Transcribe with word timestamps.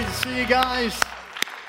Great 0.00 0.12
to 0.14 0.18
see 0.22 0.38
you 0.38 0.46
guys. 0.46 1.09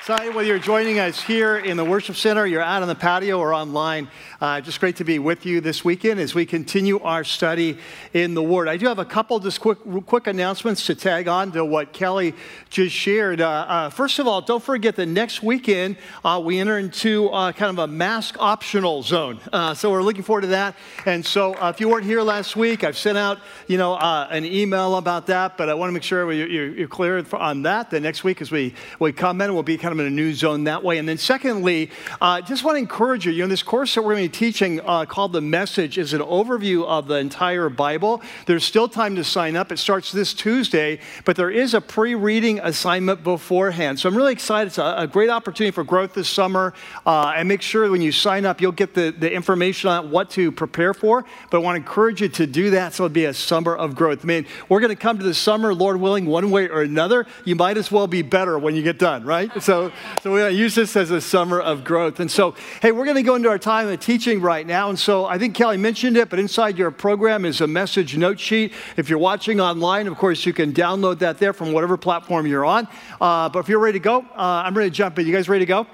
Excited 0.02 0.34
whether 0.34 0.48
you're 0.48 0.58
joining 0.58 0.98
us 0.98 1.22
here 1.22 1.58
in 1.58 1.76
the 1.76 1.84
worship 1.84 2.16
center, 2.16 2.44
you're 2.44 2.60
out 2.60 2.82
on 2.82 2.88
the 2.88 2.94
patio, 2.96 3.38
or 3.38 3.54
online. 3.54 4.08
Uh, 4.40 4.60
just 4.60 4.80
great 4.80 4.96
to 4.96 5.04
be 5.04 5.20
with 5.20 5.46
you 5.46 5.60
this 5.60 5.84
weekend 5.84 6.18
as 6.18 6.34
we 6.34 6.44
continue 6.44 6.98
our 7.02 7.22
study 7.22 7.78
in 8.12 8.34
the 8.34 8.42
Word. 8.42 8.66
I 8.66 8.76
do 8.76 8.88
have 8.88 8.98
a 8.98 9.04
couple 9.04 9.38
just 9.38 9.60
quick, 9.60 9.78
quick 10.06 10.26
announcements 10.26 10.86
to 10.86 10.96
tag 10.96 11.28
on 11.28 11.52
to 11.52 11.64
what 11.64 11.92
Kelly 11.92 12.34
just 12.68 12.96
shared. 12.96 13.40
Uh, 13.40 13.48
uh, 13.48 13.90
first 13.90 14.18
of 14.18 14.26
all, 14.26 14.40
don't 14.40 14.60
forget 14.60 14.96
that 14.96 15.06
next 15.06 15.40
weekend 15.40 15.96
uh, 16.24 16.42
we 16.44 16.58
enter 16.58 16.78
into 16.78 17.28
uh, 17.28 17.52
kind 17.52 17.70
of 17.70 17.78
a 17.78 17.86
mask 17.86 18.34
optional 18.40 19.04
zone. 19.04 19.38
Uh, 19.52 19.72
so 19.72 19.88
we're 19.92 20.02
looking 20.02 20.24
forward 20.24 20.40
to 20.40 20.48
that. 20.48 20.74
And 21.06 21.24
so 21.24 21.54
if 21.68 21.78
you 21.78 21.88
weren't 21.88 22.06
here 22.06 22.22
last 22.22 22.56
week, 22.56 22.82
I've 22.82 22.98
sent 22.98 23.18
out 23.18 23.38
you 23.68 23.78
know 23.78 23.96
an 23.96 24.44
email 24.44 24.96
about 24.96 25.28
that, 25.28 25.56
but 25.56 25.68
I 25.68 25.74
want 25.74 25.90
to 25.90 25.92
make 25.92 26.02
sure 26.02 26.32
you're, 26.32 26.70
you're 26.74 26.88
clear 26.88 27.24
on 27.34 27.62
that. 27.62 27.90
The 27.90 28.00
next 28.00 28.24
week 28.24 28.42
as 28.42 28.50
we, 28.50 28.74
we 28.98 29.12
come 29.12 29.40
in, 29.40 29.54
we'll 29.54 29.62
be 29.62 29.78
kind 29.78 29.91
of 29.92 30.00
in 30.00 30.06
a 30.06 30.10
new 30.10 30.34
zone 30.34 30.64
that 30.64 30.82
way. 30.82 30.98
And 30.98 31.08
then 31.08 31.18
secondly, 31.18 31.90
i 32.20 32.40
just 32.40 32.64
want 32.64 32.76
to 32.76 32.78
encourage 32.78 33.26
you, 33.26 33.32
you 33.32 33.42
know, 33.42 33.48
this 33.48 33.62
course 33.62 33.94
that 33.94 34.02
we're 34.02 34.14
going 34.14 34.28
to 34.28 34.32
be 34.32 34.46
teaching 34.46 34.80
uh, 34.80 35.04
called 35.04 35.32
The 35.32 35.40
Message 35.40 35.98
is 35.98 36.12
an 36.12 36.20
overview 36.20 36.84
of 36.86 37.08
the 37.08 37.16
entire 37.16 37.68
Bible. 37.68 38.22
There's 38.46 38.64
still 38.64 38.88
time 38.88 39.16
to 39.16 39.24
sign 39.24 39.56
up. 39.56 39.72
It 39.72 39.78
starts 39.78 40.12
this 40.12 40.34
Tuesday, 40.34 41.00
but 41.24 41.36
there 41.36 41.50
is 41.50 41.74
a 41.74 41.80
pre 41.80 42.14
reading 42.14 42.60
assignment 42.60 43.24
beforehand. 43.24 43.98
So 43.98 44.08
I'm 44.08 44.16
really 44.16 44.32
excited. 44.32 44.68
It's 44.68 44.78
a, 44.78 44.94
a 44.98 45.06
great 45.06 45.30
opportunity 45.30 45.72
for 45.72 45.84
growth 45.84 46.14
this 46.14 46.28
summer. 46.28 46.74
Uh, 47.06 47.34
and 47.36 47.48
make 47.48 47.62
sure 47.62 47.90
when 47.90 48.02
you 48.02 48.12
sign 48.12 48.46
up, 48.46 48.60
you'll 48.60 48.72
get 48.72 48.94
the, 48.94 49.14
the 49.16 49.32
information 49.32 49.90
on 49.90 50.10
what 50.10 50.30
to 50.30 50.52
prepare 50.52 50.94
for. 50.94 51.24
But 51.50 51.58
I 51.58 51.60
want 51.60 51.76
to 51.76 51.80
encourage 51.80 52.20
you 52.20 52.28
to 52.28 52.46
do 52.46 52.70
that 52.70 52.94
so 52.94 53.04
it'll 53.04 53.14
be 53.14 53.24
a 53.24 53.34
summer 53.34 53.76
of 53.76 53.94
growth. 53.94 54.24
I 54.24 54.26
mean, 54.26 54.46
we're 54.68 54.80
going 54.80 54.90
to 54.90 54.96
come 54.96 55.18
to 55.18 55.24
the 55.24 55.34
summer, 55.34 55.74
Lord 55.74 55.98
willing, 55.98 56.26
one 56.26 56.50
way 56.50 56.68
or 56.68 56.82
another. 56.82 57.26
You 57.44 57.56
might 57.56 57.76
as 57.76 57.90
well 57.90 58.06
be 58.06 58.22
better 58.22 58.58
when 58.58 58.74
you 58.74 58.82
get 58.82 58.98
done, 58.98 59.24
right? 59.24 59.50
So, 59.62 59.81
so 60.22 60.30
we're 60.30 60.40
going 60.40 60.52
to 60.52 60.58
use 60.58 60.74
this 60.74 60.94
as 60.96 61.10
a 61.10 61.20
summer 61.20 61.60
of 61.60 61.82
growth. 61.82 62.20
And 62.20 62.30
so, 62.30 62.54
hey, 62.80 62.92
we're 62.92 63.04
going 63.04 63.16
to 63.16 63.22
go 63.22 63.34
into 63.34 63.48
our 63.48 63.58
time 63.58 63.88
of 63.88 63.98
teaching 64.00 64.40
right 64.40 64.66
now. 64.66 64.90
And 64.90 64.98
so 64.98 65.24
I 65.24 65.38
think 65.38 65.54
Kelly 65.54 65.76
mentioned 65.76 66.16
it, 66.16 66.28
but 66.28 66.38
inside 66.38 66.78
your 66.78 66.90
program 66.90 67.44
is 67.44 67.60
a 67.60 67.66
message 67.66 68.16
note 68.16 68.38
sheet. 68.38 68.72
If 68.96 69.08
you're 69.08 69.18
watching 69.18 69.60
online, 69.60 70.06
of 70.06 70.16
course, 70.16 70.44
you 70.44 70.52
can 70.52 70.72
download 70.72 71.18
that 71.20 71.38
there 71.38 71.52
from 71.52 71.72
whatever 71.72 71.96
platform 71.96 72.46
you're 72.46 72.64
on. 72.64 72.86
Uh, 73.20 73.48
but 73.48 73.60
if 73.60 73.68
you're 73.68 73.78
ready 73.78 73.98
to 73.98 74.02
go, 74.02 74.20
uh, 74.20 74.62
I'm 74.64 74.76
ready 74.76 74.90
to 74.90 74.94
jump 74.94 75.18
in. 75.18 75.26
You 75.26 75.32
guys 75.32 75.48
ready 75.48 75.64
to 75.64 75.68
go? 75.68 75.86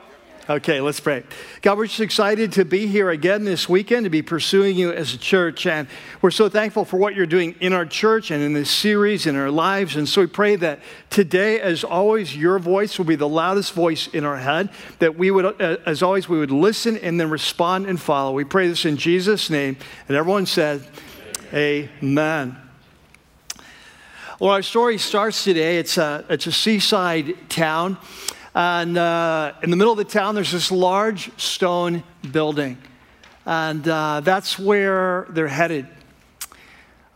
Okay, 0.50 0.80
let's 0.80 0.98
pray. 0.98 1.24
God, 1.60 1.76
we're 1.76 1.88
just 1.88 2.00
excited 2.00 2.52
to 2.52 2.64
be 2.64 2.86
here 2.86 3.10
again 3.10 3.44
this 3.44 3.68
weekend, 3.68 4.04
to 4.04 4.10
be 4.10 4.22
pursuing 4.22 4.78
you 4.78 4.90
as 4.90 5.12
a 5.12 5.18
church. 5.18 5.66
And 5.66 5.86
we're 6.22 6.30
so 6.30 6.48
thankful 6.48 6.86
for 6.86 6.96
what 6.96 7.14
you're 7.14 7.26
doing 7.26 7.54
in 7.60 7.74
our 7.74 7.84
church 7.84 8.30
and 8.30 8.42
in 8.42 8.54
this 8.54 8.70
series, 8.70 9.26
in 9.26 9.36
our 9.36 9.50
lives. 9.50 9.94
And 9.94 10.08
so 10.08 10.22
we 10.22 10.26
pray 10.26 10.56
that 10.56 10.80
today, 11.10 11.60
as 11.60 11.84
always, 11.84 12.34
your 12.34 12.58
voice 12.58 12.96
will 12.96 13.04
be 13.04 13.14
the 13.14 13.28
loudest 13.28 13.74
voice 13.74 14.08
in 14.08 14.24
our 14.24 14.38
head, 14.38 14.70
that 15.00 15.18
we 15.18 15.30
would, 15.30 15.44
uh, 15.60 15.76
as 15.84 16.02
always, 16.02 16.30
we 16.30 16.38
would 16.38 16.50
listen 16.50 16.96
and 16.96 17.20
then 17.20 17.28
respond 17.28 17.84
and 17.84 18.00
follow. 18.00 18.32
We 18.32 18.44
pray 18.44 18.68
this 18.68 18.86
in 18.86 18.96
Jesus' 18.96 19.50
name. 19.50 19.76
And 20.08 20.16
everyone 20.16 20.46
said, 20.46 20.82
Amen. 21.52 22.56
Well, 24.40 24.52
our 24.52 24.62
story 24.62 24.96
starts 24.96 25.44
today. 25.44 25.78
It's 25.78 25.98
a, 25.98 26.24
it's 26.30 26.46
a 26.46 26.52
seaside 26.52 27.50
town. 27.50 27.98
And 28.58 28.98
uh, 28.98 29.52
in 29.62 29.70
the 29.70 29.76
middle 29.76 29.92
of 29.92 29.98
the 29.98 30.04
town, 30.04 30.34
there's 30.34 30.50
this 30.50 30.72
large 30.72 31.30
stone 31.40 32.02
building. 32.32 32.76
And 33.46 33.86
uh, 33.86 34.20
that's 34.24 34.58
where 34.58 35.28
they're 35.30 35.46
headed. 35.46 35.86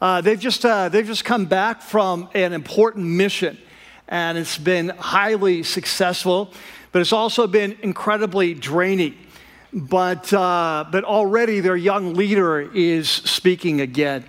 Uh, 0.00 0.20
they've, 0.20 0.38
just, 0.38 0.64
uh, 0.64 0.88
they've 0.88 1.04
just 1.04 1.24
come 1.24 1.46
back 1.46 1.82
from 1.82 2.28
an 2.34 2.52
important 2.52 3.06
mission, 3.06 3.58
and 4.06 4.38
it's 4.38 4.56
been 4.56 4.90
highly 4.90 5.64
successful, 5.64 6.52
but 6.92 7.02
it's 7.02 7.12
also 7.12 7.48
been 7.48 7.76
incredibly 7.82 8.54
draining. 8.54 9.16
But, 9.72 10.32
uh, 10.32 10.84
but 10.92 11.02
already 11.02 11.58
their 11.58 11.76
young 11.76 12.14
leader 12.14 12.60
is 12.60 13.08
speaking 13.08 13.80
again. 13.80 14.24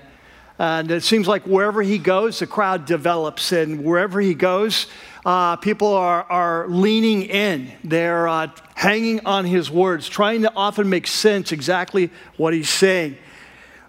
And 0.58 0.90
it 0.90 1.04
seems 1.04 1.28
like 1.28 1.46
wherever 1.46 1.84
he 1.84 2.00
goes, 2.00 2.40
the 2.40 2.48
crowd 2.48 2.86
develops, 2.86 3.52
and 3.52 3.84
wherever 3.84 4.20
he 4.20 4.34
goes, 4.34 4.88
uh, 5.26 5.56
people 5.58 5.94
are, 5.94 6.24
are 6.24 6.68
leaning 6.68 7.24
in. 7.24 7.72
They're 7.84 8.28
uh, 8.28 8.48
hanging 8.76 9.26
on 9.26 9.46
his 9.46 9.72
words, 9.72 10.10
trying 10.10 10.42
to 10.42 10.54
often 10.54 10.90
make 10.90 11.08
sense 11.08 11.52
exactly 11.52 12.10
what 12.38 12.54
he's 12.54 12.70
saying. 12.70 13.18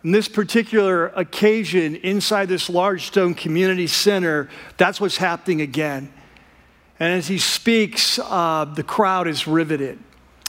In 0.05 0.13
this 0.13 0.29
particular 0.29 1.09
occasion, 1.09 1.97
inside 1.97 2.49
this 2.49 2.69
large 2.69 3.07
stone 3.07 3.35
community 3.35 3.87
center, 3.87 4.49
that's 4.77 5.01
what's 5.01 5.17
happening 5.17 5.61
again. 5.61 6.13
And 7.01 7.13
as 7.13 7.27
he 7.27 7.39
speaks, 7.39 8.19
uh, 8.23 8.67
the 8.67 8.83
crowd 8.83 9.27
is 9.27 9.47
riveted. 9.47 9.99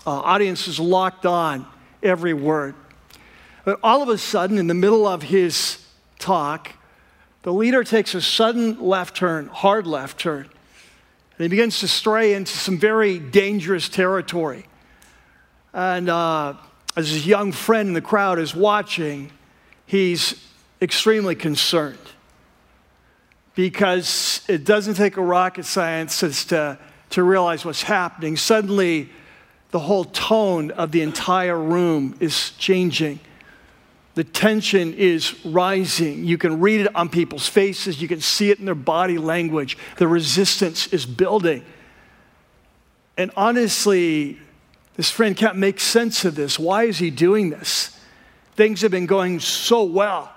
Uh, 0.06 0.12
audience 0.12 0.68
is 0.68 0.80
locked 0.80 1.26
on 1.26 1.66
every 2.04 2.34
word. 2.34 2.76
But 3.64 3.80
all 3.82 4.04
of 4.04 4.10
a 4.10 4.18
sudden, 4.18 4.60
in 4.60 4.68
the 4.68 4.76
middle 4.76 5.08
of 5.08 5.24
his 5.24 5.84
talk, 6.20 6.74
the 7.42 7.52
leader 7.52 7.84
takes 7.84 8.14
a 8.14 8.22
sudden 8.22 8.80
left 8.80 9.16
turn, 9.16 9.48
hard 9.48 9.88
left 9.88 10.20
turn. 10.20 10.50
And 11.38 11.44
he 11.44 11.48
begins 11.50 11.80
to 11.82 11.88
stray 11.88 12.34
into 12.34 12.58
some 12.58 12.78
very 12.78 13.20
dangerous 13.20 13.90
territory. 13.90 14.66
And 15.74 16.08
uh, 16.10 16.54
as 16.96 17.10
his 17.10 17.28
young 17.28 17.52
friend 17.52 17.90
in 17.90 17.94
the 17.94 18.02
crowd 18.02 18.40
is 18.40 18.56
watching, 18.56 19.32
he's 19.86 20.42
extremely 20.82 21.36
concerned 21.36 21.98
because 23.56 24.42
it 24.48 24.64
doesn't 24.64 24.96
take 24.96 25.18
a 25.18 25.22
rocket 25.22 25.66
scientist 25.66 26.50
to, 26.50 26.78
to 27.10 27.24
realize 27.24 27.66
what's 27.66 27.84
happening. 27.84 28.38
Suddenly, 28.38 29.10
the 29.72 29.80
whole 29.80 30.06
tone 30.06 30.72
of 30.72 30.92
the 30.92 31.02
entire 31.02 31.60
room 31.60 32.16
is 32.20 32.52
changing. 32.52 33.20
The 34.16 34.24
tension 34.24 34.94
is 34.94 35.46
rising. 35.46 36.24
You 36.24 36.38
can 36.38 36.62
read 36.62 36.82
it 36.82 36.96
on 36.96 37.10
people's 37.10 37.48
faces, 37.48 38.02
you 38.02 38.08
can 38.08 38.22
see 38.22 38.50
it 38.50 38.60
in 38.60 38.66
their 38.66 38.74
body 38.74 39.18
language. 39.18 39.78
The 39.98 40.08
resistance 40.08 40.88
is 40.88 41.06
building. 41.06 41.64
And 43.18 43.32
honestly, 43.38 44.40
this 44.96 45.12
friend 45.12 45.36
can't 45.36 45.58
make 45.58 45.80
sense 45.80 46.26
of 46.26 46.36
this. 46.36 46.58
Why 46.58 46.84
is 46.84 46.98
he 46.98 47.12
doing 47.12 47.50
this? 47.50 47.98
Things 48.56 48.82
have 48.82 48.92
been 48.92 49.06
going 49.06 49.42
so 49.42 49.84
well. 49.84 50.32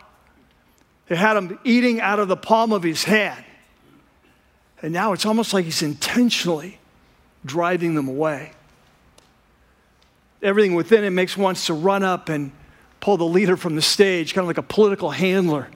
They 1.07 1.17
had 1.17 1.37
him 1.37 1.59
eating 1.63 2.01
out 2.01 2.19
of 2.19 2.29
the 2.29 2.37
palm 2.37 2.73
of 2.73 2.83
his 2.83 3.05
hand. 3.05 3.45
And 4.83 4.93
now 4.93 5.13
it's 5.13 5.25
almost 5.25 5.55
like 5.55 5.65
he's 5.65 5.83
intentionally 5.83 6.79
driving 7.45 7.95
them 7.95 8.09
away. 8.09 8.53
Everything 10.43 10.75
within 10.75 11.05
him 11.05 11.15
makes 11.15 11.37
wants 11.37 11.67
to 11.67 11.75
run 11.75 12.03
up 12.03 12.29
and 12.29 12.53
pull 13.01 13.17
the 13.17 13.25
leader 13.25 13.57
from 13.57 13.77
the 13.77 13.83
stage, 13.83 14.35
kind 14.35 14.43
of 14.43 14.49
like 14.49 14.59
a 14.59 14.63
political 14.63 15.11
handler, 15.11 15.69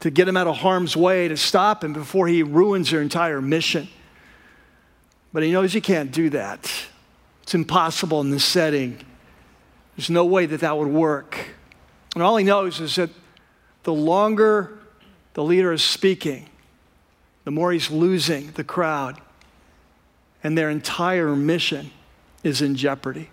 to 0.00 0.10
get 0.10 0.28
him 0.28 0.36
out 0.36 0.46
of 0.46 0.58
harm's 0.58 0.96
way, 0.96 1.28
to 1.28 1.36
stop 1.36 1.82
him 1.82 1.92
before 1.92 2.28
he 2.28 2.42
ruins 2.42 2.90
their 2.90 3.00
entire 3.00 3.40
mission. 3.40 3.88
But 5.32 5.42
he 5.42 5.52
knows 5.52 5.72
he 5.72 5.80
can't 5.80 6.12
do 6.12 6.30
that. 6.30 6.70
It's 7.42 7.54
impossible 7.54 8.20
in 8.20 8.30
this 8.30 8.44
setting. 8.44 8.98
There's 9.96 10.10
no 10.10 10.24
way 10.24 10.46
that 10.46 10.60
that 10.60 10.76
would 10.76 10.88
work. 10.88 11.36
And 12.14 12.22
all 12.22 12.36
he 12.36 12.44
knows 12.44 12.80
is 12.80 12.96
that 12.96 13.10
the 13.82 13.92
longer 13.92 14.78
the 15.34 15.42
leader 15.42 15.72
is 15.72 15.82
speaking, 15.82 16.48
the 17.44 17.50
more 17.50 17.72
he's 17.72 17.90
losing 17.90 18.50
the 18.52 18.64
crowd, 18.64 19.20
and 20.44 20.56
their 20.56 20.70
entire 20.70 21.34
mission 21.34 21.90
is 22.42 22.62
in 22.62 22.76
jeopardy. 22.76 23.30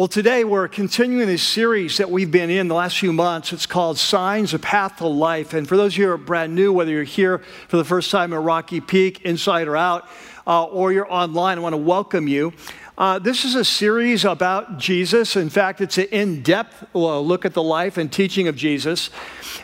Well, 0.00 0.08
today 0.08 0.44
we're 0.44 0.66
continuing 0.66 1.26
this 1.26 1.42
series 1.42 1.98
that 1.98 2.10
we've 2.10 2.30
been 2.30 2.48
in 2.48 2.68
the 2.68 2.74
last 2.74 2.98
few 2.98 3.12
months. 3.12 3.52
It's 3.52 3.66
called 3.66 3.98
Signs, 3.98 4.54
a 4.54 4.58
Path 4.58 4.96
to 4.96 5.06
Life. 5.06 5.52
And 5.52 5.68
for 5.68 5.76
those 5.76 5.92
of 5.92 5.98
you 5.98 6.06
who 6.06 6.12
are 6.12 6.16
brand 6.16 6.54
new, 6.54 6.72
whether 6.72 6.90
you're 6.90 7.02
here 7.04 7.42
for 7.68 7.76
the 7.76 7.84
first 7.84 8.10
time 8.10 8.32
at 8.32 8.40
Rocky 8.40 8.80
Peak, 8.80 9.20
inside 9.26 9.68
or 9.68 9.76
out, 9.76 10.08
uh, 10.46 10.64
or 10.64 10.90
you're 10.90 11.12
online, 11.12 11.58
I 11.58 11.60
want 11.60 11.74
to 11.74 11.76
welcome 11.76 12.28
you. 12.28 12.54
Uh, 12.96 13.18
this 13.18 13.44
is 13.44 13.54
a 13.54 13.62
series 13.62 14.24
about 14.24 14.78
Jesus. 14.78 15.36
In 15.36 15.50
fact, 15.50 15.82
it's 15.82 15.98
an 15.98 16.06
in 16.06 16.42
depth 16.42 16.82
look 16.94 17.44
at 17.44 17.52
the 17.52 17.62
life 17.62 17.98
and 17.98 18.10
teaching 18.10 18.48
of 18.48 18.56
Jesus, 18.56 19.10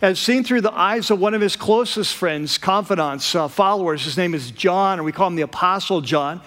as 0.03 0.19
seen 0.19 0.45
through 0.45 0.61
the 0.61 0.75
eyes 0.75 1.11
of 1.11 1.19
one 1.19 1.33
of 1.33 1.41
his 1.41 1.57
closest 1.57 2.15
friends, 2.15 2.59
confidants, 2.59 3.35
uh, 3.35 3.49
followers. 3.49 4.05
His 4.05 4.19
name 4.19 4.35
is 4.35 4.51
John, 4.51 5.01
or 5.01 5.03
we 5.03 5.13
call 5.13 5.29
him 5.29 5.37
the 5.37 5.45
Apostle 5.45 6.03
John 6.03 6.43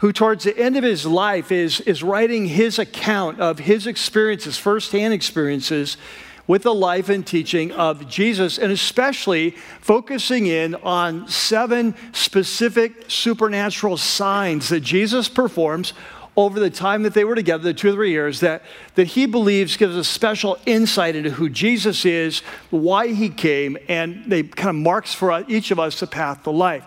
who, 0.00 0.12
towards 0.12 0.44
the 0.44 0.58
end 0.58 0.76
of 0.76 0.84
his 0.84 1.04
life, 1.04 1.52
is, 1.52 1.80
is 1.82 2.02
writing 2.02 2.46
his 2.46 2.78
account 2.78 3.38
of 3.38 3.58
his 3.58 3.86
experiences, 3.86 4.56
firsthand 4.56 5.12
experiences 5.12 5.98
with 6.46 6.62
the 6.62 6.74
life 6.74 7.10
and 7.10 7.26
teaching 7.26 7.70
of 7.72 8.08
Jesus, 8.08 8.58
and 8.58 8.72
especially 8.72 9.50
focusing 9.80 10.46
in 10.46 10.74
on 10.76 11.28
seven 11.28 11.94
specific 12.12 13.04
supernatural 13.08 13.96
signs 13.98 14.70
that 14.70 14.80
Jesus 14.80 15.28
performs 15.28 15.92
over 16.34 16.58
the 16.58 16.70
time 16.70 17.02
that 17.02 17.12
they 17.12 17.24
were 17.24 17.34
together, 17.34 17.62
the 17.62 17.74
two 17.74 17.90
or 17.90 17.92
three 17.92 18.10
years, 18.10 18.40
that, 18.40 18.62
that 18.94 19.08
he 19.08 19.26
believes 19.26 19.76
gives 19.76 19.96
a 19.96 20.02
special 20.02 20.58
insight 20.64 21.14
into 21.14 21.30
who 21.30 21.50
Jesus 21.50 22.06
is, 22.06 22.40
why 22.70 23.08
he 23.08 23.28
came, 23.28 23.76
and 23.86 24.24
they 24.26 24.44
kind 24.44 24.70
of 24.70 24.76
marks 24.76 25.12
for 25.12 25.44
each 25.46 25.70
of 25.70 25.78
us 25.78 26.00
the 26.00 26.06
path 26.06 26.42
to 26.44 26.50
life. 26.50 26.84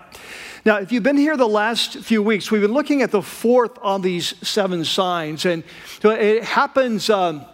Now, 0.66 0.78
if 0.78 0.94
you've 0.94 1.04
been 1.04 1.18
here 1.18 1.36
the 1.36 1.46
last 1.46 1.98
few 2.00 2.24
weeks, 2.24 2.50
we've 2.50 2.62
been 2.62 2.72
looking 2.72 3.02
at 3.02 3.12
the 3.12 3.22
fourth 3.22 3.78
of 3.80 4.02
these 4.02 4.34
seven 4.48 4.86
signs, 4.86 5.46
and 5.46 5.62
it 6.02 6.44
happens. 6.46 7.10
Um, 7.10 7.46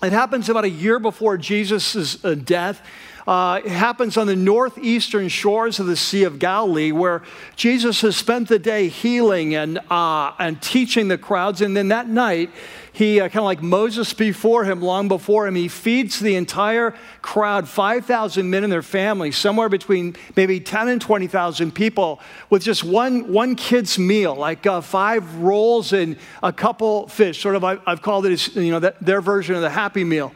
it 0.00 0.12
happens 0.12 0.48
about 0.48 0.64
a 0.64 0.70
year 0.70 1.00
before 1.00 1.38
Jesus' 1.38 2.24
uh, 2.24 2.34
death. 2.34 2.86
Uh, 3.26 3.60
it 3.64 3.72
happens 3.72 4.16
on 4.16 4.28
the 4.28 4.36
northeastern 4.36 5.26
shores 5.28 5.80
of 5.80 5.86
the 5.86 5.96
Sea 5.96 6.22
of 6.22 6.38
Galilee, 6.38 6.92
where 6.92 7.22
Jesus 7.56 8.02
has 8.02 8.16
spent 8.16 8.46
the 8.46 8.60
day 8.60 8.86
healing 8.86 9.56
and, 9.56 9.80
uh, 9.90 10.32
and 10.38 10.62
teaching 10.62 11.08
the 11.08 11.18
crowds. 11.18 11.60
And 11.60 11.76
then 11.76 11.88
that 11.88 12.08
night, 12.08 12.50
he, 12.96 13.20
uh, 13.20 13.24
kind 13.24 13.40
of 13.40 13.44
like 13.44 13.62
Moses 13.62 14.14
before 14.14 14.64
him, 14.64 14.80
long 14.80 15.06
before 15.06 15.46
him, 15.46 15.54
he 15.54 15.68
feeds 15.68 16.18
the 16.18 16.34
entire 16.34 16.94
crowd, 17.20 17.68
5,000 17.68 18.48
men 18.48 18.64
and 18.64 18.72
their 18.72 18.80
families, 18.80 19.36
somewhere 19.36 19.68
between 19.68 20.16
maybe 20.34 20.60
10 20.60 20.88
and 20.88 20.98
20,000 20.98 21.74
people, 21.74 22.20
with 22.48 22.62
just 22.62 22.84
one, 22.84 23.30
one 23.30 23.54
kid's 23.54 23.98
meal, 23.98 24.34
like 24.34 24.66
uh, 24.66 24.80
five 24.80 25.34
rolls 25.34 25.92
and 25.92 26.16
a 26.42 26.50
couple 26.50 27.06
fish. 27.08 27.38
Sort 27.38 27.54
of, 27.54 27.64
I, 27.64 27.76
have 27.86 28.00
called 28.00 28.24
it, 28.24 28.32
as, 28.32 28.56
you 28.56 28.70
know, 28.70 28.80
that, 28.80 28.98
their 29.04 29.20
version 29.20 29.54
of 29.54 29.60
the 29.60 29.68
Happy 29.68 30.02
Meal. 30.02 30.32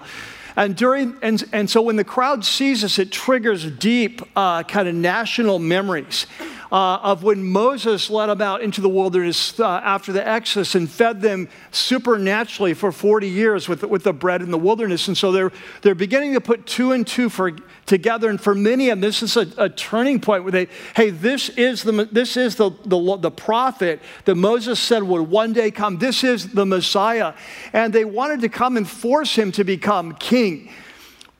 And 0.54 0.76
during 0.76 1.16
and, 1.22 1.42
and 1.52 1.70
so 1.70 1.80
when 1.80 1.96
the 1.96 2.04
crowd 2.04 2.44
sees 2.44 2.82
this, 2.82 2.98
it 2.98 3.10
triggers 3.10 3.70
deep 3.70 4.20
uh, 4.36 4.64
kind 4.64 4.86
of 4.86 4.94
national 4.94 5.58
memories 5.58 6.26
uh, 6.72 6.98
of 7.02 7.22
when 7.22 7.42
Moses 7.42 8.08
led 8.10 8.26
them 8.26 8.40
out 8.40 8.62
into 8.62 8.80
the 8.80 8.88
wilderness 8.88 9.58
uh, 9.58 9.80
after 9.82 10.12
the 10.12 10.26
Exodus 10.26 10.74
and 10.74 10.88
fed 10.88 11.20
them 11.20 11.48
supernaturally 11.72 12.74
for 12.74 12.92
40 12.92 13.28
years 13.28 13.68
with, 13.68 13.82
with 13.82 14.04
the 14.04 14.12
bread 14.12 14.40
in 14.40 14.50
the 14.50 14.58
wilderness. 14.58 15.08
And 15.08 15.18
so 15.18 15.32
they're, 15.32 15.52
they're 15.82 15.94
beginning 15.94 16.34
to 16.34 16.40
put 16.40 16.66
two 16.66 16.92
and 16.92 17.06
two 17.06 17.28
for, 17.28 17.52
together. 17.86 18.30
And 18.30 18.40
for 18.40 18.54
many 18.54 18.90
of 18.90 18.98
them, 18.98 19.00
this 19.00 19.22
is 19.22 19.36
a, 19.36 19.48
a 19.58 19.68
turning 19.68 20.20
point 20.20 20.44
where 20.44 20.52
they, 20.52 20.68
hey, 20.94 21.10
this 21.10 21.48
is, 21.50 21.82
the, 21.82 22.08
this 22.12 22.36
is 22.36 22.56
the, 22.56 22.70
the, 22.84 23.16
the 23.16 23.30
prophet 23.30 24.00
that 24.26 24.36
Moses 24.36 24.78
said 24.78 25.02
would 25.02 25.22
one 25.22 25.52
day 25.52 25.70
come. 25.70 25.98
This 25.98 26.22
is 26.22 26.52
the 26.52 26.66
Messiah. 26.66 27.34
And 27.72 27.92
they 27.92 28.04
wanted 28.04 28.42
to 28.42 28.48
come 28.48 28.76
and 28.76 28.88
force 28.88 29.34
him 29.34 29.50
to 29.52 29.64
become 29.64 30.14
king. 30.14 30.70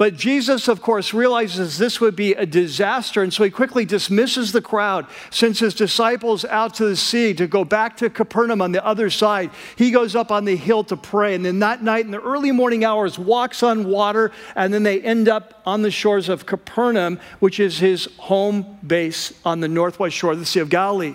But 0.01 0.17
Jesus, 0.17 0.67
of 0.67 0.81
course, 0.81 1.13
realizes 1.13 1.77
this 1.77 2.01
would 2.01 2.17
be 2.17 2.33
a 2.33 2.47
disaster, 2.47 3.23
and 3.23 3.31
so 3.31 3.45
he 3.45 3.51
quickly 3.51 3.85
dismisses 3.85 4.51
the 4.51 4.63
crowd, 4.63 5.05
sends 5.29 5.59
his 5.59 5.75
disciples 5.75 6.47
out 6.47 6.73
to 6.77 6.87
the 6.87 6.97
sea 6.97 7.35
to 7.35 7.47
go 7.47 7.67
back 7.67 7.99
to 7.99 8.09
Capernaum 8.09 8.63
on 8.63 8.73
the 8.73 8.83
other 8.83 9.11
side. 9.11 9.51
He 9.77 9.91
goes 9.91 10.17
up 10.17 10.31
on 10.31 10.47
the 10.47 10.57
hill 10.57 10.85
to 10.85 10.97
pray, 10.97 11.35
and 11.35 11.45
then 11.45 11.59
that 11.59 11.83
night 11.83 12.07
in 12.07 12.13
the 12.13 12.23
early 12.23 12.51
morning 12.51 12.83
hours 12.83 13.19
walks 13.19 13.63
on 13.63 13.85
water, 13.85 14.33
and 14.57 14.73
then 14.73 14.85
they 14.85 15.03
end 15.03 15.29
up 15.29 15.61
on 15.67 15.83
the 15.83 15.91
shores 15.91 16.31
of 16.31 16.47
Capernaum, 16.47 17.21
which 17.41 17.61
is 17.61 17.79
his 17.79 18.07
home 18.17 18.79
base 18.87 19.35
on 19.45 19.61
the 19.61 19.69
northwest 19.69 20.17
shore 20.17 20.33
of 20.33 20.39
the 20.39 20.47
Sea 20.47 20.61
of 20.61 20.71
Galilee. 20.71 21.15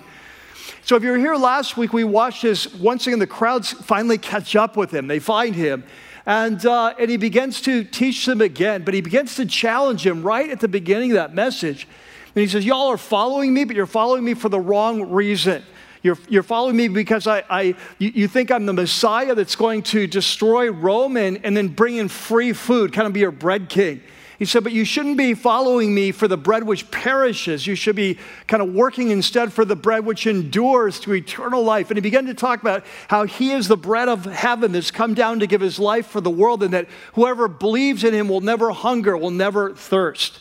So 0.83 0.95
if 0.95 1.01
you 1.01 1.09
were 1.09 1.17
here 1.17 1.35
last 1.35 1.75
week, 1.75 1.91
we 1.91 2.03
watched 2.03 2.43
this. 2.43 2.71
Once 2.75 3.07
again, 3.07 3.17
the 3.17 3.25
crowds 3.25 3.71
finally 3.71 4.19
catch 4.19 4.55
up 4.55 4.77
with 4.77 4.91
him. 4.93 5.07
They 5.07 5.17
find 5.17 5.55
him. 5.55 5.85
And, 6.25 6.66
uh, 6.66 6.95
and 6.98 7.10
he 7.10 7.18
begins 7.18 7.62
to 7.62 7.83
teach 7.83 8.25
them 8.25 8.42
again, 8.42 8.83
but 8.83 8.94
he 8.94 9.01
begins 9.01 9.36
to 9.36 9.45
challenge 9.45 10.06
him 10.06 10.24
right 10.24 10.50
at 10.50 10.60
the 10.60 10.68
beginning 10.68 11.12
of 11.12 11.16
that 11.16 11.33
message. 11.33 11.88
And 12.33 12.42
he 12.42 12.48
says, 12.48 12.66
Y'all 12.66 12.88
are 12.88 12.98
following 12.98 13.54
me, 13.54 13.63
but 13.63 13.75
you're 13.75 13.86
following 13.86 14.24
me 14.24 14.33
for 14.33 14.50
the 14.50 14.60
wrong 14.60 15.12
reason. 15.12 15.63
You're, 16.01 16.18
you're 16.30 16.44
following 16.44 16.75
me 16.75 16.88
because 16.88 17.25
I, 17.25 17.44
I, 17.50 17.62
you, 17.98 18.12
you 18.13 18.27
think 18.27 18.51
I'm 18.51 18.66
the 18.66 18.74
Messiah 18.74 19.33
that's 19.33 19.56
going 19.56 19.81
to 19.83 20.06
destroy 20.06 20.72
Rome 20.72 21.18
and, 21.18 21.44
and 21.44 21.57
then 21.57 21.69
bring 21.69 21.95
in 21.95 22.10
free 22.10 22.54
food, 22.54 22.94
kind 22.94 23.07
of 23.07 23.13
be 23.13 23.21
your 23.21 23.31
bread 23.31 23.69
king. 23.69 24.01
He 24.37 24.45
said, 24.45 24.63
But 24.63 24.73
you 24.73 24.85
shouldn't 24.85 25.17
be 25.17 25.33
following 25.33 25.93
me 25.93 26.11
for 26.11 26.27
the 26.27 26.37
bread 26.37 26.63
which 26.63 26.89
perishes. 26.91 27.65
You 27.65 27.75
should 27.75 27.95
be 27.95 28.17
kind 28.47 28.61
of 28.61 28.73
working 28.73 29.11
instead 29.11 29.53
for 29.53 29.63
the 29.63 29.75
bread 29.75 30.05
which 30.05 30.27
endures 30.27 30.99
to 31.01 31.13
eternal 31.13 31.63
life. 31.63 31.89
And 31.89 31.97
he 31.97 32.01
began 32.01 32.25
to 32.25 32.33
talk 32.33 32.61
about 32.61 32.85
how 33.07 33.25
he 33.25 33.51
is 33.51 33.67
the 33.67 33.77
bread 33.77 34.09
of 34.09 34.25
heaven 34.25 34.71
that's 34.71 34.91
come 34.91 35.13
down 35.13 35.39
to 35.39 35.47
give 35.47 35.61
his 35.61 35.79
life 35.79 36.07
for 36.07 36.21
the 36.21 36.29
world, 36.29 36.63
and 36.63 36.73
that 36.73 36.87
whoever 37.13 37.47
believes 37.47 38.03
in 38.03 38.13
him 38.13 38.27
will 38.27 38.41
never 38.41 38.71
hunger, 38.71 39.15
will 39.17 39.31
never 39.31 39.73
thirst. 39.73 40.39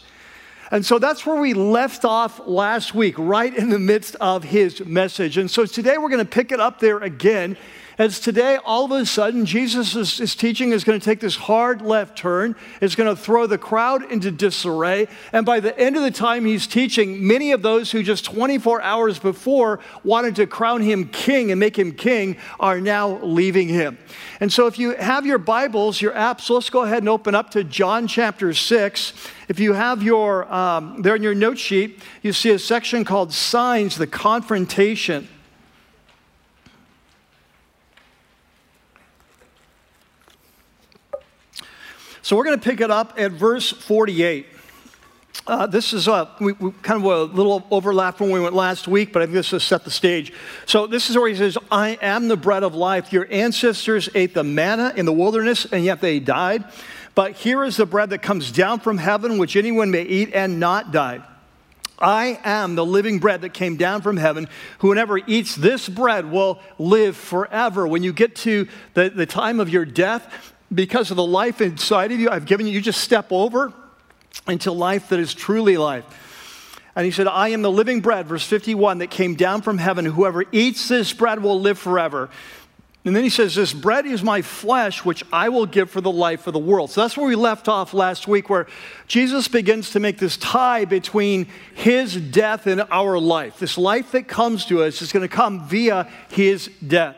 And 0.71 0.85
so 0.85 0.99
that's 0.99 1.25
where 1.25 1.41
we 1.41 1.55
left 1.55 2.05
off 2.05 2.41
last 2.47 2.95
week, 2.95 3.15
right 3.19 3.55
in 3.55 3.69
the 3.69 3.79
midst 3.79 4.17
of 4.17 4.43
his 4.43 4.85
message. 4.85 5.39
And 5.39 5.51
so 5.51 5.67
today 5.67 5.99
we're 5.99 6.09
going 6.09 6.25
to 6.25 6.31
pick 6.31 6.51
it 6.51 6.59
up 6.59 6.81
there 6.81 6.99
again 6.99 7.57
as 7.97 8.19
today, 8.19 8.59
all 8.65 8.85
of 8.87 8.91
a 8.91 9.07
sudden, 9.07 9.47
Jesus' 9.47 10.35
teaching 10.35 10.73
is 10.73 10.83
going 10.83 10.99
to 10.99 11.05
take 11.05 11.21
this 11.21 11.37
hard 11.37 11.81
left 11.81 12.19
turn. 12.19 12.57
It's 12.81 12.97
going 12.97 13.15
to 13.15 13.21
throw 13.21 13.47
the 13.47 13.59
crowd 13.59 14.11
into 14.11 14.33
disarray. 14.33 15.07
And 15.33 15.47
by 15.47 15.61
the 15.61 15.79
end 15.79 15.97
of 15.97 16.03
the 16.03 16.11
time 16.11 16.45
he's 16.45 16.67
teaching, 16.67 17.25
many 17.25 17.53
of 17.53 17.63
those 17.63 17.93
who 17.93 18.03
just 18.03 18.25
24 18.25 18.83
hours 18.83 19.21
before 19.21 19.79
wanted 20.03 20.35
to 20.37 20.47
crown 20.47 20.83
him 20.83 21.09
king 21.09 21.53
and 21.53 21.61
make 21.61 21.79
him 21.79 21.93
king 21.93 22.37
are 22.59 22.81
now 22.81 23.19
leaving 23.23 23.69
him. 23.69 23.97
And 24.41 24.53
so, 24.53 24.67
if 24.67 24.79
you 24.79 24.97
have 24.97 25.25
your 25.25 25.39
Bibles, 25.39 26.01
your 26.01 26.13
apps, 26.13 26.51
let's 26.51 26.71
go 26.71 26.83
ahead 26.83 26.99
and 26.99 27.09
open 27.09 27.35
up 27.35 27.51
to 27.51 27.63
John 27.63 28.09
chapter 28.09 28.53
6. 28.53 29.13
If 29.49 29.61
you 29.61 29.75
have 29.75 30.03
your, 30.03 30.53
um, 30.53 31.03
there 31.03 31.15
in 31.15 31.23
your 31.23 31.35
note 31.35 31.59
sheet, 31.59 32.03
you 32.23 32.33
see 32.33 32.51
a 32.51 32.59
section 32.59 33.05
called 33.05 33.33
Signs, 33.33 33.97
the 33.97 34.07
Confrontation. 34.07 35.29
So 42.25 42.37
we're 42.37 42.45
going 42.45 42.59
to 42.59 42.65
pick 42.65 42.81
it 42.81 42.91
up 42.91 43.13
at 43.19 43.33
verse 43.33 43.71
48. 43.71 44.47
Uh, 45.47 45.67
this 45.67 45.93
is 45.93 46.09
a, 46.09 46.35
we, 46.41 46.53
we 46.53 46.73
kind 46.81 47.05
of 47.05 47.05
a 47.05 47.25
little 47.35 47.67
overlap 47.71 48.17
from 48.17 48.31
when 48.31 48.41
we 48.41 48.45
went 48.45 48.55
last 48.55 48.89
week, 48.89 49.13
but 49.13 49.21
I 49.21 49.27
think 49.27 49.35
this 49.35 49.53
will 49.53 49.61
set 49.61 49.85
the 49.85 49.91
stage. 49.91 50.33
So 50.65 50.87
this 50.87 51.11
is 51.11 51.19
where 51.19 51.29
he 51.29 51.37
says, 51.37 51.59
I 51.71 51.99
am 52.01 52.29
the 52.29 52.37
bread 52.39 52.63
of 52.63 52.75
life. 52.75 53.13
Your 53.13 53.31
ancestors 53.31 54.09
ate 54.15 54.33
the 54.33 54.43
manna 54.43 54.95
in 54.97 55.05
the 55.05 55.13
wilderness, 55.13 55.67
and 55.71 55.85
yet 55.85 56.01
they 56.01 56.19
died. 56.19 56.65
But 57.15 57.33
here 57.33 57.63
is 57.63 57.77
the 57.77 57.85
bread 57.85 58.09
that 58.09 58.23
comes 58.23 58.51
down 58.51 58.81
from 58.81 58.97
heaven, 58.97 59.37
which 59.37 59.55
anyone 59.55 59.91
may 59.91 60.05
eat 60.05 60.33
and 60.33 60.59
not 60.59 60.93
die. 60.93 61.23
I 61.99 62.41
am 62.43 62.75
the 62.75 62.87
living 62.87 63.19
bread 63.19 63.43
that 63.43 63.53
came 63.53 63.77
down 63.77 64.01
from 64.01 64.17
heaven. 64.17 64.49
Whoever 64.79 65.19
eats 65.19 65.55
this 65.55 65.91
bread 65.91 66.31
will 66.31 66.59
live 66.79 67.19
forever. 67.19 67.87
When 67.87 68.03
you 68.03 68.15
get 68.15 68.35
to 68.37 68.67
the, 68.95 69.11
the 69.11 69.27
time 69.27 69.61
of 69.61 69.69
your 69.69 69.85
death, 69.85 70.54
because 70.73 71.11
of 71.11 71.17
the 71.17 71.27
life 71.27 71.61
inside 71.61 72.13
of 72.13 72.21
you, 72.21 72.31
I've 72.31 72.47
given 72.47 72.67
you, 72.67 72.73
you 72.73 72.81
just 72.81 73.01
step 73.01 73.31
over 73.31 73.73
into 74.49 74.73
life 74.73 75.09
that 75.11 75.21
is 75.21 75.35
truly 75.35 75.77
life. 75.77 76.05
And 76.97 77.05
he 77.05 77.11
said, 77.11 77.27
I 77.27 77.49
am 77.49 77.63
the 77.63 77.71
living 77.71 78.01
bread, 78.01 78.27
verse 78.27 78.47
51, 78.47 78.99
that 78.99 79.11
came 79.11 79.35
down 79.35 79.63
from 79.63 79.79
heaven. 79.79 80.05
Whoever 80.05 80.45
eats 80.53 80.89
this 80.89 81.13
bread 81.13 81.43
will 81.43 81.61
live 81.61 81.79
forever. 81.79 82.31
And 83.05 83.15
then 83.15 83.23
he 83.23 83.31
says, 83.31 83.55
This 83.55 83.73
bread 83.73 84.07
is 84.07 84.23
my 84.23 84.43
flesh, 84.43 85.05
which 85.05 85.23
I 85.33 85.51
will 85.51 85.67
give 85.67 85.91
for 85.91 86.01
the 86.01 86.11
life 86.11 86.47
of 86.47 86.53
the 86.53 86.59
world. 86.59 86.91
So 86.91 87.03
that's 87.03 87.17
where 87.17 87.27
we 87.27 87.35
left 87.35 87.69
off 87.69 87.93
last 87.93 88.27
week, 88.27 88.49
where 88.49 88.67
Jesus 89.09 89.47
begins 89.49 89.91
to 89.91 90.01
make 90.01 90.19
this 90.19 90.37
tie 90.37 90.85
between 90.85 91.47
his 91.75 92.17
death 92.17 92.67
and 92.67 92.83
our 92.91 93.19
life. 93.19 93.59
This 93.59 93.77
life 93.77 94.13
that 94.13 94.27
comes 94.27 94.65
to 94.67 94.83
us 94.83 95.03
is 95.03 95.13
going 95.13 95.27
to 95.29 95.35
come 95.35 95.69
via 95.69 96.09
his 96.31 96.71
death. 96.87 97.17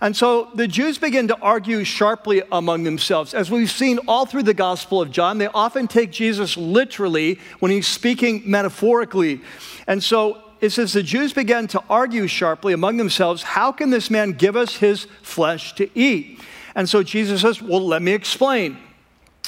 And 0.00 0.16
so 0.16 0.50
the 0.54 0.66
Jews 0.66 0.96
begin 0.96 1.28
to 1.28 1.38
argue 1.40 1.84
sharply 1.84 2.42
among 2.50 2.84
themselves. 2.84 3.34
As 3.34 3.50
we've 3.50 3.70
seen 3.70 3.98
all 4.08 4.24
through 4.24 4.44
the 4.44 4.54
Gospel 4.54 5.02
of 5.02 5.10
John, 5.10 5.36
they 5.36 5.48
often 5.48 5.88
take 5.88 6.10
Jesus 6.10 6.56
literally 6.56 7.38
when 7.58 7.70
he's 7.70 7.86
speaking 7.86 8.42
metaphorically. 8.46 9.42
And 9.86 10.02
so 10.02 10.42
it 10.62 10.70
says 10.70 10.94
the 10.94 11.02
Jews 11.02 11.34
began 11.34 11.66
to 11.68 11.82
argue 11.90 12.26
sharply 12.26 12.72
among 12.72 12.96
themselves 12.96 13.42
how 13.42 13.72
can 13.72 13.90
this 13.90 14.10
man 14.10 14.32
give 14.32 14.56
us 14.56 14.76
his 14.76 15.06
flesh 15.22 15.74
to 15.74 15.90
eat? 15.98 16.40
And 16.74 16.88
so 16.88 17.02
Jesus 17.02 17.42
says, 17.42 17.60
Well, 17.60 17.86
let 17.86 18.00
me 18.00 18.12
explain. 18.12 18.78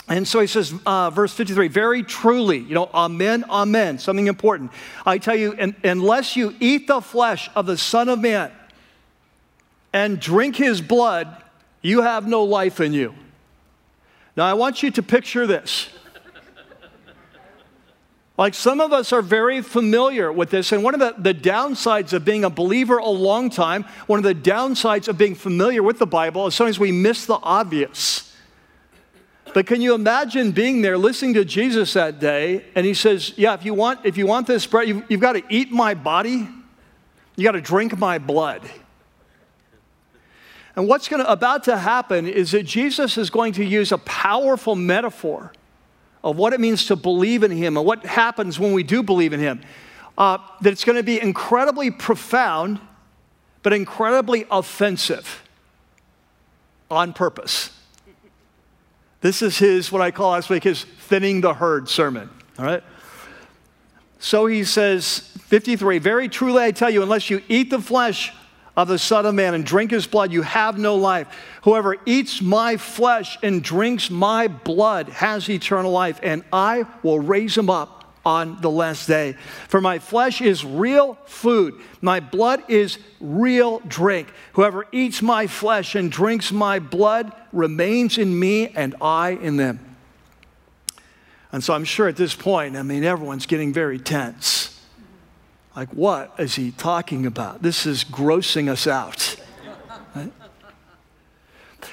And 0.09 0.27
so 0.27 0.41
he 0.41 0.49
says, 0.49 0.75
uh, 0.85 1.11
verse 1.11 1.33
53, 1.33 1.69
very 1.69 2.03
truly, 2.03 2.59
you 2.59 2.75
know, 2.75 2.91
amen, 2.93 3.45
amen, 3.49 3.99
something 3.99 4.27
important. 4.27 4.73
I 5.07 5.19
tell 5.19 5.37
you, 5.37 5.57
unless 5.85 6.37
you 6.37 6.57
eat 6.59 6.89
the 6.89 7.01
flesh 7.01 7.49
of 7.55 7.67
the 7.67 7.79
Son 7.79 8.09
of 8.09 8.19
Man 8.19 8.51
and 9.93 10.19
drink 10.21 10.57
his 10.57 10.81
blood, 10.81 11.43
you 11.83 12.03
have 12.03 12.27
no 12.27 12.45
life 12.45 12.81
in 12.81 12.93
you. 12.93 13.15
Now, 14.37 14.45
I 14.47 14.55
want 14.55 14.83
you 14.83 14.91
to 14.93 15.03
picture 15.03 15.47
this. 15.47 15.91
Like 18.39 18.55
some 18.55 18.81
of 18.81 18.93
us 18.93 19.13
are 19.13 19.21
very 19.21 19.61
familiar 19.61 20.33
with 20.33 20.51
this, 20.51 20.73
and 20.73 20.83
one 20.83 20.95
of 20.95 21.01
the, 21.01 21.15
the 21.19 21.39
downsides 21.39 22.15
of 22.15 22.25
being 22.25 22.45
a 22.45 22.51
believer 22.51 22.97
a 22.97 23.09
long 23.09 23.51
time, 23.51 23.85
one 24.07 24.19
of 24.19 24.25
the 24.25 24.35
downsides 24.35 25.07
of 25.07 25.19
being 25.19 25.35
familiar 25.35 25.83
with 25.83 25.99
the 25.99 26.07
Bible 26.07 26.47
is 26.47 26.55
sometimes 26.55 26.79
we 26.79 26.93
miss 26.93 27.27
the 27.27 27.39
obvious. 27.43 28.35
But 29.53 29.67
can 29.67 29.83
you 29.83 29.95
imagine 29.95 30.53
being 30.53 30.81
there 30.81 30.97
listening 30.97 31.35
to 31.35 31.45
Jesus 31.45 31.93
that 31.93 32.21
day, 32.21 32.65
and 32.75 32.87
he 32.87 32.95
says, 32.95 33.35
Yeah, 33.37 33.53
if 33.53 33.67
you 33.67 33.75
want, 33.75 34.01
if 34.05 34.17
you 34.17 34.27
want 34.27 34.47
this 34.47 34.67
bread, 34.67 34.89
you've, 34.89 35.05
you've 35.11 35.21
got 35.21 35.35
to 35.35 35.43
eat 35.51 35.71
my 35.71 35.93
body, 35.93 36.49
you 37.37 37.45
got 37.45 37.53
to 37.53 37.61
drink 37.61 37.99
my 37.99 38.17
blood. 38.19 38.63
And 40.75 40.89
what's 40.89 41.09
gonna, 41.09 41.25
about 41.25 41.65
to 41.65 41.77
happen 41.77 42.27
is 42.27 42.53
that 42.53 42.63
Jesus 42.63 43.19
is 43.19 43.31
going 43.31 43.53
to 43.55 43.65
use 43.65 43.93
a 43.93 43.99
powerful 43.99 44.75
metaphor 44.75 45.53
of 46.25 46.37
what 46.37 46.53
it 46.53 46.61
means 46.61 46.87
to 46.87 46.97
believe 46.97 47.43
in 47.43 47.51
Him 47.51 47.77
and 47.77 47.85
what 47.85 48.05
happens 48.07 48.59
when 48.59 48.73
we 48.73 48.83
do 48.83 49.03
believe 49.03 49.33
in 49.33 49.41
Him. 49.41 49.61
Uh, 50.17 50.39
that 50.61 50.73
it's 50.73 50.85
going 50.85 50.97
to 50.97 51.03
be 51.03 51.21
incredibly 51.21 51.91
profound, 51.91 52.81
but 53.63 53.73
incredibly 53.73 54.47
offensive 54.51 55.43
on 56.91 57.13
purpose. 57.13 57.71
This 59.23 59.41
is 59.41 59.57
his, 59.57 59.91
what 59.91 60.03
I 60.03 60.11
call 60.11 60.33
last 60.33 60.51
week, 60.51 60.65
his 60.65 60.85
thinning 60.85 61.41
the 61.41 61.55
herd 61.55 61.89
sermon. 61.89 62.29
All 62.59 62.65
right? 62.65 62.83
So 64.19 64.47
he 64.47 64.65
says, 64.65 65.21
53, 65.47 65.99
very 65.99 66.29
truly 66.29 66.63
I 66.63 66.73
tell 66.73 66.91
you, 66.91 67.03
unless 67.03 67.31
you 67.31 67.43
eat 67.49 67.71
the 67.71 67.81
flesh 67.81 68.33
of 68.77 68.89
the 68.89 68.99
Son 68.99 69.27
of 69.27 69.35
Man 69.35 69.55
and 69.55 69.65
drink 69.65 69.91
his 69.91 70.07
blood, 70.07 70.33
you 70.33 70.43
have 70.43 70.79
no 70.79 70.97
life. 70.97 71.29
Whoever 71.63 71.97
eats 72.07 72.41
my 72.41 72.77
flesh 72.77 73.39
and 73.43 73.63
drinks 73.63 74.11
my 74.11 74.49
blood 74.49 75.09
has 75.11 75.49
eternal 75.49 75.93
life, 75.93 76.19
and 76.23 76.43
I 76.53 76.87
will 77.03 77.21
raise 77.21 77.57
him 77.57 77.69
up 77.69 77.99
on 78.25 78.61
the 78.61 78.71
last 78.71 79.07
day. 79.07 79.33
For 79.69 79.81
my 79.81 79.99
flesh 79.99 80.41
is 80.41 80.65
real 80.65 81.19
food, 81.27 81.75
my 82.01 82.21
blood 82.21 82.63
is 82.69 82.99
real 83.21 83.81
drink. 83.81 84.29
Whoever 84.55 84.87
eats 84.93 85.21
my 85.23 85.47
flesh 85.47 85.95
and 85.95 86.11
drinks 86.11 86.53
my 86.53 86.79
blood 86.79 87.33
remains 87.53 88.19
in 88.19 88.39
me, 88.39 88.69
and 88.69 88.95
I 89.01 89.31
in 89.31 89.57
them. 89.57 89.97
And 91.51 91.63
so 91.63 91.75
I'm 91.75 91.85
sure 91.85 92.09
at 92.09 92.17
this 92.17 92.35
point, 92.35 92.77
I 92.77 92.83
mean, 92.83 93.05
everyone's 93.05 93.45
getting 93.45 93.75
very 93.75 93.99
tense. 93.99 94.62
Like, 95.75 95.89
what 95.91 96.35
is 96.39 96.55
he 96.55 96.71
talking 96.71 97.25
about? 97.27 97.63
This 97.63 97.87
is 97.87 98.05
grossing 98.05 98.69
us 98.69 98.87
out. 98.87 99.37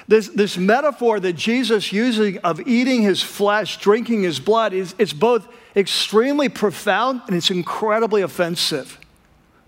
This, 0.06 0.28
this 0.28 0.56
metaphor 0.56 1.20
that 1.20 1.34
Jesus 1.34 1.92
using 1.92 2.38
of 2.38 2.60
eating 2.66 3.02
his 3.02 3.22
flesh, 3.22 3.78
drinking 3.78 4.22
his 4.22 4.40
blood, 4.40 4.72
is 4.72 4.94
it's 4.98 5.12
both 5.12 5.46
extremely 5.74 6.48
profound 6.48 7.22
and 7.26 7.36
it's 7.36 7.50
incredibly 7.50 8.22
offensive. 8.22 8.98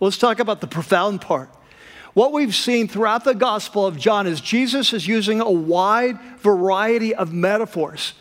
Let's 0.01 0.19
talk 0.19 0.41
about 0.41 0.61
the 0.61 0.67
profound 0.67 1.21
part. 1.21 1.49
What 2.15 2.33
we've 2.33 2.55
seen 2.55 2.89
throughout 2.89 3.25
the 3.25 3.35
Gospel 3.35 3.87
of 3.87 3.97
John 3.97 4.27
is 4.27 4.41
Jesus 4.41 4.93
is 4.93 5.07
using 5.07 5.41
a 5.41 5.51
wide 5.51 6.21
variety 6.41 7.15
of 7.15 7.33
metaphors 7.33 8.15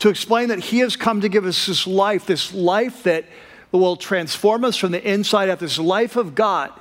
to 0.00 0.10
explain 0.10 0.48
that 0.48 0.58
he 0.58 0.80
has 0.80 0.96
come 0.96 1.20
to 1.22 1.28
give 1.28 1.44
us 1.44 1.66
this 1.66 1.86
life, 1.86 2.26
this 2.26 2.52
life 2.52 3.04
that 3.04 3.24
will 3.72 3.96
transform 3.96 4.64
us 4.64 4.76
from 4.76 4.92
the 4.92 5.10
inside 5.10 5.48
out, 5.50 5.58
this 5.58 5.78
life 5.78 6.16
of 6.16 6.34
God, 6.34 6.72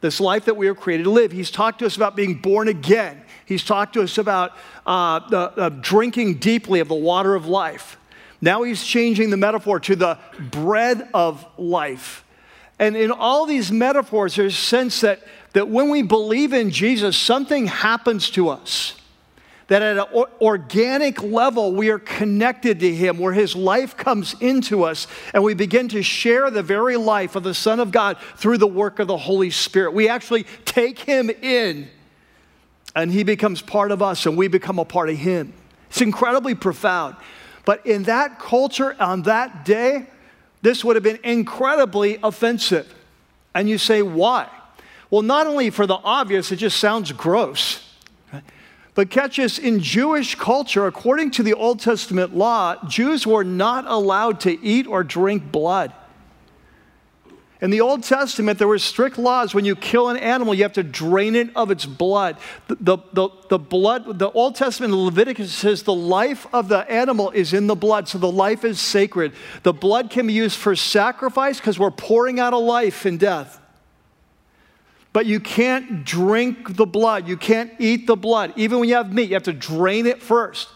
this 0.00 0.20
life 0.20 0.44
that 0.44 0.56
we 0.56 0.68
are 0.68 0.74
created 0.74 1.04
to 1.04 1.10
live. 1.10 1.32
He's 1.32 1.50
talked 1.50 1.78
to 1.80 1.86
us 1.86 1.96
about 1.96 2.16
being 2.16 2.36
born 2.36 2.68
again. 2.68 3.22
He's 3.46 3.64
talked 3.64 3.94
to 3.94 4.02
us 4.02 4.18
about 4.18 4.52
uh, 4.86 4.90
uh, 4.90 5.68
drinking 5.70 6.34
deeply 6.34 6.80
of 6.80 6.88
the 6.88 6.94
water 6.94 7.34
of 7.34 7.46
life. 7.46 7.98
Now 8.40 8.62
he's 8.62 8.84
changing 8.84 9.30
the 9.30 9.36
metaphor 9.36 9.80
to 9.80 9.96
the 9.96 10.18
bread 10.38 11.08
of 11.14 11.44
life. 11.56 12.24
And 12.78 12.96
in 12.96 13.10
all 13.10 13.46
these 13.46 13.72
metaphors, 13.72 14.36
there's 14.36 14.54
a 14.54 14.56
sense 14.56 15.00
that, 15.00 15.20
that 15.54 15.68
when 15.68 15.90
we 15.90 16.02
believe 16.02 16.52
in 16.52 16.70
Jesus, 16.70 17.16
something 17.16 17.66
happens 17.66 18.30
to 18.30 18.48
us 18.50 18.94
that 19.68 19.82
at 19.82 19.98
an 19.98 20.24
organic 20.40 21.22
level 21.22 21.72
we 21.72 21.90
are 21.90 21.98
connected 21.98 22.80
to 22.80 22.94
Him, 22.94 23.18
where 23.18 23.32
His 23.32 23.54
life 23.54 23.96
comes 23.96 24.34
into 24.40 24.82
us, 24.82 25.06
and 25.32 25.42
we 25.42 25.54
begin 25.54 25.88
to 25.88 26.02
share 26.02 26.50
the 26.50 26.62
very 26.62 26.96
life 26.96 27.36
of 27.36 27.42
the 27.42 27.54
Son 27.54 27.78
of 27.78 27.92
God 27.92 28.16
through 28.36 28.58
the 28.58 28.66
work 28.66 28.98
of 28.98 29.06
the 29.08 29.16
Holy 29.16 29.50
Spirit. 29.50 29.92
We 29.92 30.08
actually 30.08 30.44
take 30.64 30.98
Him 30.98 31.30
in, 31.30 31.88
and 32.96 33.12
He 33.12 33.22
becomes 33.22 33.62
part 33.62 33.92
of 33.92 34.02
us, 34.02 34.26
and 34.26 34.36
we 34.36 34.48
become 34.48 34.78
a 34.78 34.84
part 34.84 35.10
of 35.10 35.16
Him. 35.16 35.52
It's 35.90 36.00
incredibly 36.00 36.54
profound. 36.54 37.16
But 37.64 37.86
in 37.86 38.04
that 38.04 38.38
culture 38.38 38.96
on 38.98 39.22
that 39.22 39.66
day, 39.66 40.06
this 40.62 40.82
would 40.84 40.96
have 40.96 41.02
been 41.02 41.20
incredibly 41.22 42.18
offensive. 42.22 42.92
And 43.54 43.68
you 43.68 43.76
say, 43.76 44.00
why? 44.02 44.48
Well, 45.10 45.22
not 45.22 45.46
only 45.46 45.70
for 45.70 45.86
the 45.86 45.96
obvious, 45.96 46.50
it 46.52 46.56
just 46.56 46.78
sounds 46.78 47.12
gross. 47.12 47.84
But 48.98 49.10
catch 49.10 49.36
this 49.36 49.60
in 49.60 49.78
Jewish 49.78 50.34
culture, 50.34 50.88
according 50.88 51.30
to 51.30 51.44
the 51.44 51.54
Old 51.54 51.78
Testament 51.78 52.36
law, 52.36 52.84
Jews 52.88 53.24
were 53.28 53.44
not 53.44 53.84
allowed 53.86 54.40
to 54.40 54.60
eat 54.60 54.88
or 54.88 55.04
drink 55.04 55.52
blood. 55.52 55.92
In 57.60 57.70
the 57.70 57.80
Old 57.80 58.02
Testament, 58.02 58.58
there 58.58 58.66
were 58.66 58.80
strict 58.80 59.16
laws. 59.16 59.54
When 59.54 59.64
you 59.64 59.76
kill 59.76 60.08
an 60.08 60.16
animal, 60.16 60.52
you 60.52 60.64
have 60.64 60.72
to 60.72 60.82
drain 60.82 61.36
it 61.36 61.50
of 61.54 61.70
its 61.70 61.86
blood. 61.86 62.38
The, 62.66 62.98
the, 63.12 63.28
the, 63.48 63.58
blood, 63.60 64.18
the 64.18 64.32
Old 64.32 64.56
Testament, 64.56 64.92
Leviticus 64.92 65.52
says 65.52 65.84
the 65.84 65.94
life 65.94 66.48
of 66.52 66.66
the 66.66 66.78
animal 66.90 67.30
is 67.30 67.52
in 67.52 67.68
the 67.68 67.76
blood, 67.76 68.08
so 68.08 68.18
the 68.18 68.28
life 68.28 68.64
is 68.64 68.80
sacred. 68.80 69.32
The 69.62 69.72
blood 69.72 70.10
can 70.10 70.26
be 70.26 70.32
used 70.32 70.56
for 70.56 70.74
sacrifice 70.74 71.58
because 71.58 71.78
we're 71.78 71.92
pouring 71.92 72.40
out 72.40 72.52
a 72.52 72.58
life 72.58 73.06
in 73.06 73.16
death. 73.16 73.60
But 75.18 75.26
you 75.26 75.40
can't 75.40 76.04
drink 76.04 76.76
the 76.76 76.86
blood. 76.86 77.26
You 77.26 77.36
can't 77.36 77.72
eat 77.80 78.06
the 78.06 78.14
blood. 78.14 78.52
Even 78.54 78.78
when 78.78 78.88
you 78.88 78.94
have 78.94 79.12
meat, 79.12 79.30
you 79.30 79.34
have 79.34 79.42
to 79.42 79.52
drain 79.52 80.06
it 80.06 80.22
first. 80.22 80.68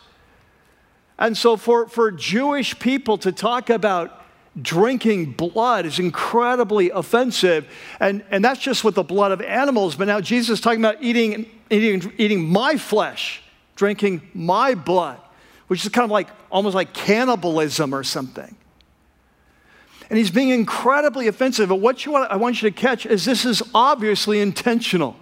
And 1.17 1.37
so, 1.37 1.57
for, 1.57 1.87
for 1.87 2.11
Jewish 2.11 2.77
people 2.81 3.19
to 3.19 3.31
talk 3.31 3.71
about 3.71 4.21
drinking 4.61 5.35
blood 5.35 5.87
is 5.87 6.01
incredibly 6.01 6.91
offensive. 6.91 7.69
And, 8.01 8.25
and 8.33 8.45
that's 8.45 8.59
just 8.59 8.83
with 8.83 8.97
the 8.97 9.05
blood 9.05 9.31
of 9.31 9.41
animals. 9.43 9.95
But 9.95 10.09
now 10.09 10.21
Jesus 10.21 10.59
is 10.59 10.61
talking 10.61 10.81
about 10.81 11.01
eating, 11.01 11.49
eating, 11.71 12.13
eating 12.19 12.45
my 12.45 12.77
flesh, 12.77 13.45
drinking 13.77 14.29
my 14.35 14.75
blood, 14.75 15.21
which 15.69 15.85
is 15.85 15.93
kind 15.93 16.05
of 16.05 16.11
like 16.11 16.27
almost 16.51 16.75
like 16.75 16.93
cannibalism 16.93 17.95
or 17.95 18.03
something. 18.03 18.57
And 20.12 20.19
he's 20.19 20.31
being 20.31 20.50
incredibly 20.50 21.26
offensive. 21.26 21.71
But 21.71 21.76
what 21.76 22.04
you 22.04 22.12
want, 22.12 22.31
I 22.31 22.37
want 22.37 22.61
you 22.61 22.71
to 22.71 22.76
catch 22.76 23.07
is 23.07 23.25
this 23.25 23.47
is 23.47 23.62
obviously 23.75 24.42
intentional. 24.42 25.16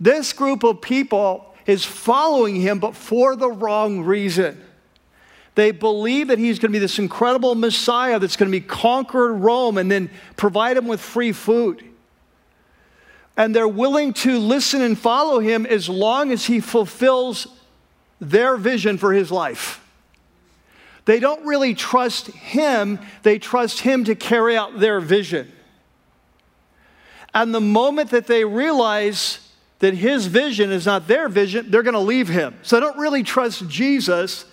This 0.00 0.32
group 0.32 0.64
of 0.64 0.80
people 0.80 1.54
is 1.66 1.84
following 1.84 2.56
him, 2.56 2.78
but 2.78 2.96
for 2.96 3.36
the 3.36 3.50
wrong 3.50 4.00
reason. 4.00 4.64
They 5.54 5.70
believe 5.70 6.28
that 6.28 6.38
he's 6.38 6.58
going 6.58 6.70
to 6.70 6.72
be 6.72 6.78
this 6.78 6.98
incredible 6.98 7.54
Messiah 7.54 8.18
that's 8.18 8.36
going 8.36 8.50
to 8.50 8.58
be 8.58 8.66
conquer 8.66 9.34
Rome 9.34 9.76
and 9.76 9.90
then 9.90 10.08
provide 10.36 10.78
them 10.78 10.86
with 10.86 11.02
free 11.02 11.32
food. 11.32 11.84
And 13.36 13.54
they're 13.54 13.68
willing 13.68 14.14
to 14.14 14.38
listen 14.38 14.80
and 14.80 14.98
follow 14.98 15.40
him 15.40 15.66
as 15.66 15.90
long 15.90 16.32
as 16.32 16.46
he 16.46 16.58
fulfills 16.60 17.48
their 18.18 18.56
vision 18.56 18.96
for 18.96 19.12
his 19.12 19.30
life. 19.30 19.85
They 21.06 21.20
don't 21.20 21.46
really 21.46 21.74
trust 21.74 22.26
him, 22.26 22.98
they 23.22 23.38
trust 23.38 23.80
him 23.80 24.04
to 24.04 24.14
carry 24.14 24.56
out 24.56 24.78
their 24.78 25.00
vision. 25.00 25.50
And 27.32 27.54
the 27.54 27.60
moment 27.60 28.10
that 28.10 28.26
they 28.26 28.44
realize 28.44 29.38
that 29.78 29.94
his 29.94 30.26
vision 30.26 30.72
is 30.72 30.84
not 30.84 31.06
their 31.06 31.28
vision, 31.28 31.70
they're 31.70 31.84
going 31.84 31.94
to 31.94 32.00
leave 32.00 32.28
him. 32.28 32.58
So 32.62 32.76
they 32.76 32.80
don't 32.80 32.98
really 32.98 33.22
trust 33.22 33.68
Jesus, 33.68 34.46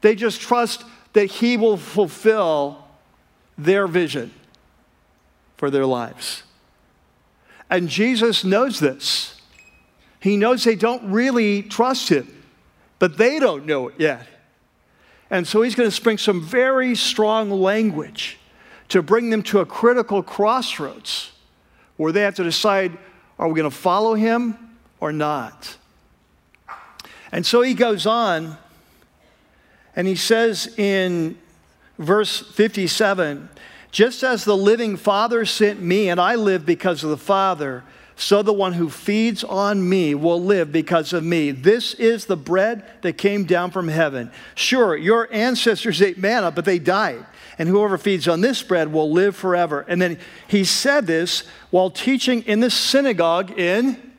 they 0.00 0.14
just 0.14 0.40
trust 0.40 0.84
that 1.12 1.26
he 1.26 1.56
will 1.56 1.76
fulfill 1.76 2.84
their 3.58 3.86
vision 3.86 4.32
for 5.58 5.70
their 5.70 5.86
lives. 5.86 6.42
And 7.68 7.88
Jesus 7.88 8.44
knows 8.44 8.80
this. 8.80 9.40
He 10.20 10.38
knows 10.38 10.64
they 10.64 10.74
don't 10.74 11.10
really 11.10 11.62
trust 11.62 12.08
him, 12.08 12.44
but 12.98 13.18
they 13.18 13.38
don't 13.38 13.66
know 13.66 13.88
it 13.88 13.96
yet. 13.98 14.26
And 15.30 15.46
so 15.46 15.62
he's 15.62 15.74
going 15.74 15.90
to 15.90 16.02
bring 16.02 16.18
some 16.18 16.42
very 16.42 16.94
strong 16.94 17.50
language 17.50 18.38
to 18.88 19.02
bring 19.02 19.30
them 19.30 19.42
to 19.44 19.60
a 19.60 19.66
critical 19.66 20.22
crossroads 20.22 21.32
where 21.96 22.12
they 22.12 22.22
have 22.22 22.34
to 22.36 22.44
decide 22.44 22.96
are 23.38 23.46
we 23.48 23.54
going 23.54 23.70
to 23.70 23.76
follow 23.76 24.14
him 24.14 24.56
or 24.98 25.12
not? 25.12 25.76
And 27.30 27.44
so 27.44 27.60
he 27.62 27.74
goes 27.74 28.06
on 28.06 28.56
and 29.94 30.08
he 30.08 30.16
says 30.16 30.74
in 30.78 31.36
verse 31.98 32.40
57 32.40 33.48
just 33.90 34.22
as 34.22 34.44
the 34.44 34.56
living 34.56 34.96
Father 34.96 35.44
sent 35.46 35.80
me, 35.80 36.10
and 36.10 36.20
I 36.20 36.34
live 36.34 36.66
because 36.66 37.02
of 37.02 37.10
the 37.10 37.16
Father 37.16 37.84
so 38.18 38.42
the 38.42 38.52
one 38.52 38.72
who 38.72 38.90
feeds 38.90 39.44
on 39.44 39.88
me 39.88 40.12
will 40.12 40.42
live 40.42 40.72
because 40.72 41.12
of 41.12 41.22
me. 41.22 41.52
This 41.52 41.94
is 41.94 42.26
the 42.26 42.36
bread 42.36 42.84
that 43.02 43.16
came 43.16 43.44
down 43.44 43.70
from 43.70 43.86
heaven. 43.86 44.32
Sure, 44.56 44.96
your 44.96 45.32
ancestors 45.32 46.02
ate 46.02 46.18
manna, 46.18 46.50
but 46.50 46.64
they 46.64 46.80
died. 46.80 47.24
And 47.58 47.68
whoever 47.68 47.96
feeds 47.96 48.26
on 48.26 48.40
this 48.40 48.60
bread 48.60 48.92
will 48.92 49.12
live 49.12 49.36
forever. 49.36 49.84
And 49.86 50.02
then 50.02 50.18
he 50.48 50.64
said 50.64 51.06
this 51.06 51.44
while 51.70 51.90
teaching 51.90 52.42
in 52.42 52.58
the 52.58 52.70
synagogue 52.70 53.56
in 53.56 54.12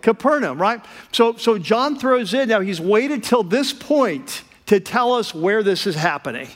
Capernaum, 0.00 0.62
right? 0.62 0.80
So, 1.10 1.34
so 1.36 1.58
John 1.58 1.98
throws 1.98 2.32
in, 2.34 2.48
now 2.48 2.60
he's 2.60 2.80
waited 2.80 3.24
till 3.24 3.42
this 3.42 3.72
point 3.72 4.44
to 4.66 4.78
tell 4.78 5.12
us 5.12 5.34
where 5.34 5.64
this 5.64 5.88
is 5.88 5.96
happening. 5.96 6.48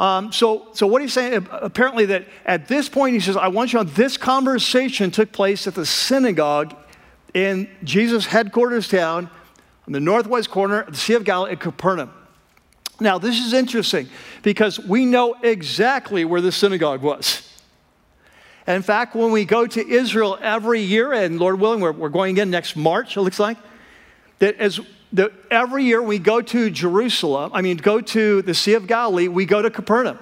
Um, 0.00 0.32
so, 0.32 0.68
so 0.72 0.86
what 0.86 1.02
he's 1.02 1.12
saying, 1.12 1.46
apparently, 1.52 2.06
that 2.06 2.24
at 2.46 2.66
this 2.68 2.88
point, 2.88 3.12
he 3.12 3.20
says, 3.20 3.36
I 3.36 3.48
want 3.48 3.74
you 3.74 3.80
know 3.80 3.84
this 3.84 4.16
conversation 4.16 5.10
took 5.10 5.30
place 5.30 5.66
at 5.66 5.74
the 5.74 5.84
synagogue 5.84 6.74
in 7.34 7.68
Jesus' 7.84 8.24
headquarters 8.24 8.88
town 8.88 9.28
on 9.86 9.92
the 9.92 10.00
northwest 10.00 10.50
corner 10.50 10.80
of 10.80 10.94
the 10.94 10.98
Sea 10.98 11.14
of 11.14 11.24
Galilee 11.24 11.52
at 11.52 11.60
Capernaum. 11.60 12.10
Now, 12.98 13.18
this 13.18 13.38
is 13.38 13.52
interesting 13.52 14.08
because 14.42 14.80
we 14.80 15.04
know 15.04 15.34
exactly 15.42 16.24
where 16.24 16.40
the 16.40 16.50
synagogue 16.50 17.02
was. 17.02 17.46
in 18.66 18.80
fact, 18.80 19.14
when 19.14 19.32
we 19.32 19.44
go 19.44 19.66
to 19.66 19.86
Israel 19.86 20.38
every 20.40 20.80
year, 20.80 21.12
and 21.12 21.38
Lord 21.38 21.60
willing, 21.60 21.80
we're, 21.80 21.92
we're 21.92 22.08
going 22.08 22.36
again 22.36 22.48
next 22.48 22.74
March, 22.74 23.18
it 23.18 23.20
looks 23.20 23.38
like, 23.38 23.58
that 24.38 24.56
as 24.56 24.80
the, 25.12 25.32
every 25.50 25.84
year 25.84 26.02
we 26.02 26.18
go 26.18 26.40
to 26.40 26.70
Jerusalem, 26.70 27.50
I 27.54 27.62
mean, 27.62 27.76
go 27.76 28.00
to 28.00 28.42
the 28.42 28.54
Sea 28.54 28.74
of 28.74 28.86
Galilee, 28.86 29.28
we 29.28 29.44
go 29.44 29.60
to 29.60 29.70
Capernaum. 29.70 30.18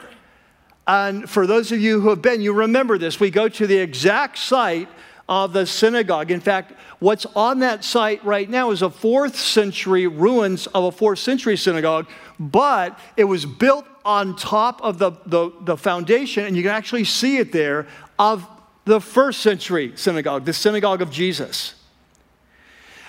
And 0.86 1.28
for 1.28 1.46
those 1.46 1.70
of 1.70 1.80
you 1.80 2.00
who 2.00 2.08
have 2.08 2.22
been, 2.22 2.40
you 2.40 2.54
remember 2.54 2.96
this. 2.96 3.20
We 3.20 3.30
go 3.30 3.48
to 3.48 3.66
the 3.66 3.76
exact 3.76 4.38
site 4.38 4.88
of 5.28 5.52
the 5.52 5.66
synagogue. 5.66 6.30
In 6.30 6.40
fact, 6.40 6.72
what's 6.98 7.26
on 7.36 7.58
that 7.58 7.84
site 7.84 8.24
right 8.24 8.48
now 8.48 8.70
is 8.70 8.80
a 8.80 8.88
fourth 8.88 9.36
century 9.36 10.06
ruins 10.06 10.66
of 10.68 10.84
a 10.84 10.92
fourth 10.92 11.18
century 11.18 11.58
synagogue, 11.58 12.08
but 12.40 12.98
it 13.18 13.24
was 13.24 13.44
built 13.44 13.84
on 14.06 14.34
top 14.36 14.80
of 14.82 14.98
the, 14.98 15.12
the, 15.26 15.52
the 15.60 15.76
foundation, 15.76 16.46
and 16.46 16.56
you 16.56 16.62
can 16.62 16.72
actually 16.72 17.04
see 17.04 17.36
it 17.36 17.52
there, 17.52 17.86
of 18.18 18.48
the 18.86 19.00
first 19.00 19.40
century 19.40 19.92
synagogue, 19.96 20.46
the 20.46 20.52
synagogue 20.54 21.02
of 21.02 21.10
Jesus. 21.10 21.74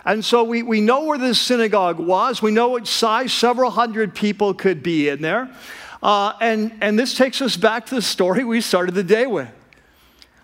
And 0.05 0.23
so 0.23 0.43
we, 0.43 0.63
we 0.63 0.81
know 0.81 1.05
where 1.05 1.17
this 1.17 1.39
synagogue 1.39 1.99
was. 1.99 2.41
We 2.41 2.51
know 2.51 2.69
what 2.69 2.87
size 2.87 3.33
several 3.33 3.71
hundred 3.71 4.15
people 4.15 4.53
could 4.53 4.81
be 4.81 5.09
in 5.09 5.21
there. 5.21 5.53
Uh, 6.01 6.33
and, 6.39 6.77
and 6.81 6.97
this 6.97 7.17
takes 7.17 7.41
us 7.41 7.57
back 7.57 7.85
to 7.87 7.95
the 7.95 8.01
story 8.01 8.43
we 8.43 8.61
started 8.61 8.95
the 8.95 9.03
day 9.03 9.27
with 9.27 9.49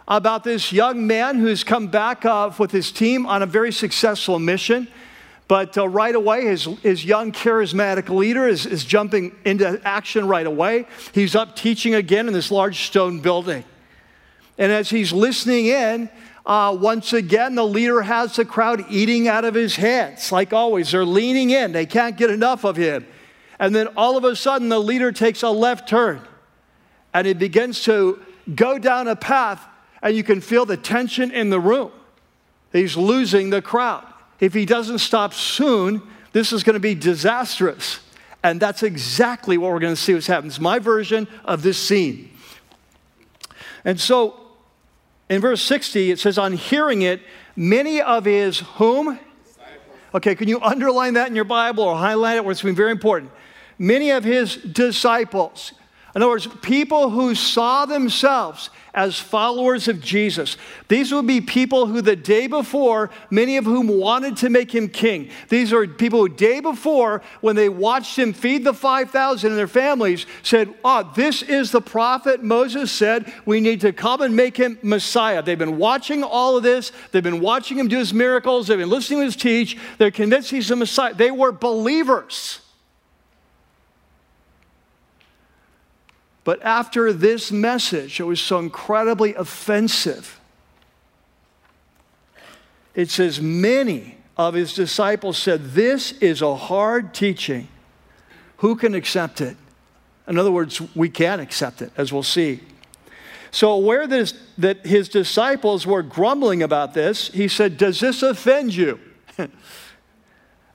about 0.08 0.44
this 0.44 0.72
young 0.72 1.08
man 1.08 1.40
who's 1.40 1.64
come 1.64 1.88
back 1.88 2.26
uh, 2.26 2.52
with 2.60 2.72
his 2.72 2.92
team 2.92 3.26
on 3.26 3.42
a 3.42 3.46
very 3.46 3.72
successful 3.72 4.38
mission. 4.40 4.88
But 5.48 5.78
uh, 5.78 5.88
right 5.88 6.14
away, 6.16 6.46
his, 6.46 6.66
his 6.82 7.06
young 7.06 7.32
charismatic 7.32 8.10
leader 8.10 8.48
is, 8.48 8.66
is 8.66 8.84
jumping 8.84 9.36
into 9.46 9.80
action 9.84 10.28
right 10.28 10.46
away. 10.46 10.88
He's 11.14 11.36
up 11.36 11.56
teaching 11.56 11.96
again 11.96 12.28
in 12.28 12.34
this 12.34 12.52
large 12.52 12.86
stone 12.88 13.20
building. 13.20 13.64
And 14.58 14.72
as 14.72 14.90
he's 14.90 15.12
listening 15.12 15.68
in, 15.68 16.10
uh, 16.46 16.78
once 16.80 17.14
again, 17.14 17.56
the 17.56 17.66
leader 17.66 18.02
has 18.02 18.36
the 18.36 18.46
crowd 18.46 18.86
eating 18.90 19.28
out 19.28 19.46
of 19.46 19.56
his 19.56 19.76
hands. 19.76 20.32
Like 20.32 20.54
always, 20.54 20.92
they're 20.92 21.06
leaning 21.06 21.50
in, 21.50 21.72
they 21.72 21.86
can't 21.86 22.18
get 22.18 22.30
enough 22.30 22.64
of 22.64 22.76
him. 22.76 23.08
And 23.60 23.74
then 23.74 23.88
all 23.96 24.18
of 24.18 24.24
a 24.24 24.36
sudden, 24.36 24.70
the 24.70 24.80
leader 24.80 25.12
takes 25.12 25.42
a 25.42 25.50
left 25.50 25.88
turn 25.88 26.22
and 27.14 27.26
he 27.26 27.34
begins 27.34 27.84
to 27.84 28.20
go 28.54 28.78
down 28.78 29.08
a 29.08 29.16
path, 29.16 29.66
and 30.04 30.16
you 30.16 30.24
can 30.24 30.42
feel 30.42 30.66
the 30.66 30.78
tension 30.78 31.32
in 31.32 31.50
the 31.50 31.60
room. 31.60 31.92
He's 32.74 32.98
losing 32.98 33.50
the 33.50 33.62
crowd. 33.62 34.06
If 34.40 34.54
he 34.54 34.66
doesn't 34.66 35.00
stop 35.00 35.34
soon, 35.34 36.02
this 36.34 36.52
is 36.52 36.64
going 36.64 36.74
to 36.74 36.80
be 36.82 36.94
disastrous. 36.94 38.02
And 38.44 38.60
that's 38.60 38.84
exactly 38.84 39.58
what 39.58 39.72
we're 39.72 39.80
going 39.80 39.96
to 39.96 40.00
see 40.00 40.14
what's 40.14 40.28
happening. 40.28 40.50
It's 40.50 40.60
my 40.60 40.78
version 40.78 41.28
of 41.46 41.64
this 41.64 41.78
scene. 41.82 42.30
And 43.86 44.00
so 44.00 44.45
in 45.30 45.42
verse 45.42 45.62
60, 45.62 46.12
it 46.12 46.20
says, 46.20 46.38
On 46.38 46.54
hearing 46.54 47.02
it, 47.02 47.22
many 47.56 48.02
of 48.02 48.26
his 48.26 48.60
whom? 48.60 49.20
Okay, 50.14 50.36
can 50.36 50.48
you 50.48 50.62
underline 50.62 51.16
that 51.16 51.28
in 51.28 51.36
your 51.36 51.46
Bible 51.46 51.84
or 51.84 51.96
highlight 51.96 52.38
it? 52.38 52.46
Where 52.46 52.52
it's 52.52 52.62
been 52.62 52.76
very 52.76 52.92
important. 52.92 53.32
Many 53.78 54.12
of 54.12 54.24
his 54.24 54.56
disciples. 54.56 55.74
In 56.16 56.22
other 56.22 56.32
words, 56.32 56.48
people 56.62 57.10
who 57.10 57.36
saw 57.36 57.86
themselves 57.86 58.70
as 58.94 59.20
followers 59.20 59.90
of 59.90 60.00
Jesus. 60.00 60.56
These 60.88 61.12
would 61.12 61.28
be 61.28 61.42
people 61.42 61.88
who 61.88 62.02
the 62.02 62.16
day 62.16 62.48
before, 62.48 63.12
many 63.30 63.58
of 63.58 63.66
whom 63.66 63.90
wanted 63.90 64.38
to 64.38 64.50
make 64.50 64.74
him 64.74 64.88
king. 64.88 65.30
These 65.50 65.74
are 65.74 65.86
people 65.86 66.20
who 66.20 66.30
day 66.30 66.62
before, 66.62 67.22
when 67.42 67.58
they 67.58 67.68
watched 67.68 68.18
him 68.18 68.32
feed 68.32 68.64
the 68.64 68.74
5,000 68.74 69.50
and 69.50 69.60
their 69.60 69.68
families, 69.68 70.26
said, 70.42 70.74
Oh, 70.86 71.12
this 71.16 71.42
is 71.42 71.72
the 71.72 71.82
prophet 71.82 72.42
Moses 72.42 72.90
said 72.90 73.32
we 73.46 73.60
need 73.60 73.82
to 73.82 73.92
come 73.92 74.22
and 74.22 74.34
make 74.34 74.56
him 74.56 74.80
Messiah. 74.82 75.44
They've 75.44 75.60
been 75.60 75.78
watching 75.78 76.24
all 76.24 76.56
of 76.56 76.64
this, 76.64 76.94
they've 77.12 77.22
been 77.22 77.42
watching 77.42 77.78
him 77.78 77.90
do 77.90 77.98
his 77.98 78.14
miracles, 78.14 78.68
they've 78.68 78.78
been 78.78 78.90
listening 78.90 79.20
to 79.20 79.26
his 79.26 79.36
teach, 79.36 79.78
they're 79.98 80.12
convinced 80.12 80.50
he's 80.50 80.70
the 80.70 80.78
Messiah. 80.78 81.14
They 81.14 81.32
were 81.32 81.52
believers. 81.52 82.62
But 86.46 86.62
after 86.64 87.12
this 87.12 87.52
message, 87.52 88.20
it 88.20 88.24
was 88.24 88.40
so 88.40 88.60
incredibly 88.60 89.34
offensive. 89.34 90.40
It 92.94 93.10
says, 93.10 93.42
many 93.42 94.20
of 94.38 94.54
his 94.54 94.74
disciples 94.74 95.38
said, 95.38 95.72
This 95.72 96.14
is 96.14 96.42
a 96.42 96.56
hard 96.56 97.14
teaching. 97.14 97.68
Who 98.58 98.76
can 98.76 98.94
accept 98.94 99.42
it? 99.42 99.58
In 100.28 100.38
other 100.38 100.52
words, 100.52 100.82
we 100.96 101.10
can 101.10 101.40
accept 101.40 101.82
it, 101.82 101.92
as 101.98 102.14
we'll 102.14 102.24
see. 102.24 102.62
So, 103.50 103.72
aware 103.72 104.06
that 104.06 104.16
his, 104.16 104.34
that 104.60 104.86
his 104.86 105.10
disciples 105.10 105.88
were 105.88 106.04
grumbling 106.04 106.62
about 106.62 106.94
this, 106.94 107.30
he 107.30 107.48
said, 107.48 107.78
Does 107.78 108.00
this 108.00 108.22
offend 108.22 108.76
you? 108.76 109.00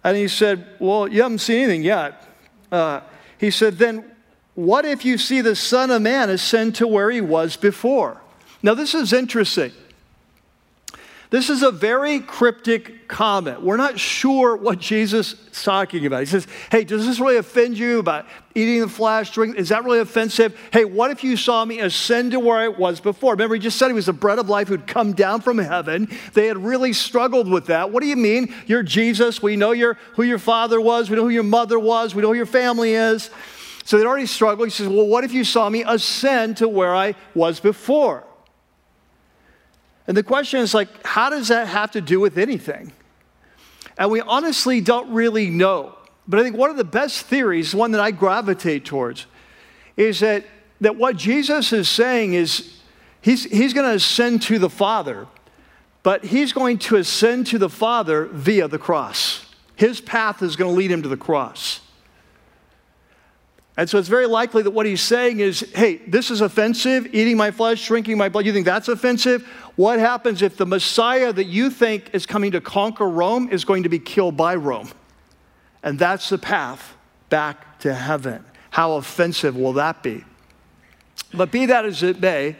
and 0.04 0.16
he 0.16 0.26
said, 0.26 0.66
Well, 0.80 1.06
you 1.06 1.22
haven't 1.22 1.38
seen 1.38 1.64
anything 1.64 1.84
yet. 1.84 2.26
Uh, 2.72 3.02
he 3.38 3.52
said, 3.52 3.78
Then 3.78 4.04
what 4.54 4.84
if 4.84 5.04
you 5.04 5.18
see 5.18 5.40
the 5.40 5.56
Son 5.56 5.90
of 5.90 6.02
Man 6.02 6.30
ascend 6.30 6.74
to 6.76 6.86
where 6.86 7.10
he 7.10 7.20
was 7.20 7.56
before? 7.56 8.20
Now, 8.62 8.74
this 8.74 8.94
is 8.94 9.12
interesting. 9.12 9.72
This 11.30 11.48
is 11.48 11.62
a 11.62 11.70
very 11.70 12.18
cryptic 12.18 13.06
comment. 13.06 13.62
We're 13.62 13.76
not 13.76 14.00
sure 14.00 14.56
what 14.56 14.80
Jesus 14.80 15.34
is 15.34 15.62
talking 15.62 16.04
about. 16.04 16.20
He 16.20 16.26
says, 16.26 16.48
Hey, 16.72 16.82
does 16.82 17.06
this 17.06 17.20
really 17.20 17.36
offend 17.36 17.78
you 17.78 18.00
about 18.00 18.26
eating 18.52 18.80
the 18.80 18.88
flesh, 18.88 19.30
drink? 19.30 19.56
Is 19.56 19.68
that 19.68 19.84
really 19.84 20.00
offensive? 20.00 20.58
Hey, 20.72 20.84
what 20.84 21.12
if 21.12 21.22
you 21.22 21.36
saw 21.36 21.64
me 21.64 21.78
ascend 21.78 22.32
to 22.32 22.40
where 22.40 22.58
I 22.58 22.66
was 22.66 22.98
before? 22.98 23.34
Remember, 23.34 23.54
he 23.54 23.60
just 23.60 23.78
said 23.78 23.86
he 23.86 23.92
was 23.92 24.06
the 24.06 24.12
bread 24.12 24.40
of 24.40 24.48
life 24.48 24.66
who'd 24.66 24.88
come 24.88 25.12
down 25.12 25.40
from 25.40 25.58
heaven. 25.58 26.08
They 26.34 26.48
had 26.48 26.58
really 26.58 26.92
struggled 26.92 27.48
with 27.48 27.66
that. 27.66 27.92
What 27.92 28.02
do 28.02 28.08
you 28.08 28.16
mean? 28.16 28.52
You're 28.66 28.82
Jesus. 28.82 29.40
We 29.40 29.54
know 29.54 29.70
you 29.70 29.94
who 30.14 30.24
your 30.24 30.40
father 30.40 30.80
was. 30.80 31.10
We 31.10 31.14
know 31.14 31.22
who 31.22 31.28
your 31.28 31.44
mother 31.44 31.78
was. 31.78 32.12
We 32.12 32.22
know 32.22 32.28
who 32.28 32.34
your 32.34 32.44
family 32.44 32.94
is. 32.94 33.30
So 33.90 33.98
they'd 33.98 34.06
already 34.06 34.26
struggled. 34.26 34.68
He 34.68 34.70
says, 34.70 34.86
Well, 34.86 35.08
what 35.08 35.24
if 35.24 35.32
you 35.32 35.42
saw 35.42 35.68
me 35.68 35.82
ascend 35.84 36.58
to 36.58 36.68
where 36.68 36.94
I 36.94 37.16
was 37.34 37.58
before? 37.58 38.22
And 40.06 40.16
the 40.16 40.22
question 40.22 40.60
is 40.60 40.74
like, 40.74 41.04
how 41.04 41.28
does 41.28 41.48
that 41.48 41.66
have 41.66 41.90
to 41.90 42.00
do 42.00 42.20
with 42.20 42.38
anything? 42.38 42.92
And 43.98 44.08
we 44.12 44.20
honestly 44.20 44.80
don't 44.80 45.10
really 45.10 45.50
know. 45.50 45.96
But 46.28 46.38
I 46.38 46.44
think 46.44 46.56
one 46.56 46.70
of 46.70 46.76
the 46.76 46.84
best 46.84 47.26
theories, 47.26 47.74
one 47.74 47.90
that 47.90 48.00
I 48.00 48.12
gravitate 48.12 48.84
towards, 48.84 49.26
is 49.96 50.20
that, 50.20 50.44
that 50.80 50.94
what 50.94 51.16
Jesus 51.16 51.72
is 51.72 51.88
saying 51.88 52.34
is 52.34 52.78
he's, 53.20 53.42
he's 53.42 53.74
going 53.74 53.88
to 53.90 53.96
ascend 53.96 54.42
to 54.42 54.60
the 54.60 54.70
Father, 54.70 55.26
but 56.04 56.26
he's 56.26 56.52
going 56.52 56.78
to 56.78 56.94
ascend 56.94 57.48
to 57.48 57.58
the 57.58 57.68
Father 57.68 58.26
via 58.26 58.68
the 58.68 58.78
cross. 58.78 59.46
His 59.74 60.00
path 60.00 60.42
is 60.44 60.54
going 60.54 60.72
to 60.72 60.78
lead 60.78 60.92
him 60.92 61.02
to 61.02 61.08
the 61.08 61.16
cross. 61.16 61.79
And 63.76 63.88
so 63.88 63.98
it's 63.98 64.08
very 64.08 64.26
likely 64.26 64.62
that 64.62 64.72
what 64.72 64.84
he's 64.84 65.00
saying 65.00 65.40
is, 65.40 65.60
hey, 65.74 65.96
this 66.06 66.30
is 66.30 66.40
offensive, 66.40 67.14
eating 67.14 67.36
my 67.36 67.50
flesh, 67.50 67.86
drinking 67.86 68.18
my 68.18 68.28
blood. 68.28 68.44
You 68.44 68.52
think 68.52 68.66
that's 68.66 68.88
offensive? 68.88 69.46
What 69.76 69.98
happens 69.98 70.42
if 70.42 70.56
the 70.56 70.66
Messiah 70.66 71.32
that 71.32 71.44
you 71.44 71.70
think 71.70 72.10
is 72.12 72.26
coming 72.26 72.50
to 72.52 72.60
conquer 72.60 73.08
Rome 73.08 73.48
is 73.50 73.64
going 73.64 73.84
to 73.84 73.88
be 73.88 73.98
killed 73.98 74.36
by 74.36 74.56
Rome? 74.56 74.90
And 75.82 75.98
that's 75.98 76.28
the 76.28 76.38
path 76.38 76.94
back 77.30 77.78
to 77.80 77.94
heaven. 77.94 78.44
How 78.70 78.92
offensive 78.92 79.56
will 79.56 79.72
that 79.74 80.02
be? 80.02 80.24
But 81.32 81.50
be 81.50 81.66
that 81.66 81.84
as 81.84 82.02
it 82.02 82.20
may, 82.20 82.56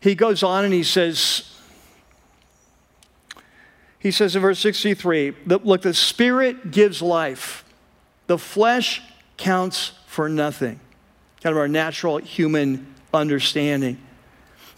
he 0.00 0.14
goes 0.14 0.42
on 0.42 0.64
and 0.64 0.72
he 0.72 0.84
says, 0.84 1.52
he 3.98 4.10
says 4.10 4.34
in 4.34 4.42
verse 4.42 4.58
63 4.60 5.34
look, 5.46 5.82
the 5.82 5.92
Spirit 5.92 6.70
gives 6.70 7.02
life, 7.02 7.64
the 8.26 8.38
flesh 8.38 9.02
counts 9.36 9.92
for 10.10 10.28
nothing. 10.28 10.80
Kind 11.40 11.52
of 11.52 11.58
our 11.58 11.68
natural 11.68 12.18
human 12.18 12.92
understanding. 13.14 13.96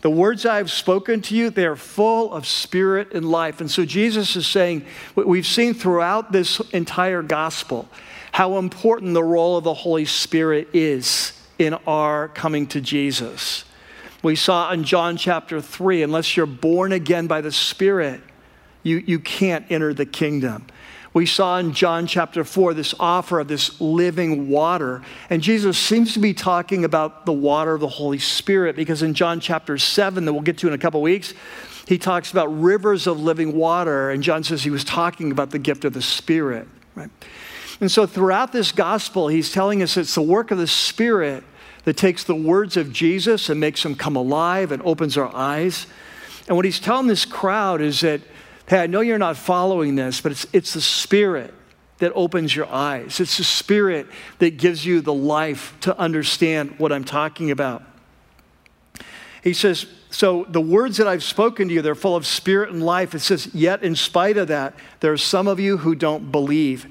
The 0.03 0.11
words 0.11 0.45
I've 0.45 0.71
spoken 0.71 1.23
to 1.23 1.35
you, 1.35 1.49
they 1.49 1.65
are 1.65 1.75
full 1.75 2.35
of 2.35 2.47
spirit 2.47 3.15
and 3.15 3.31
life. 3.31 3.59
And 3.63 3.71
so 3.71 3.87
Jesus 3.87 4.37
is 4.37 4.47
saying, 4.47 4.85
what 5.15 5.27
we've 5.27 5.47
seen 5.47 5.73
throughout 5.73 6.33
this 6.33 6.61
entire 6.73 7.23
gospel 7.23 7.89
how 8.33 8.57
important 8.57 9.13
the 9.13 9.25
role 9.25 9.59
of 9.59 9.65
the 9.65 9.75
Holy 9.75 10.07
Spirit 10.07 10.69
is 10.73 11.33
in 11.59 11.75
our 11.87 12.29
coming 12.29 12.67
to 12.67 12.81
Jesus. 12.81 13.65
We 14.23 14.37
saw 14.37 14.71
in 14.73 14.85
John 14.85 15.19
chapter 15.19 15.61
3 15.61 16.03
unless 16.03 16.35
you're 16.35 16.47
born 16.47 16.93
again 16.93 17.27
by 17.27 17.43
the 17.43 17.53
Spirit, 17.53 18.23
you, 18.83 18.99
you 18.99 19.19
can't 19.19 19.71
enter 19.71 19.93
the 19.93 20.07
kingdom. 20.07 20.67
We 21.15 21.27
saw 21.27 21.59
in 21.59 21.73
John 21.73 22.07
chapter 22.07 22.43
4 22.43 22.73
this 22.73 22.95
offer 22.99 23.41
of 23.41 23.49
this 23.49 23.81
living 23.81 24.49
water. 24.49 25.03
And 25.29 25.43
Jesus 25.43 25.77
seems 25.77 26.15
to 26.15 26.19
be 26.19 26.33
talking 26.33 26.85
about 26.85 27.27
the 27.27 27.33
water 27.33 27.75
of 27.75 27.81
the 27.81 27.89
Holy 27.89 28.19
Spirit 28.19 28.77
because 28.77 29.03
in 29.03 29.13
John 29.13 29.39
chapter 29.39 29.77
7, 29.77 30.25
that 30.25 30.33
we'll 30.33 30.43
get 30.43 30.57
to 30.59 30.69
in 30.69 30.73
a 30.73 30.79
couple 30.79 31.03
weeks, 31.03 31.35
he 31.87 31.99
talks 31.99 32.31
about 32.31 32.47
rivers 32.47 33.07
of 33.07 33.21
living 33.21 33.57
water. 33.57 34.11
And 34.11 34.23
John 34.23 34.43
says 34.43 34.63
he 34.63 34.71
was 34.71 34.85
talking 34.85 35.31
about 35.31 35.51
the 35.51 35.59
gift 35.59 35.85
of 35.85 35.93
the 35.93 36.01
Spirit, 36.01 36.67
right? 36.95 37.11
And 37.81 37.91
so 37.91 38.07
throughout 38.07 38.53
this 38.53 38.73
gospel, 38.73 39.29
he's 39.29 39.53
telling 39.53 39.83
us 39.83 39.97
it's 39.97 40.15
the 40.15 40.23
work 40.23 40.51
of 40.51 40.57
the 40.57 40.67
Spirit 40.67 41.45
that 41.85 41.97
takes 41.97 42.25
the 42.25 42.35
words 42.35 42.77
of 42.77 42.93
Jesus 42.93 43.51
and 43.51 43.61
makes 43.61 43.83
them 43.83 43.97
come 43.97 44.17
alive 44.17 44.73
and 44.73 44.81
opens 44.83 45.19
our 45.19 45.35
eyes. 45.35 45.87
And 46.49 46.57
what 46.57 46.65
he's 46.65 46.81
telling 46.81 47.07
this 47.07 47.25
crowd 47.25 47.81
is 47.81 48.01
that, 48.01 48.21
hey, 48.69 48.81
I 48.81 48.87
know 48.87 49.01
you're 49.01 49.19
not 49.19 49.37
following 49.37 49.95
this, 49.95 50.21
but 50.21 50.33
it's, 50.33 50.47
it's 50.53 50.75
the 50.75 50.81
Spirit 50.81 51.53
that 51.99 52.13
opens 52.15 52.55
your 52.55 52.67
eyes. 52.67 53.21
It's 53.21 53.39
the 53.39 53.45
Spirit 53.45 54.07
that 54.39 54.57
gives 54.57 54.85
you 54.85 55.01
the 55.01 55.15
life 55.15 55.75
to 55.83 55.97
understand 55.99 56.79
what 56.79 56.93
I'm 56.93 57.05
talking 57.05 57.51
about. 57.51 57.83
He 59.43 59.53
says, 59.53 59.87
So 60.11 60.47
the 60.49 60.61
words 60.61 60.97
that 60.97 61.09
I've 61.09 61.23
spoken 61.23 61.69
to 61.69 61.75
you, 61.75 61.83
they're 61.83 61.95
full 61.95 62.17
of 62.17 62.27
spirit 62.27 62.71
and 62.71 62.83
life. 62.83 63.15
It 63.15 63.21
says, 63.21 63.53
Yet 63.53 63.83
in 63.83 63.97
spite 63.97 64.37
of 64.37 64.49
that, 64.49 64.75
there 65.01 65.13
are 65.13 65.19
some 65.19 65.49
of 65.49 65.59
you 65.61 65.79
who 65.79 65.95
don't 65.95 66.31
believe. 66.31 66.87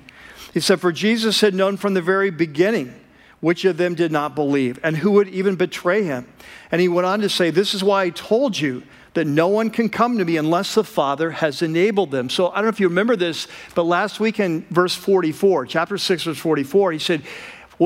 He 0.54 0.60
said, 0.60 0.82
For 0.82 0.92
Jesus 0.92 1.42
had 1.42 1.54
known 1.54 1.78
from 1.78 1.94
the 1.94 2.02
very 2.02 2.30
beginning 2.30 2.94
which 3.40 3.66
of 3.66 3.78
them 3.78 3.96
did 3.96 4.12
not 4.12 4.36
believe 4.36 4.80
and 4.84 4.98
who 4.98 5.12
would 5.12 5.30
even 5.30 5.56
betray 5.56 6.04
him. 6.04 6.28
And 6.72 6.80
he 6.80 6.88
went 6.88 7.06
on 7.06 7.22
to 7.22 7.30
say, 7.30 7.50
This 7.50 7.74
is 7.74 7.84
why 7.84 8.04
I 8.04 8.10
told 8.10 8.60
you 8.60 8.84
that 9.14 9.28
no 9.28 9.48
one 9.48 9.70
can 9.70 9.90
come 9.90 10.18
to 10.18 10.26
me 10.26 10.38
unless 10.38 10.76
the 10.76 10.84
Father 10.84 11.32
has 11.32 11.62
enabled 11.62 12.12
them. 12.12 12.30
So 12.30 12.50
I 12.50 12.56
don't 12.56 12.66
know 12.66 12.70
if 12.70 12.80
you 12.80 12.88
remember 12.88 13.16
this, 13.16 13.48
but 13.76 13.84
last 13.84 14.20
week 14.20 14.40
in 14.40 14.66
verse 14.70 14.96
44, 14.96 15.66
chapter 15.66 15.98
6, 15.98 16.24
verse 16.24 16.38
44, 16.38 16.94
he 16.94 17.00
said, 17.00 17.24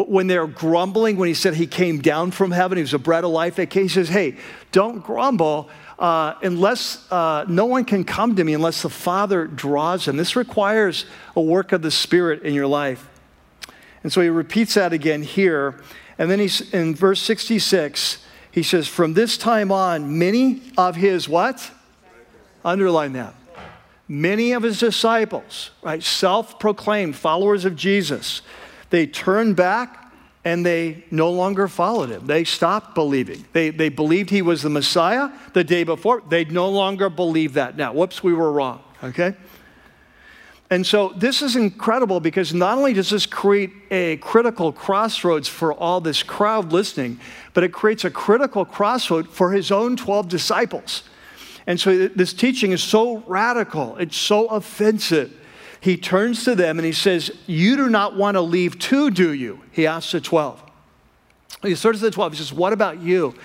when 0.04 0.28
they're 0.28 0.48
grumbling, 0.48 1.16
when 1.16 1.30
he 1.30 1.34
said 1.34 1.54
he 1.54 1.68
came 1.68 2.02
down 2.02 2.32
from 2.32 2.52
heaven, 2.52 2.78
he 2.78 2.82
was 2.82 2.94
a 2.94 3.00
bread 3.00 3.24
of 3.24 3.30
life, 3.30 3.56
he 3.56 3.88
says, 3.88 4.10
Hey, 4.10 4.36
don't 4.74 5.00
grumble. 5.00 5.70
Uh, 5.98 6.34
unless 6.44 7.10
uh, 7.10 7.46
no 7.48 7.66
one 7.66 7.86
can 7.86 8.04
come 8.04 8.36
to 8.36 8.44
me 8.44 8.54
unless 8.54 8.82
the 8.82 8.90
Father 8.90 9.48
draws 9.48 10.04
them. 10.04 10.18
This 10.18 10.36
requires 10.36 11.06
a 11.38 11.42
work 11.42 11.72
of 11.72 11.82
the 11.82 11.92
Spirit 11.92 12.44
in 12.44 12.54
your 12.54 12.68
life. 12.68 13.10
And 14.04 14.12
so 14.12 14.20
he 14.20 14.28
repeats 14.28 14.74
that 14.74 14.92
again 14.92 15.24
here. 15.24 15.82
And 16.18 16.30
then 16.30 16.40
he's 16.40 16.74
in 16.74 16.96
verse 16.96 17.22
66, 17.22 18.25
he 18.56 18.64
says, 18.64 18.88
From 18.88 19.14
this 19.14 19.38
time 19.38 19.70
on, 19.70 20.18
many 20.18 20.62
of 20.78 20.96
his 20.96 21.28
what? 21.28 21.70
Underline 22.64 23.12
that. 23.14 23.36
Many 24.08 24.54
of 24.54 24.64
his 24.64 24.80
disciples, 24.80 25.72
right, 25.84 26.02
self 26.02 26.58
proclaimed 26.58 27.18
followers 27.18 27.66
of 27.66 27.76
Jesus, 27.76 28.42
they 28.92 29.08
turned 29.08 29.58
back 29.58 30.14
and 30.46 30.66
they 30.66 31.04
no 31.12 31.32
longer 31.32 31.68
followed 31.68 32.10
him. 32.10 32.28
They 32.28 32.46
stopped 32.46 32.96
believing. 32.96 33.44
They, 33.52 33.72
they 33.72 33.90
believed 33.90 34.30
he 34.30 34.42
was 34.42 34.62
the 34.62 34.70
Messiah 34.70 35.32
the 35.54 35.64
day 35.64 35.84
before. 35.84 36.24
They 36.30 36.46
no 36.46 36.70
longer 36.70 37.10
believe 37.10 37.56
that 37.56 37.76
now. 37.76 37.92
Whoops, 37.92 38.24
we 38.24 38.34
were 38.34 38.52
wrong, 38.54 38.82
okay? 39.04 39.36
And 40.72 40.86
so 40.86 41.10
this 41.10 41.42
is 41.42 41.56
incredible 41.56 42.20
because 42.20 42.54
not 42.54 42.78
only 42.78 42.94
does 42.94 43.12
this 43.12 43.26
create 43.26 43.72
a 43.92 44.18
critical 44.18 44.72
crossroads 44.72 45.48
for 45.48 45.74
all 45.74 46.02
this 46.02 46.24
crowd 46.24 46.72
listening, 46.72 47.20
but 47.54 47.64
it 47.64 47.72
creates 47.72 48.04
a 48.04 48.10
critical 48.10 48.66
crossroad 48.66 49.30
for 49.30 49.52
his 49.52 49.72
own 49.72 49.96
12 49.96 50.28
disciples. 50.28 51.04
And 51.68 51.80
so 51.80 52.08
this 52.08 52.34
teaching 52.34 52.72
is 52.72 52.82
so 52.82 53.18
radical, 53.28 53.96
it's 53.98 54.18
so 54.18 54.48
offensive 54.48 55.40
he 55.86 55.98
turns 55.98 56.44
to 56.46 56.56
them 56.56 56.80
and 56.80 56.86
he 56.86 56.94
says, 56.94 57.30
You 57.46 57.78
do 57.78 57.92
not 57.92 58.16
want 58.16 58.34
to 58.34 58.42
leave 58.42 58.80
too, 58.80 59.12
do 59.12 59.32
you? 59.32 59.62
He 59.72 59.86
asks 59.86 60.14
the 60.14 60.20
12. 60.20 60.64
He 61.62 61.76
turns 61.76 62.00
to 62.00 62.06
the 62.06 62.10
12. 62.10 62.34
He 62.34 62.38
says, 62.40 62.52
What 62.52 62.74
about 62.74 63.02
you? 63.02 63.36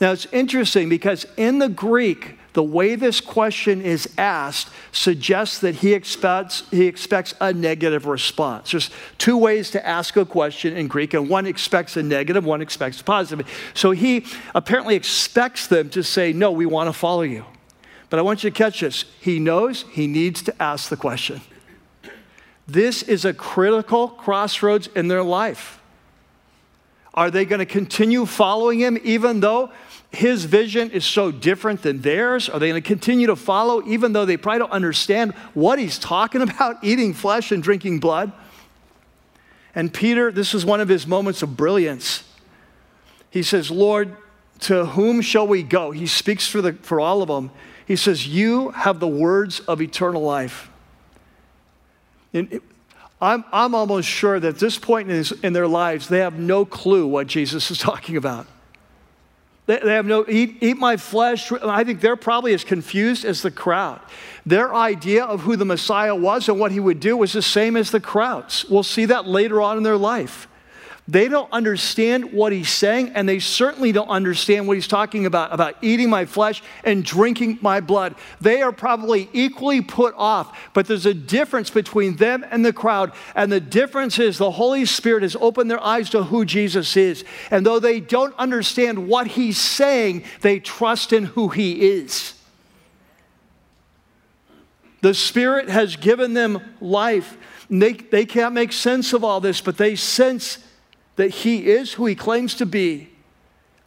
Now 0.00 0.12
it's 0.12 0.26
interesting 0.26 0.88
because 0.88 1.26
in 1.36 1.58
the 1.58 1.68
Greek, 1.68 2.37
the 2.54 2.62
way 2.62 2.94
this 2.94 3.20
question 3.20 3.82
is 3.82 4.08
asked 4.16 4.70
suggests 4.90 5.58
that 5.60 5.76
he 5.76 5.92
expects, 5.92 6.64
he 6.70 6.86
expects 6.86 7.34
a 7.40 7.52
negative 7.52 8.06
response. 8.06 8.70
There's 8.70 8.90
two 9.18 9.36
ways 9.36 9.70
to 9.72 9.86
ask 9.86 10.16
a 10.16 10.24
question 10.24 10.76
in 10.76 10.88
Greek, 10.88 11.14
and 11.14 11.28
one 11.28 11.46
expects 11.46 11.96
a 11.96 12.02
negative, 12.02 12.44
one 12.44 12.62
expects 12.62 13.00
a 13.00 13.04
positive. 13.04 13.46
So 13.74 13.90
he 13.90 14.24
apparently 14.54 14.96
expects 14.96 15.66
them 15.66 15.90
to 15.90 16.02
say, 16.02 16.32
No, 16.32 16.50
we 16.50 16.66
want 16.66 16.88
to 16.88 16.92
follow 16.92 17.22
you. 17.22 17.44
But 18.10 18.18
I 18.18 18.22
want 18.22 18.42
you 18.42 18.50
to 18.50 18.56
catch 18.56 18.80
this. 18.80 19.04
He 19.20 19.38
knows 19.38 19.84
he 19.92 20.06
needs 20.06 20.42
to 20.42 20.62
ask 20.62 20.88
the 20.88 20.96
question. 20.96 21.42
This 22.66 23.02
is 23.02 23.24
a 23.24 23.34
critical 23.34 24.08
crossroads 24.08 24.88
in 24.94 25.08
their 25.08 25.22
life. 25.22 25.80
Are 27.14 27.30
they 27.30 27.44
going 27.44 27.58
to 27.58 27.66
continue 27.66 28.26
following 28.26 28.78
him 28.78 28.98
even 29.02 29.40
though 29.40 29.70
his 30.10 30.44
vision 30.44 30.90
is 30.90 31.04
so 31.04 31.30
different 31.30 31.82
than 31.82 32.00
theirs? 32.00 32.48
Are 32.48 32.58
they 32.58 32.68
going 32.70 32.82
to 32.82 32.86
continue 32.86 33.26
to 33.26 33.36
follow 33.36 33.86
even 33.86 34.12
though 34.12 34.24
they 34.24 34.36
probably 34.36 34.60
don't 34.60 34.72
understand 34.72 35.34
what 35.54 35.78
he's 35.78 35.98
talking 35.98 36.42
about, 36.48 36.82
eating 36.82 37.12
flesh 37.12 37.52
and 37.52 37.62
drinking 37.62 38.00
blood? 38.00 38.32
And 39.74 39.92
Peter, 39.92 40.32
this 40.32 40.54
is 40.54 40.64
one 40.64 40.80
of 40.80 40.88
his 40.88 41.06
moments 41.06 41.42
of 41.42 41.56
brilliance. 41.56 42.24
He 43.30 43.42
says, 43.42 43.70
Lord, 43.70 44.16
to 44.60 44.86
whom 44.86 45.20
shall 45.20 45.46
we 45.46 45.62
go? 45.62 45.90
He 45.90 46.06
speaks 46.06 46.48
for, 46.48 46.62
the, 46.62 46.72
for 46.72 47.00
all 47.00 47.22
of 47.22 47.28
them. 47.28 47.50
He 47.86 47.94
says, 47.94 48.26
You 48.26 48.70
have 48.70 49.00
the 49.00 49.08
words 49.08 49.60
of 49.60 49.80
eternal 49.80 50.22
life. 50.22 50.70
And 52.32 52.60
I'm, 53.20 53.44
I'm 53.52 53.74
almost 53.74 54.08
sure 54.08 54.40
that 54.40 54.48
at 54.48 54.58
this 54.58 54.78
point 54.78 55.10
in, 55.10 55.16
his, 55.16 55.32
in 55.32 55.52
their 55.52 55.68
lives, 55.68 56.08
they 56.08 56.18
have 56.18 56.38
no 56.38 56.64
clue 56.64 57.06
what 57.06 57.26
Jesus 57.26 57.70
is 57.70 57.78
talking 57.78 58.16
about. 58.16 58.46
They, 59.68 59.78
they 59.78 59.92
have 59.92 60.06
no, 60.06 60.24
eat, 60.26 60.56
eat 60.62 60.78
my 60.78 60.96
flesh. 60.96 61.52
I 61.52 61.84
think 61.84 62.00
they're 62.00 62.16
probably 62.16 62.54
as 62.54 62.64
confused 62.64 63.24
as 63.26 63.42
the 63.42 63.50
crowd. 63.50 64.00
Their 64.46 64.74
idea 64.74 65.24
of 65.24 65.42
who 65.42 65.56
the 65.56 65.66
Messiah 65.66 66.14
was 66.14 66.48
and 66.48 66.58
what 66.58 66.72
he 66.72 66.80
would 66.80 67.00
do 67.00 67.18
was 67.18 67.34
the 67.34 67.42
same 67.42 67.76
as 67.76 67.90
the 67.90 68.00
crowd's. 68.00 68.64
We'll 68.64 68.82
see 68.82 69.04
that 69.04 69.28
later 69.28 69.60
on 69.60 69.76
in 69.76 69.82
their 69.82 69.98
life. 69.98 70.48
They 71.10 71.28
don't 71.28 71.50
understand 71.50 72.34
what 72.34 72.52
he's 72.52 72.68
saying, 72.68 73.12
and 73.14 73.26
they 73.26 73.38
certainly 73.38 73.92
don't 73.92 74.10
understand 74.10 74.68
what 74.68 74.76
he's 74.76 74.86
talking 74.86 75.24
about, 75.24 75.54
about 75.54 75.76
eating 75.80 76.10
my 76.10 76.26
flesh 76.26 76.62
and 76.84 77.02
drinking 77.02 77.60
my 77.62 77.80
blood. 77.80 78.14
They 78.42 78.60
are 78.60 78.72
probably 78.72 79.30
equally 79.32 79.80
put 79.80 80.14
off, 80.18 80.70
but 80.74 80.86
there's 80.86 81.06
a 81.06 81.14
difference 81.14 81.70
between 81.70 82.16
them 82.16 82.44
and 82.50 82.62
the 82.62 82.74
crowd. 82.74 83.12
And 83.34 83.50
the 83.50 83.58
difference 83.58 84.18
is 84.18 84.36
the 84.36 84.50
Holy 84.50 84.84
Spirit 84.84 85.22
has 85.22 85.34
opened 85.40 85.70
their 85.70 85.82
eyes 85.82 86.10
to 86.10 86.24
who 86.24 86.44
Jesus 86.44 86.94
is. 86.94 87.24
And 87.50 87.64
though 87.64 87.80
they 87.80 88.00
don't 88.00 88.34
understand 88.36 89.08
what 89.08 89.28
he's 89.28 89.58
saying, 89.58 90.24
they 90.42 90.60
trust 90.60 91.14
in 91.14 91.24
who 91.24 91.48
he 91.48 91.88
is. 91.88 92.34
The 95.00 95.14
Spirit 95.14 95.70
has 95.70 95.96
given 95.96 96.34
them 96.34 96.60
life. 96.82 97.38
They, 97.70 97.94
they 97.94 98.26
can't 98.26 98.52
make 98.52 98.72
sense 98.74 99.14
of 99.14 99.24
all 99.24 99.40
this, 99.40 99.62
but 99.62 99.78
they 99.78 99.96
sense 99.96 100.58
that 101.18 101.30
he 101.30 101.66
is 101.66 101.94
who 101.94 102.06
he 102.06 102.14
claims 102.14 102.54
to 102.54 102.64
be. 102.64 103.08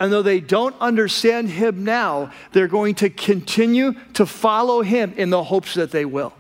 And 0.02 0.12
though 0.12 0.22
they 0.22 0.42
don't 0.42 0.76
understand 0.82 1.50
him 1.50 1.86
now, 1.86 2.32
they're 2.52 2.68
going 2.68 2.96
to 2.96 3.10
continue 3.10 3.94
to 4.16 4.26
follow 4.26 4.82
him 4.82 5.14
in 5.16 5.30
the 5.30 5.42
hopes 5.42 5.76
that 5.76 5.92
they 5.92 6.04
will. 6.04 6.34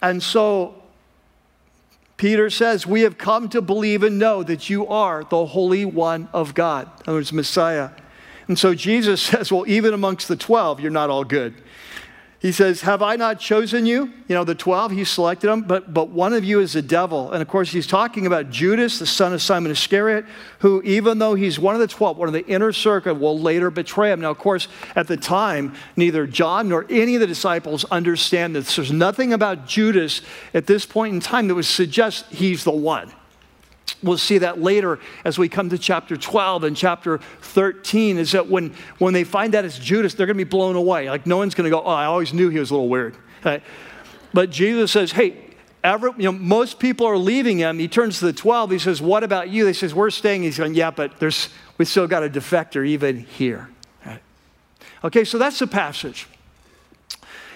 And 0.00 0.22
so 0.22 0.80
Peter 2.18 2.48
says, 2.50 2.86
We 2.86 3.00
have 3.00 3.18
come 3.18 3.48
to 3.48 3.60
believe 3.60 4.04
and 4.04 4.16
know 4.16 4.44
that 4.44 4.70
you 4.70 4.86
are 4.86 5.24
the 5.24 5.44
Holy 5.44 5.84
One 5.84 6.28
of 6.32 6.54
God. 6.54 6.86
In 6.86 7.02
other 7.08 7.14
words, 7.14 7.32
Messiah. 7.32 7.90
And 8.46 8.56
so 8.56 8.74
Jesus 8.74 9.20
says, 9.30 9.50
Well, 9.50 9.64
even 9.66 9.92
amongst 9.92 10.28
the 10.28 10.36
12, 10.36 10.78
you're 10.78 10.92
not 10.92 11.10
all 11.10 11.24
good. 11.24 11.54
He 12.44 12.52
says, 12.52 12.82
Have 12.82 13.00
I 13.00 13.16
not 13.16 13.40
chosen 13.40 13.86
you? 13.86 14.12
You 14.28 14.34
know, 14.34 14.44
the 14.44 14.54
12, 14.54 14.90
he 14.90 15.04
selected 15.04 15.46
them, 15.46 15.62
but, 15.62 15.94
but 15.94 16.10
one 16.10 16.34
of 16.34 16.44
you 16.44 16.60
is 16.60 16.76
a 16.76 16.82
devil. 16.82 17.32
And 17.32 17.40
of 17.40 17.48
course, 17.48 17.72
he's 17.72 17.86
talking 17.86 18.26
about 18.26 18.50
Judas, 18.50 18.98
the 18.98 19.06
son 19.06 19.32
of 19.32 19.40
Simon 19.40 19.72
Iscariot, 19.72 20.26
who, 20.58 20.82
even 20.82 21.18
though 21.18 21.34
he's 21.36 21.58
one 21.58 21.74
of 21.74 21.80
the 21.80 21.86
12, 21.86 22.18
one 22.18 22.28
of 22.28 22.34
the 22.34 22.44
inner 22.44 22.70
circle, 22.70 23.14
will 23.14 23.40
later 23.40 23.70
betray 23.70 24.12
him. 24.12 24.20
Now, 24.20 24.30
of 24.30 24.36
course, 24.36 24.68
at 24.94 25.08
the 25.08 25.16
time, 25.16 25.74
neither 25.96 26.26
John 26.26 26.68
nor 26.68 26.84
any 26.90 27.14
of 27.14 27.22
the 27.22 27.26
disciples 27.26 27.86
understand 27.86 28.54
this. 28.54 28.76
There's 28.76 28.92
nothing 28.92 29.32
about 29.32 29.66
Judas 29.66 30.20
at 30.52 30.66
this 30.66 30.84
point 30.84 31.14
in 31.14 31.20
time 31.20 31.48
that 31.48 31.54
would 31.54 31.64
suggest 31.64 32.26
he's 32.26 32.62
the 32.62 32.72
one. 32.72 33.10
We'll 34.04 34.18
see 34.18 34.38
that 34.38 34.60
later 34.60 35.00
as 35.24 35.38
we 35.38 35.48
come 35.48 35.70
to 35.70 35.78
chapter 35.78 36.16
12 36.16 36.64
and 36.64 36.76
chapter 36.76 37.18
13. 37.40 38.18
Is 38.18 38.32
that 38.32 38.48
when, 38.48 38.74
when 38.98 39.14
they 39.14 39.24
find 39.24 39.54
out 39.54 39.64
it's 39.64 39.78
Judas, 39.78 40.14
they're 40.14 40.26
going 40.26 40.38
to 40.38 40.44
be 40.44 40.48
blown 40.48 40.76
away. 40.76 41.08
Like, 41.08 41.26
no 41.26 41.38
one's 41.38 41.54
going 41.54 41.64
to 41.64 41.70
go, 41.70 41.82
Oh, 41.82 41.90
I 41.90 42.04
always 42.04 42.32
knew 42.32 42.50
he 42.50 42.58
was 42.58 42.70
a 42.70 42.74
little 42.74 42.88
weird. 42.88 43.16
But 43.42 44.50
Jesus 44.50 44.92
says, 44.92 45.12
Hey, 45.12 45.40
Every, 45.82 46.12
you 46.16 46.24
know, 46.24 46.32
most 46.32 46.78
people 46.78 47.06
are 47.06 47.18
leaving 47.18 47.58
him. 47.58 47.78
He 47.78 47.88
turns 47.88 48.18
to 48.20 48.24
the 48.24 48.32
12. 48.32 48.70
He 48.70 48.78
says, 48.78 49.02
What 49.02 49.22
about 49.22 49.50
you? 49.50 49.66
They 49.66 49.74
says, 49.74 49.94
We're 49.94 50.08
staying. 50.08 50.42
He's 50.42 50.56
going, 50.56 50.74
Yeah, 50.74 50.90
but 50.90 51.20
there's, 51.20 51.50
we 51.76 51.84
still 51.84 52.06
got 52.06 52.24
a 52.24 52.30
defector 52.30 52.86
even 52.86 53.18
here. 53.18 53.68
Okay, 55.04 55.24
so 55.24 55.36
that's 55.36 55.58
the 55.58 55.66
passage. 55.66 56.26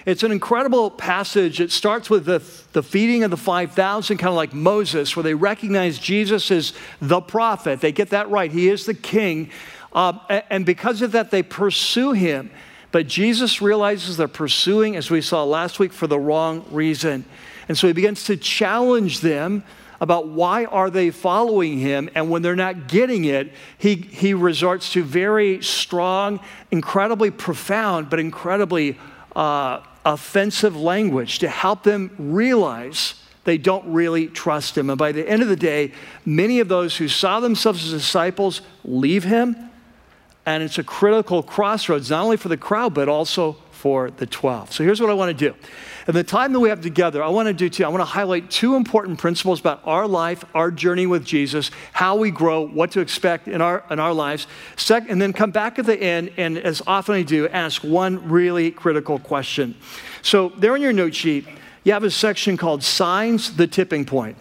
It's 0.05 0.23
an 0.23 0.31
incredible 0.31 0.91
passage. 0.91 1.59
It 1.59 1.71
starts 1.71 2.09
with 2.09 2.25
the, 2.25 2.41
the 2.73 2.83
feeding 2.83 3.23
of 3.23 3.31
the 3.31 3.37
5,000, 3.37 4.17
kind 4.17 4.29
of 4.29 4.35
like 4.35 4.53
Moses, 4.53 5.15
where 5.15 5.23
they 5.23 5.33
recognize 5.33 5.99
Jesus 5.99 6.49
as 6.51 6.73
the 7.01 7.21
prophet. 7.21 7.81
They 7.81 7.91
get 7.91 8.09
that 8.11 8.29
right. 8.29 8.51
He 8.51 8.69
is 8.69 8.85
the 8.85 8.93
king. 8.93 9.51
Uh, 9.93 10.41
and 10.49 10.65
because 10.65 11.01
of 11.01 11.11
that, 11.13 11.31
they 11.31 11.43
pursue 11.43 12.13
him. 12.13 12.51
But 12.91 13.07
Jesus 13.07 13.61
realizes 13.61 14.17
they're 14.17 14.27
pursuing, 14.27 14.95
as 14.95 15.11
we 15.11 15.21
saw 15.21 15.43
last 15.43 15.79
week, 15.79 15.93
for 15.93 16.07
the 16.07 16.19
wrong 16.19 16.65
reason. 16.71 17.25
And 17.67 17.77
so 17.77 17.87
he 17.87 17.93
begins 17.93 18.23
to 18.25 18.37
challenge 18.37 19.19
them 19.19 19.63
about 20.01 20.27
why 20.27 20.65
are 20.65 20.89
they 20.89 21.11
following 21.11 21.77
him 21.77 22.09
and 22.15 22.29
when 22.29 22.41
they're 22.41 22.55
not 22.55 22.87
getting 22.87 23.25
it 23.25 23.51
he, 23.77 23.95
he 23.95 24.33
resorts 24.33 24.93
to 24.93 25.03
very 25.03 25.61
strong 25.61 26.39
incredibly 26.71 27.29
profound 27.29 28.09
but 28.09 28.17
incredibly 28.17 28.97
uh, 29.39 29.81
offensive 30.05 30.75
language 30.75 31.39
to 31.39 31.47
help 31.47 31.83
them 31.83 32.13
realize 32.19 33.15
they 33.45 33.57
don't 33.57 33.85
really 33.91 34.27
trust 34.27 34.77
him. 34.77 34.89
And 34.89 34.99
by 34.99 35.13
the 35.13 35.27
end 35.27 35.41
of 35.41 35.47
the 35.47 35.55
day 35.55 35.93
many 36.25 36.59
of 36.59 36.67
those 36.67 36.97
who 36.97 37.07
saw 37.07 37.39
themselves 37.39 37.85
as 37.85 37.91
disciples 38.01 38.61
leave 38.83 39.23
him. 39.23 39.55
And 40.45 40.61
it's 40.61 40.77
a 40.77 40.83
critical 40.83 41.41
crossroads 41.41 42.09
not 42.09 42.23
only 42.23 42.35
for 42.35 42.49
the 42.49 42.57
crowd 42.57 42.93
but 42.93 43.07
also 43.07 43.53
for 43.71 44.11
the 44.11 44.25
12 44.25 44.73
so 44.73 44.83
here's 44.83 44.99
what 44.99 45.09
i 45.09 45.13
want 45.13 45.29
to 45.29 45.49
do 45.51 45.55
in 46.09 46.15
the 46.15 46.23
time 46.23 46.53
that 46.53 46.59
we 46.59 46.69
have 46.69 46.81
together, 46.81 47.23
I 47.23 47.27
want 47.27 47.49
to 47.49 47.53
do 47.53 47.69
two. 47.69 47.85
I 47.85 47.87
want 47.87 48.01
to 48.01 48.05
highlight 48.05 48.49
two 48.49 48.75
important 48.75 49.19
principles 49.19 49.59
about 49.59 49.81
our 49.85 50.07
life, 50.07 50.43
our 50.55 50.71
journey 50.71 51.05
with 51.05 51.23
Jesus, 51.23 51.69
how 51.93 52.15
we 52.15 52.31
grow, 52.31 52.65
what 52.65 52.89
to 52.93 52.99
expect 52.99 53.47
in 53.47 53.61
our, 53.61 53.85
in 53.91 53.99
our 53.99 54.11
lives. 54.11 54.47
Second, 54.75 55.11
and 55.11 55.21
then 55.21 55.33
come 55.33 55.51
back 55.51 55.77
at 55.77 55.85
the 55.85 55.95
end 55.95 56.31
and, 56.35 56.57
as 56.57 56.81
often 56.87 57.13
I 57.13 57.21
do, 57.21 57.47
ask 57.49 57.83
one 57.83 58.27
really 58.27 58.71
critical 58.71 59.19
question. 59.19 59.75
So, 60.23 60.49
there 60.57 60.75
in 60.75 60.81
your 60.81 60.93
note 60.93 61.13
sheet, 61.13 61.47
you 61.83 61.93
have 61.93 62.03
a 62.03 62.09
section 62.09 62.57
called 62.57 62.81
Signs, 62.81 63.55
the 63.55 63.67
Tipping 63.67 64.03
Point. 64.03 64.35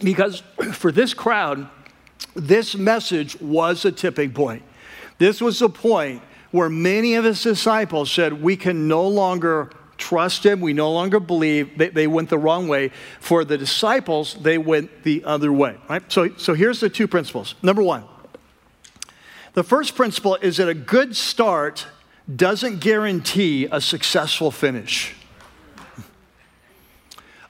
Because 0.00 0.42
for 0.72 0.90
this 0.90 1.14
crowd, 1.14 1.68
this 2.34 2.74
message 2.74 3.40
was 3.40 3.84
a 3.84 3.92
tipping 3.92 4.32
point. 4.32 4.64
This 5.18 5.40
was 5.40 5.60
the 5.60 5.68
point 5.68 6.20
where 6.50 6.68
many 6.68 7.14
of 7.14 7.24
his 7.24 7.42
disciples 7.42 8.10
said, 8.10 8.42
We 8.42 8.56
can 8.56 8.88
no 8.88 9.06
longer 9.06 9.70
trust 9.98 10.46
him, 10.46 10.60
we 10.60 10.72
no 10.72 10.92
longer 10.92 11.20
believe. 11.20 11.76
They, 11.76 11.88
they 11.88 12.06
went 12.06 12.30
the 12.30 12.38
wrong 12.38 12.68
way. 12.68 12.90
For 13.20 13.44
the 13.44 13.58
disciples, 13.58 14.34
they 14.34 14.56
went 14.56 15.02
the 15.02 15.24
other 15.24 15.52
way. 15.52 15.76
Right? 15.88 16.02
So, 16.10 16.34
so 16.36 16.54
here's 16.54 16.80
the 16.80 16.88
two 16.88 17.08
principles. 17.08 17.54
Number 17.62 17.82
one, 17.82 18.04
the 19.54 19.64
first 19.64 19.96
principle 19.96 20.36
is 20.36 20.58
that 20.58 20.68
a 20.68 20.74
good 20.74 21.16
start 21.16 21.86
doesn't 22.34 22.80
guarantee 22.80 23.66
a 23.70 23.80
successful 23.80 24.50
finish. 24.50 25.14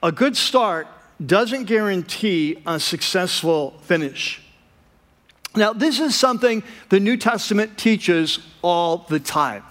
A 0.03 0.13
good 0.13 0.37
start 0.37 0.87
doesn't 1.25 1.65
guarantee 1.65 2.63
a 2.65 2.79
successful 2.79 3.79
finish. 3.83 4.41
Now, 5.57 5.73
this 5.73 5.99
is 5.99 6.15
something 6.15 6.63
the 6.89 7.01
New 7.01 7.17
Testament 7.17 7.79
teaches 7.79 8.39
all 8.63 9.07
the 9.09 9.21
time. 9.21 9.65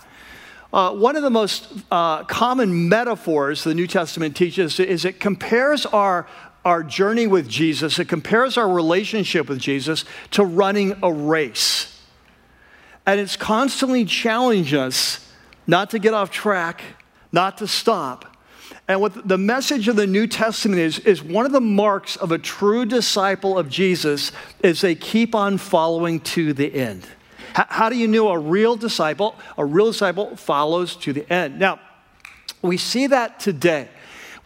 Uh, 0.73 0.93
one 0.93 1.15
of 1.15 1.23
the 1.23 1.29
most 1.29 1.71
uh, 1.91 2.23
common 2.25 2.89
metaphors 2.89 3.63
the 3.63 3.73
New 3.73 3.87
Testament 3.87 4.35
teaches 4.35 4.79
is 4.79 5.05
it 5.05 5.19
compares 5.19 5.85
our, 5.85 6.27
our 6.65 6.83
journey 6.83 7.25
with 7.25 7.47
Jesus, 7.47 7.99
it 7.99 8.09
compares 8.09 8.57
our 8.57 8.69
relationship 8.69 9.47
with 9.47 9.59
Jesus 9.59 10.03
to 10.31 10.43
running 10.43 10.97
a 11.01 11.11
race. 11.11 12.01
And 13.05 13.19
it's 13.19 13.37
constantly 13.37 14.03
challenging 14.03 14.77
us 14.77 15.31
not 15.65 15.89
to 15.91 15.99
get 15.99 16.13
off 16.13 16.29
track, 16.31 16.81
not 17.31 17.57
to 17.59 17.67
stop, 17.67 18.36
and 18.87 19.01
what 19.01 19.27
the 19.27 19.37
message 19.37 19.89
of 19.89 19.97
the 19.97 20.07
New 20.07 20.27
Testament 20.27 20.79
is, 20.79 20.99
is 20.99 21.21
one 21.21 21.45
of 21.45 21.51
the 21.51 21.59
marks 21.61 22.15
of 22.15 22.31
a 22.31 22.37
true 22.37 22.85
disciple 22.85 23.57
of 23.57 23.67
Jesus 23.67 24.31
is 24.63 24.79
they 24.79 24.95
keep 24.95 25.35
on 25.35 25.57
following 25.57 26.21
to 26.21 26.53
the 26.53 26.73
end. 26.73 27.05
How, 27.53 27.65
how 27.67 27.89
do 27.89 27.97
you 27.97 28.07
know 28.07 28.29
a 28.29 28.39
real 28.39 28.77
disciple? 28.77 29.35
A 29.57 29.65
real 29.65 29.87
disciple 29.87 30.37
follows 30.37 30.95
to 30.97 31.11
the 31.11 31.31
end. 31.31 31.59
Now, 31.59 31.81
we 32.61 32.77
see 32.77 33.07
that 33.07 33.41
today. 33.41 33.89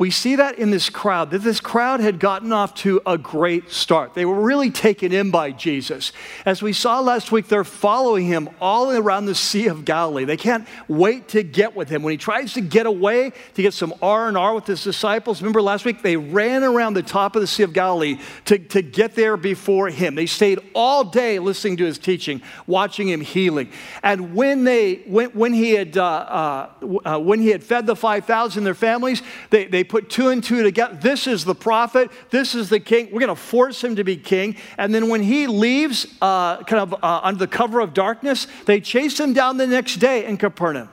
We 0.02 0.10
see 0.10 0.38
that 0.38 0.58
in 0.58 0.72
this 0.72 0.90
crowd, 0.90 1.30
that 1.30 1.44
this 1.44 1.60
crowd 1.60 2.00
had 2.00 2.20
gotten 2.20 2.52
off 2.52 2.74
to 2.78 3.04
a 3.06 3.20
great 3.20 3.70
start. 3.70 4.16
They 4.16 4.26
were 4.26 4.42
really 4.42 4.72
taken 4.72 5.12
in 5.12 5.30
by 5.30 5.52
Jesus. 5.52 6.12
As 6.44 6.64
we 6.64 6.74
saw 6.74 7.02
last 7.02 7.32
week, 7.32 7.48
they're 7.50 7.64
following 7.64 8.26
him 8.26 8.50
all 8.60 8.90
around 8.90 9.28
the 9.28 9.36
Sea 9.36 9.68
of 9.68 9.86
Galilee. 9.86 10.26
They 10.26 10.38
can't 10.38 10.68
wait 10.88 11.28
to 11.28 11.44
get 11.44 11.76
with 11.76 11.90
him. 11.90 12.02
When 12.02 12.10
he 12.10 12.18
tries 12.18 12.54
to 12.54 12.62
get 12.62 12.88
away 12.88 13.32
to 13.54 13.62
get 13.62 13.76
some 13.76 13.94
R&R 14.02 14.56
with 14.56 14.66
his 14.66 14.84
disciples, 14.84 15.40
remember 15.40 15.62
last 15.62 15.86
week, 15.86 16.02
they 16.02 16.18
ran 16.18 16.64
around 16.64 16.96
the 16.96 17.04
top 17.04 17.36
of 17.36 17.44
the 17.44 17.48
Sea 17.48 17.62
of 17.62 17.72
Galilee 17.72 18.18
to, 18.46 18.58
to 18.58 18.82
get 18.82 19.14
there 19.14 19.38
before 19.38 19.90
him. 19.90 20.16
They 20.16 20.26
stayed 20.26 20.58
all 20.74 21.04
day 21.04 21.38
listening 21.38 21.78
to 21.78 21.86
his 21.86 22.00
teaching, 22.00 22.42
watching 22.66 23.08
him 23.08 23.22
healing. 23.22 23.70
And 24.02 24.34
when, 24.34 24.64
they, 24.64 25.04
when, 25.06 25.30
when, 25.34 25.54
he, 25.54 25.74
had, 25.74 25.96
uh, 25.96 26.04
uh, 26.04 26.70
uh 27.06 27.20
when 27.20 27.40
he 27.40 27.50
had 27.50 27.64
fed 27.64 27.86
the 27.86 27.96
5,000, 27.96 28.64
their 28.64 28.74
families, 28.74 29.22
they, 29.52 29.66
they 29.66 29.91
put 29.92 30.10
two 30.10 30.30
and 30.30 30.44
two 30.44 30.64
together. 30.64 30.98
This 31.00 31.28
is 31.28 31.44
the 31.44 31.54
prophet. 31.54 32.10
This 32.30 32.56
is 32.56 32.70
the 32.70 32.80
king. 32.80 33.10
We're 33.12 33.20
going 33.20 33.28
to 33.28 33.36
force 33.36 33.84
him 33.84 33.98
to 33.98 34.04
be 34.04 34.16
king. 34.16 34.56
And 34.78 34.96
then 34.96 35.10
when 35.10 35.22
he 35.22 35.48
leaves, 35.48 36.08
uh, 36.22 36.64
kind 36.64 36.82
of 36.82 37.04
uh, 37.04 37.20
under 37.24 37.40
the 37.40 37.48
cover 37.48 37.82
of 37.82 37.94
darkness, 37.94 38.48
they 38.66 38.80
chase 38.80 39.20
him 39.20 39.34
down 39.34 39.58
the 39.58 39.68
next 39.68 39.98
day 39.98 40.26
in 40.26 40.38
Capernaum. 40.38 40.90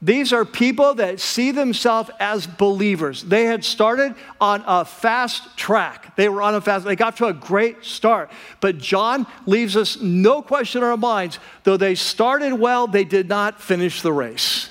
These 0.00 0.32
are 0.32 0.44
people 0.44 0.94
that 0.94 1.18
see 1.20 1.50
themselves 1.50 2.08
as 2.20 2.46
believers. 2.46 3.24
They 3.24 3.44
had 3.44 3.64
started 3.64 4.14
on 4.40 4.62
a 4.64 4.84
fast 4.84 5.56
track. 5.56 6.14
They 6.16 6.28
were 6.28 6.40
on 6.40 6.54
a 6.54 6.60
fast, 6.60 6.84
they 6.84 6.96
got 6.96 7.16
to 7.16 7.26
a 7.26 7.32
great 7.32 7.84
start. 7.84 8.30
But 8.60 8.78
John 8.78 9.26
leaves 9.44 9.76
us 9.76 10.00
no 10.00 10.40
question 10.40 10.82
in 10.82 10.88
our 10.88 10.96
minds. 10.96 11.40
Though 11.64 11.76
they 11.76 11.96
started 11.96 12.54
well, 12.54 12.86
they 12.86 13.04
did 13.04 13.28
not 13.28 13.60
finish 13.60 14.00
the 14.00 14.12
race. 14.12 14.70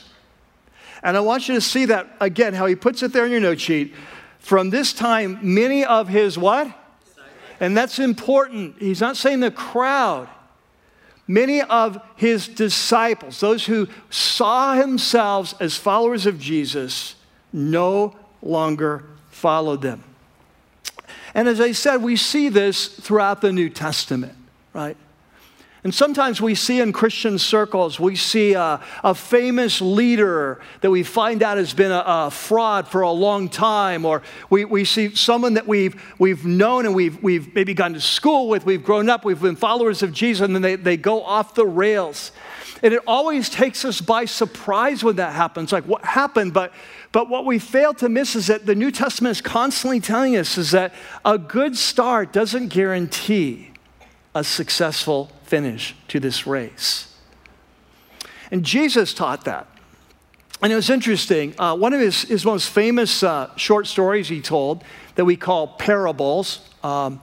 And 1.08 1.16
I 1.16 1.22
want 1.22 1.48
you 1.48 1.56
to 1.56 1.62
see 1.62 1.86
that 1.86 2.06
again, 2.20 2.54
how 2.54 2.66
he 2.66 2.76
puts 2.76 3.02
it 3.02 3.14
there 3.14 3.26
in 3.26 3.32
your 3.32 3.40
note 3.40 3.62
sheet. 3.62 3.94
From 4.40 4.72
this 4.72 4.92
time, 4.92 5.40
many 5.42 5.86
of 5.86 6.10
his 6.10 6.38
what? 6.38 6.70
And 7.62 7.78
that's 7.78 7.98
important. 7.98 8.76
He's 8.78 9.00
not 9.00 9.16
saying 9.16 9.40
the 9.40 9.50
crowd. 9.50 10.28
Many 11.26 11.62
of 11.62 12.02
his 12.18 12.50
disciples, 12.50 13.40
those 13.40 13.66
who 13.66 13.88
saw 14.10 14.76
themselves 14.76 15.56
as 15.62 15.78
followers 15.78 16.26
of 16.26 16.42
Jesus, 16.42 17.16
no 17.54 18.14
longer 18.42 19.06
followed 19.30 19.82
them. 19.82 20.04
And 21.34 21.48
as 21.48 21.62
I 21.62 21.72
said, 21.72 22.04
we 22.04 22.18
see 22.18 22.50
this 22.50 22.86
throughout 22.86 23.40
the 23.40 23.54
New 23.54 23.70
Testament, 23.70 24.36
right? 24.74 24.98
And 25.88 25.96
sometimes 25.96 26.42
we 26.42 26.54
see 26.54 26.82
in 26.82 26.92
Christian 26.92 27.40
circles, 27.40 27.98
we 27.98 28.18
see 28.18 28.56
a, 28.56 28.82
a, 29.06 29.16
famous 29.16 29.80
leader 29.80 30.60
that 30.82 30.92
we 30.92 31.02
find 31.02 31.42
out 31.42 31.56
has 31.56 31.74
been 31.74 31.94
a, 31.94 32.04
a 32.06 32.30
fraud 32.30 32.90
for 32.90 33.04
a 33.04 33.12
long 33.12 33.48
time, 33.48 34.04
or 34.04 34.22
we, 34.50 34.66
we 34.66 34.84
see 34.84 35.16
someone 35.16 35.54
that 35.54 35.66
we've, 35.66 35.96
we've 36.20 36.46
known 36.46 36.86
and 36.86 36.94
we've, 36.94 37.24
we've 37.24 37.56
maybe 37.56 37.74
gone 37.74 37.94
to 37.94 38.02
school 38.02 38.50
with, 38.50 38.66
we've 38.66 38.84
grown 38.84 39.10
up, 39.10 39.24
we've 39.24 39.40
been 39.40 39.56
followers 39.56 40.04
of 40.04 40.12
Jesus, 40.12 40.44
and 40.44 40.54
then 40.54 40.62
they, 40.62 40.76
they 40.76 40.98
go 40.98 41.24
off 41.24 41.56
the 41.56 41.66
rails. 41.66 42.34
And 42.84 42.94
it 42.94 43.02
always 43.08 43.48
takes 43.48 43.86
us 43.86 44.02
by 44.02 44.26
surprise 44.26 45.06
when 45.06 45.16
that 45.16 45.32
happens. 45.32 45.72
Like, 45.72 45.86
what 45.86 46.04
happened? 46.04 46.54
But, 46.54 46.74
but 47.14 47.30
what 47.30 47.46
we 47.46 47.60
fail 47.60 47.94
to 47.94 48.10
miss 48.10 48.36
is 48.36 48.48
that 48.48 48.66
the 48.66 48.76
New 48.76 48.92
Testament 48.92 49.38
is 49.38 49.42
constantly 49.42 50.02
telling 50.02 50.36
us 50.36 50.58
is 50.58 50.72
that 50.72 50.94
a 51.24 51.38
good 51.38 51.78
start 51.78 52.34
doesn't 52.34 52.74
guarantee 52.74 53.70
a 54.36 54.44
successful 54.44 55.32
finish 55.48 55.96
to 56.10 56.20
this 56.20 56.46
race. 56.46 57.16
And 58.52 58.64
Jesus 58.64 59.14
taught 59.14 59.46
that. 59.46 59.68
And 60.62 60.72
it 60.72 60.76
was 60.76 60.90
interesting. 60.90 61.54
Uh, 61.60 61.76
one 61.76 61.94
of 61.94 62.00
his, 62.00 62.24
his 62.24 62.46
most 62.46 62.70
famous 62.70 63.22
uh, 63.24 63.56
short 63.58 63.88
stories 63.88 64.28
he 64.28 64.42
told, 64.42 64.84
that 65.16 65.26
we 65.26 65.36
call 65.36 65.68
parables, 65.68 66.68
um, 66.84 67.22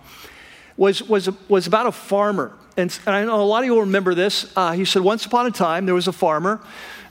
was, 0.77 1.03
was, 1.03 1.29
was 1.49 1.67
about 1.67 1.87
a 1.87 1.93
farmer. 1.93 2.57
And, 2.77 2.97
and, 3.07 3.15
I 3.15 3.25
know 3.25 3.41
a 3.41 3.43
lot 3.43 3.61
of 3.61 3.67
you 3.67 3.75
will 3.75 3.83
remember 3.83 4.15
this. 4.15 4.53
Uh, 4.57 4.73
he 4.73 4.85
said, 4.85 5.03
Once 5.03 5.27
upon 5.27 5.47
a 5.47 5.51
time, 5.51 5.87
there 5.87 5.95
was 5.95 6.09
a 6.09 6.13
farmer, 6.13 6.61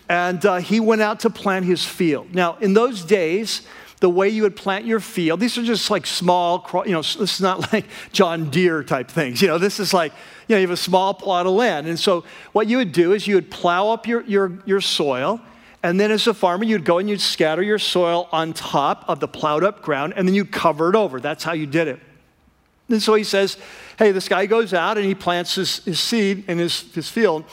and 0.09 0.45
uh, 0.45 0.57
he 0.57 0.79
went 0.79 1.01
out 1.01 1.21
to 1.21 1.29
plant 1.29 1.65
his 1.65 1.83
field. 1.85 2.33
Now, 2.33 2.57
in 2.57 2.73
those 2.73 3.03
days, 3.03 3.61
the 4.03 4.09
way 4.09 4.27
you 4.27 4.41
would 4.41 4.57
plant 4.57 4.83
your 4.83 4.99
field. 4.99 5.39
These 5.39 5.57
are 5.57 5.63
just 5.63 5.89
like 5.89 6.05
small, 6.05 6.69
you 6.85 6.91
know, 6.91 7.01
this 7.01 7.15
is 7.15 7.39
not 7.39 7.71
like 7.73 7.85
John 8.11 8.49
Deere 8.49 8.83
type 8.83 9.09
things. 9.09 9.41
You 9.41 9.47
know, 9.47 9.57
this 9.57 9.79
is 9.79 9.93
like, 9.93 10.11
you 10.49 10.55
know, 10.55 10.59
you 10.59 10.67
have 10.67 10.73
a 10.73 10.75
small 10.75 11.13
plot 11.13 11.45
of 11.45 11.53
land. 11.53 11.87
And 11.87 11.97
so 11.97 12.25
what 12.51 12.67
you 12.67 12.75
would 12.75 12.91
do 12.91 13.13
is 13.13 13.27
you 13.27 13.35
would 13.35 13.49
plow 13.49 13.91
up 13.91 14.05
your, 14.05 14.25
your, 14.25 14.59
your 14.65 14.81
soil. 14.81 15.39
And 15.83 15.97
then 15.97 16.11
as 16.11 16.27
a 16.27 16.33
farmer, 16.33 16.65
you'd 16.65 16.83
go 16.83 16.97
and 16.97 17.09
you'd 17.09 17.21
scatter 17.21 17.63
your 17.63 17.79
soil 17.79 18.27
on 18.33 18.51
top 18.51 19.05
of 19.07 19.21
the 19.21 19.27
plowed 19.29 19.63
up 19.63 19.81
ground 19.81 20.15
and 20.17 20.27
then 20.27 20.35
you'd 20.35 20.51
cover 20.51 20.89
it 20.89 20.97
over. 20.97 21.21
That's 21.21 21.45
how 21.45 21.53
you 21.53 21.65
did 21.65 21.87
it. 21.87 22.01
And 22.89 23.01
so 23.01 23.13
he 23.13 23.23
says, 23.23 23.57
hey, 23.97 24.11
this 24.11 24.27
guy 24.27 24.47
goes 24.47 24.73
out 24.73 24.97
and 24.97 25.05
he 25.05 25.15
plants 25.15 25.55
his, 25.55 25.77
his 25.85 26.01
seed 26.01 26.43
in 26.49 26.57
his, 26.57 26.93
his 26.93 27.07
field. 27.07 27.45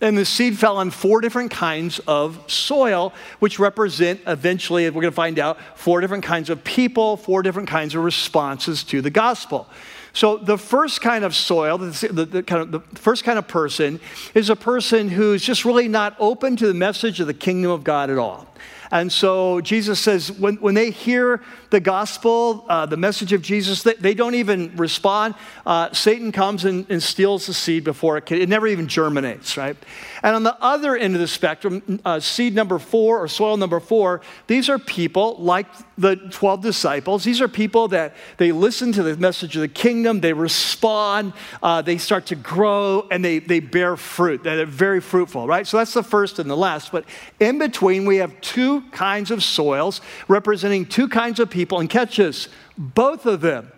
And 0.00 0.18
the 0.18 0.24
seed 0.24 0.58
fell 0.58 0.78
on 0.78 0.90
four 0.90 1.20
different 1.20 1.52
kinds 1.52 2.00
of 2.00 2.50
soil, 2.50 3.12
which 3.38 3.58
represent 3.58 4.20
eventually, 4.26 4.90
we're 4.90 5.02
going 5.02 5.12
to 5.12 5.12
find 5.12 5.38
out, 5.38 5.58
four 5.76 6.00
different 6.00 6.24
kinds 6.24 6.50
of 6.50 6.64
people, 6.64 7.16
four 7.16 7.42
different 7.42 7.68
kinds 7.68 7.94
of 7.94 8.02
responses 8.02 8.82
to 8.84 9.00
the 9.00 9.10
gospel. 9.10 9.68
So 10.12 10.36
the 10.36 10.58
first 10.58 11.00
kind 11.00 11.24
of 11.24 11.34
soil, 11.34 11.78
the, 11.78 12.08
the, 12.12 12.24
the, 12.24 12.42
kind 12.42 12.62
of, 12.62 12.70
the 12.70 12.80
first 12.98 13.24
kind 13.24 13.38
of 13.38 13.48
person 13.48 14.00
is 14.34 14.48
a 14.48 14.56
person 14.56 15.08
who's 15.08 15.44
just 15.44 15.64
really 15.64 15.88
not 15.88 16.16
open 16.18 16.56
to 16.56 16.66
the 16.66 16.74
message 16.74 17.20
of 17.20 17.26
the 17.26 17.34
kingdom 17.34 17.70
of 17.70 17.82
God 17.82 18.10
at 18.10 18.18
all. 18.18 18.46
And 18.92 19.10
so 19.10 19.60
Jesus 19.60 19.98
says 19.98 20.30
when, 20.30 20.56
when 20.56 20.74
they 20.74 20.90
hear 20.90 21.42
the 21.74 21.80
gospel, 21.80 22.64
uh, 22.68 22.86
the 22.86 22.96
message 22.96 23.32
of 23.32 23.42
Jesus, 23.42 23.82
they, 23.82 23.94
they 23.94 24.14
don't 24.14 24.36
even 24.36 24.74
respond. 24.76 25.34
Uh, 25.66 25.92
Satan 25.92 26.30
comes 26.30 26.64
and, 26.64 26.86
and, 26.88 27.02
steals 27.02 27.46
the 27.46 27.52
seed 27.52 27.82
before 27.82 28.16
it 28.16 28.26
can, 28.26 28.40
it 28.40 28.48
never 28.48 28.68
even 28.68 28.86
germinates, 28.86 29.56
right? 29.56 29.76
And 30.22 30.36
on 30.36 30.44
the 30.44 30.56
other 30.62 30.96
end 30.96 31.14
of 31.14 31.20
the 31.20 31.26
spectrum, 31.26 32.00
uh, 32.04 32.20
seed 32.20 32.54
number 32.54 32.78
four 32.78 33.18
or 33.18 33.26
soil 33.26 33.56
number 33.56 33.80
four, 33.80 34.20
these 34.46 34.68
are 34.68 34.78
people 34.78 35.36
like 35.40 35.66
the 35.98 36.14
12 36.14 36.62
disciples. 36.62 37.24
These 37.24 37.40
are 37.40 37.48
people 37.48 37.88
that 37.88 38.14
they 38.36 38.52
listen 38.52 38.92
to 38.92 39.02
the 39.02 39.16
message 39.16 39.56
of 39.56 39.62
the 39.62 39.68
kingdom, 39.68 40.20
they 40.20 40.32
respond, 40.32 41.32
uh, 41.60 41.82
they 41.82 41.98
start 41.98 42.26
to 42.26 42.36
grow, 42.36 43.08
and 43.10 43.24
they, 43.24 43.40
they 43.40 43.58
bear 43.58 43.96
fruit. 43.96 44.44
They're 44.44 44.64
very 44.64 45.00
fruitful, 45.00 45.48
right? 45.48 45.66
So 45.66 45.78
that's 45.78 45.92
the 45.92 46.04
first 46.04 46.38
and 46.38 46.48
the 46.48 46.56
last. 46.56 46.92
But 46.92 47.04
in 47.40 47.58
between, 47.58 48.04
we 48.04 48.18
have 48.18 48.40
two 48.40 48.82
kinds 48.92 49.32
of 49.32 49.42
soils 49.42 50.00
representing 50.28 50.86
two 50.86 51.08
kinds 51.08 51.40
of 51.40 51.50
people. 51.50 51.63
And 51.72 51.88
catch 51.88 52.16
this 52.16 52.48
both 52.76 53.26
of 53.26 53.40
them 53.40 53.72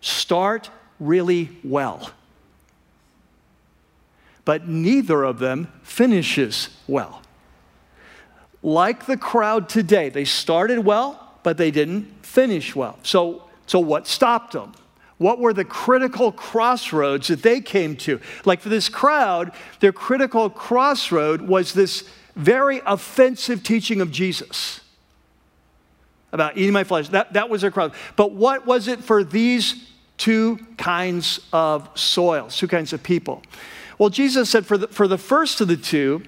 start 0.00 0.70
really 0.98 1.50
well, 1.64 2.10
but 4.44 4.68
neither 4.68 5.24
of 5.24 5.38
them 5.38 5.72
finishes 5.82 6.68
well. 6.86 7.22
Like 8.62 9.06
the 9.06 9.16
crowd 9.16 9.68
today, 9.68 10.10
they 10.10 10.24
started 10.24 10.84
well 10.84 11.30
but 11.42 11.56
they 11.56 11.70
didn't 11.70 12.24
finish 12.24 12.74
well. 12.74 12.98
So, 13.02 13.48
so 13.66 13.78
what 13.80 14.06
stopped 14.06 14.52
them? 14.52 14.72
What 15.18 15.38
were 15.38 15.52
the 15.52 15.64
critical 15.64 16.32
crossroads 16.32 17.28
that 17.28 17.42
they 17.42 17.60
came 17.60 17.96
to? 17.98 18.20
Like 18.44 18.60
for 18.60 18.70
this 18.70 18.88
crowd, 18.88 19.52
their 19.80 19.92
critical 19.92 20.48
crossroad 20.48 21.42
was 21.42 21.74
this 21.74 22.08
very 22.36 22.80
offensive 22.86 23.62
teaching 23.62 24.00
of 24.00 24.10
Jesus 24.10 24.80
about 26.32 26.56
eating 26.56 26.72
my 26.72 26.84
flesh. 26.84 27.08
That, 27.08 27.32
that 27.32 27.48
was 27.48 27.62
their 27.62 27.70
crowd. 27.70 27.92
But 28.16 28.32
what 28.32 28.66
was 28.66 28.88
it 28.88 29.02
for 29.02 29.24
these 29.24 29.90
two 30.16 30.58
kinds 30.76 31.40
of 31.52 31.88
soils, 31.94 32.56
two 32.56 32.68
kinds 32.68 32.92
of 32.92 33.02
people? 33.02 33.42
Well, 33.98 34.10
Jesus 34.10 34.48
said 34.48 34.66
for 34.66 34.78
the, 34.78 34.88
for 34.88 35.08
the 35.08 35.18
first 35.18 35.60
of 35.60 35.68
the 35.68 35.76
two, 35.76 36.22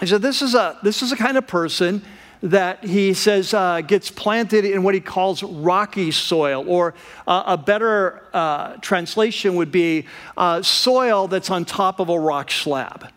he 0.00 0.06
said, 0.06 0.22
this 0.22 0.42
is, 0.42 0.54
a, 0.54 0.78
this 0.82 1.02
is 1.02 1.12
a 1.12 1.16
kind 1.16 1.36
of 1.36 1.46
person 1.46 2.02
that 2.42 2.84
he 2.84 3.14
says 3.14 3.54
uh, 3.54 3.80
gets 3.82 4.10
planted 4.10 4.64
in 4.64 4.82
what 4.82 4.94
he 4.94 5.00
calls 5.00 5.42
rocky 5.42 6.10
soil, 6.10 6.64
or 6.66 6.94
uh, 7.26 7.44
a 7.46 7.56
better 7.56 8.24
uh, 8.32 8.74
translation 8.78 9.54
would 9.54 9.70
be 9.70 10.06
uh, 10.36 10.60
soil 10.60 11.28
that's 11.28 11.50
on 11.50 11.64
top 11.64 12.00
of 12.00 12.08
a 12.08 12.18
rock 12.18 12.50
slab. 12.50 13.08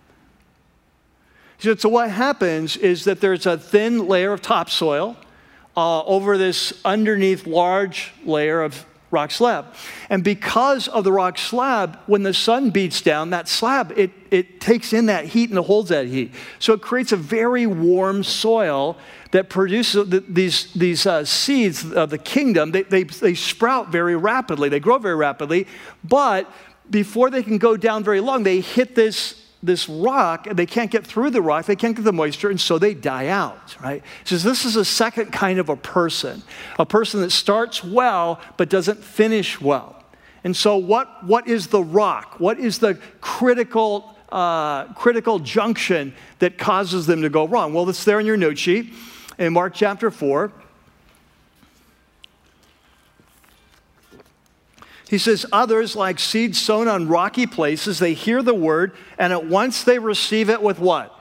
So, 1.58 1.76
so, 1.76 1.90
what 1.90 2.12
happens 2.12 2.78
is 2.78 3.06
that 3.06 3.20
there's 3.20 3.48
a 3.48 3.58
thin 3.58 4.08
layer 4.08 4.32
of 4.32 4.42
topsoil 4.42 5.18
uh, 5.76 6.04
over 6.04 6.38
this 6.38 6.74
underneath 6.86 7.46
large 7.46 8.14
layer 8.26 8.62
of 8.62 8.86
rock 9.12 9.32
slab. 9.32 9.74
And 10.10 10.24
because 10.24 10.88
of 10.88 11.04
the 11.04 11.12
rock 11.12 11.38
slab, 11.38 11.98
when 12.06 12.24
the 12.24 12.34
sun 12.34 12.70
beats 12.70 13.02
down, 13.02 13.30
that 13.30 13.48
slab, 13.48 13.94
it, 13.98 14.12
it 14.30 14.60
takes 14.60 14.94
in 14.94 15.06
that 15.06 15.26
heat 15.26 15.50
and 15.50 15.58
it 15.60 15.66
holds 15.66 15.90
that 15.90 16.08
heat. 16.08 16.34
So 16.60 16.74
it 16.74 16.82
creates 16.82 17.12
a 17.12 17.18
very 17.18 17.66
warm 17.66 18.24
soil 18.24 18.98
that 19.32 19.50
produces 19.50 20.24
these, 20.28 20.74
these 20.74 21.06
uh, 21.06 21.24
seeds 21.26 21.92
of 21.92 22.10
the 22.10 22.18
kingdom. 22.18 22.72
They, 22.72 22.84
they, 22.84 23.04
they 23.04 23.36
sprout 23.36 23.92
very 23.92 24.16
rapidly, 24.16 24.70
they 24.70 24.80
grow 24.80 24.98
very 24.98 25.16
rapidly, 25.16 25.68
but 26.04 26.52
before 26.90 27.30
they 27.30 27.42
can 27.42 27.58
go 27.58 27.78
down 27.78 28.04
very 28.04 28.20
long, 28.20 28.44
they 28.44 28.60
hit 28.60 28.96
this 28.96 29.45
this 29.66 29.90
rock 29.90 30.48
and 30.48 30.58
they 30.58 30.66
can't 30.66 30.92
get 30.92 31.06
through 31.06 31.32
the 31.32 31.42
rock, 31.42 31.66
they 31.66 31.76
can't 31.76 31.96
get 31.96 32.04
the 32.04 32.14
moisture, 32.14 32.50
and 32.50 32.60
so 32.60 32.78
they 32.78 32.94
die 32.94 33.28
out, 33.28 33.76
right? 33.82 34.04
So 34.24 34.38
this 34.38 34.66
is 34.66 34.76
a 34.76 34.86
second 34.86 35.32
kind 35.32 35.60
of 35.60 35.70
a 35.70 35.76
person, 35.76 36.44
a 36.80 36.86
person 36.86 37.22
that 37.22 37.32
starts 37.32 37.84
well 37.84 38.40
but 38.58 38.70
doesn't 38.70 39.04
finish 39.04 39.60
well. 39.60 40.04
And 40.44 40.56
so, 40.56 40.78
what, 40.78 41.26
what 41.26 41.48
is 41.48 41.68
the 41.68 41.82
rock? 41.82 42.40
What 42.40 42.60
is 42.60 42.78
the 42.78 43.00
critical, 43.20 44.16
uh, 44.32 44.94
critical 44.94 45.40
junction 45.40 46.14
that 46.38 46.60
causes 46.60 47.08
them 47.08 47.24
to 47.24 47.30
go 47.30 47.48
wrong? 47.48 47.74
Well, 47.74 47.90
it's 47.90 48.04
there 48.04 48.20
in 48.20 48.28
your 48.28 48.38
note 48.38 48.60
sheet 48.60 48.94
in 49.40 49.54
Mark 49.54 49.74
chapter 49.74 50.12
4. 50.12 50.54
He 55.10 55.18
says, 55.18 55.46
Others, 55.52 55.96
like 55.96 56.20
seeds 56.20 56.62
sown 56.62 56.88
on 56.88 57.08
rocky 57.08 57.46
places, 57.46 58.00
they 58.00 58.14
hear 58.14 58.42
the 58.42 58.54
word, 58.54 58.94
and 59.18 59.32
at 59.32 59.46
once 59.46 59.84
they 59.84 60.00
receive 60.00 60.50
it 60.50 60.62
with 60.62 60.80
what? 60.80 61.12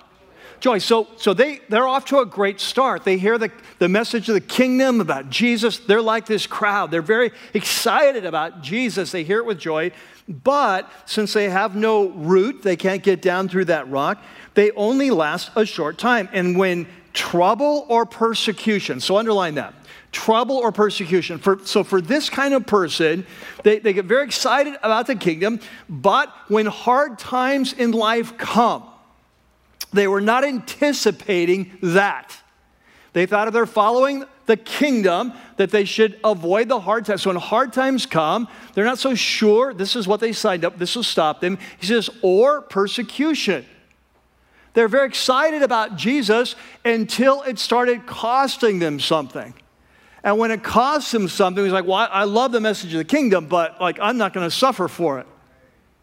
Joy. 0.60 0.78
So, 0.78 1.08
so 1.16 1.34
they, 1.34 1.60
they're 1.68 1.86
off 1.86 2.06
to 2.06 2.20
a 2.20 2.26
great 2.26 2.58
start. 2.58 3.04
They 3.04 3.18
hear 3.18 3.36
the, 3.36 3.50
the 3.78 3.88
message 3.88 4.30
of 4.30 4.34
the 4.34 4.40
kingdom 4.40 5.02
about 5.02 5.28
Jesus. 5.28 5.78
They're 5.78 6.00
like 6.00 6.24
this 6.24 6.46
crowd. 6.46 6.90
They're 6.90 7.02
very 7.02 7.32
excited 7.52 8.24
about 8.24 8.62
Jesus. 8.62 9.12
They 9.12 9.24
hear 9.24 9.40
it 9.40 9.44
with 9.44 9.58
joy. 9.58 9.92
But 10.26 10.90
since 11.04 11.34
they 11.34 11.50
have 11.50 11.76
no 11.76 12.08
root, 12.08 12.62
they 12.62 12.76
can't 12.76 13.02
get 13.02 13.20
down 13.20 13.48
through 13.50 13.66
that 13.66 13.90
rock, 13.90 14.22
they 14.54 14.70
only 14.70 15.10
last 15.10 15.50
a 15.54 15.66
short 15.66 15.98
time. 15.98 16.30
And 16.32 16.56
when 16.56 16.86
trouble 17.12 17.84
or 17.90 18.06
persecution, 18.06 19.00
so 19.00 19.18
underline 19.18 19.56
that, 19.56 19.74
trouble 20.14 20.56
or 20.56 20.72
persecution. 20.72 21.38
For, 21.38 21.58
so, 21.64 21.84
for 21.84 22.00
this 22.00 22.30
kind 22.30 22.54
of 22.54 22.66
person, 22.66 23.26
they, 23.62 23.80
they 23.80 23.92
get 23.92 24.06
very 24.06 24.24
excited 24.24 24.76
about 24.82 25.06
the 25.06 25.16
kingdom, 25.16 25.60
but 25.88 26.32
when 26.48 26.64
hard 26.66 27.18
times 27.18 27.74
in 27.74 27.90
life 27.90 28.38
come, 28.38 28.84
they 29.92 30.08
were 30.08 30.22
not 30.22 30.44
anticipating 30.44 31.76
that. 31.82 32.36
They 33.12 33.26
thought 33.26 33.48
if 33.48 33.54
they're 33.54 33.66
following 33.66 34.24
the 34.46 34.56
kingdom, 34.56 35.32
that 35.56 35.70
they 35.70 35.84
should 35.84 36.18
avoid 36.22 36.68
the 36.68 36.80
hard 36.80 37.04
times. 37.04 37.22
So 37.22 37.30
when 37.30 37.36
hard 37.36 37.72
times 37.72 38.06
come, 38.06 38.48
they're 38.74 38.84
not 38.84 38.98
so 38.98 39.14
sure 39.14 39.72
this 39.72 39.96
is 39.96 40.06
what 40.06 40.20
they 40.20 40.32
signed 40.32 40.64
up, 40.64 40.78
this 40.78 40.96
will 40.96 41.02
stop 41.02 41.40
them. 41.40 41.58
He 41.78 41.86
says, 41.86 42.10
or 42.22 42.60
persecution. 42.60 43.64
They're 44.74 44.88
very 44.88 45.06
excited 45.06 45.62
about 45.62 45.96
Jesus 45.96 46.56
until 46.84 47.42
it 47.42 47.58
started 47.58 48.06
costing 48.06 48.80
them 48.80 49.00
something. 49.00 49.54
And 50.24 50.38
when 50.38 50.50
it 50.50 50.64
costs 50.64 51.12
him 51.12 51.28
something, 51.28 51.62
he's 51.62 51.72
like, 51.72 51.84
Well, 51.84 52.08
I 52.10 52.24
love 52.24 52.50
the 52.50 52.60
message 52.60 52.92
of 52.94 52.98
the 52.98 53.04
kingdom, 53.04 53.46
but 53.46 53.80
like 53.80 53.98
I'm 54.00 54.16
not 54.16 54.32
going 54.32 54.46
to 54.48 54.54
suffer 54.54 54.88
for 54.88 55.20
it. 55.20 55.26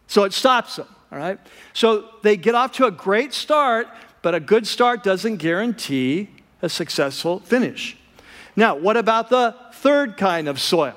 So 0.06 0.22
it 0.22 0.32
stops 0.32 0.78
him. 0.78 0.86
All 1.10 1.18
right? 1.18 1.38
So 1.74 2.08
they 2.22 2.36
get 2.36 2.54
off 2.54 2.72
to 2.72 2.86
a 2.86 2.90
great 2.90 3.34
start, 3.34 3.88
but 4.22 4.34
a 4.34 4.40
good 4.40 4.66
start 4.66 5.02
doesn't 5.02 5.36
guarantee 5.36 6.30
a 6.62 6.68
successful 6.68 7.40
finish. 7.40 7.98
Now, 8.54 8.76
what 8.76 8.96
about 8.96 9.28
the 9.28 9.56
third 9.74 10.16
kind 10.16 10.48
of 10.48 10.60
soil? 10.60 10.94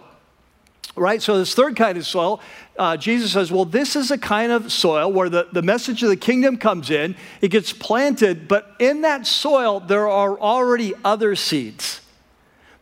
Right? 0.95 1.21
So, 1.21 1.37
this 1.37 1.53
third 1.53 1.75
kind 1.75 1.97
of 1.97 2.05
soil, 2.05 2.39
uh, 2.77 2.95
Jesus 2.95 3.33
says, 3.33 3.51
well, 3.51 3.65
this 3.65 3.97
is 3.97 4.11
a 4.11 4.17
kind 4.17 4.51
of 4.51 4.71
soil 4.71 5.11
where 5.11 5.27
the, 5.27 5.47
the 5.51 5.61
message 5.61 6.03
of 6.03 6.09
the 6.09 6.15
kingdom 6.15 6.55
comes 6.55 6.89
in, 6.89 7.15
it 7.41 7.49
gets 7.49 7.73
planted, 7.73 8.47
but 8.47 8.75
in 8.79 9.01
that 9.01 9.27
soil, 9.27 9.81
there 9.81 10.07
are 10.07 10.39
already 10.39 10.93
other 11.03 11.35
seeds. 11.35 11.99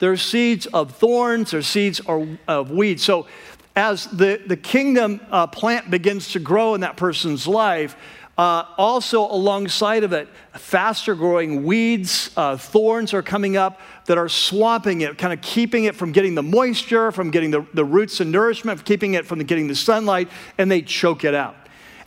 There's 0.03 0.21
seeds 0.21 0.65
of 0.65 0.97
thorns, 0.97 1.51
there's 1.51 1.65
seeds 1.65 2.01
of 2.45 2.71
weeds. 2.71 3.01
So 3.05 3.25
as 3.73 4.05
the, 4.07 4.41
the 4.45 4.57
kingdom 4.57 5.21
uh, 5.31 5.47
plant 5.47 5.89
begins 5.89 6.34
to 6.34 6.39
grow 6.39 6.75
in 6.75 6.82
that 6.82 6.97
person's 6.97 7.47
life, 7.47 7.95
uh, 8.38 8.65
also 8.78 9.21
alongside 9.21 10.03
of 10.03 10.11
it, 10.11 10.28
faster 10.51 11.15
growing 11.15 11.63
weeds, 11.63 12.32
uh, 12.36 12.57
thorns 12.57 13.13
are 13.13 13.21
coming 13.21 13.55
up 13.55 13.80
that 14.07 14.17
are 14.17 14.28
swamping 14.28 14.99
it, 14.99 15.17
kind 15.17 15.32
of 15.32 15.39
keeping 15.39 15.86
it 15.86 15.95
from 15.95 16.11
getting 16.11 16.36
the 16.36 16.43
moisture, 16.43 17.13
from 17.13 17.32
getting 17.32 17.51
the, 17.51 17.65
the 17.73 17.86
roots 17.86 18.19
and 18.19 18.30
nourishment, 18.30 18.84
keeping 18.84 19.13
it 19.13 19.25
from 19.25 19.39
getting 19.45 19.69
the 19.69 19.75
sunlight, 19.75 20.28
and 20.57 20.69
they 20.69 20.82
choke 20.82 21.23
it 21.23 21.34
out. 21.34 21.55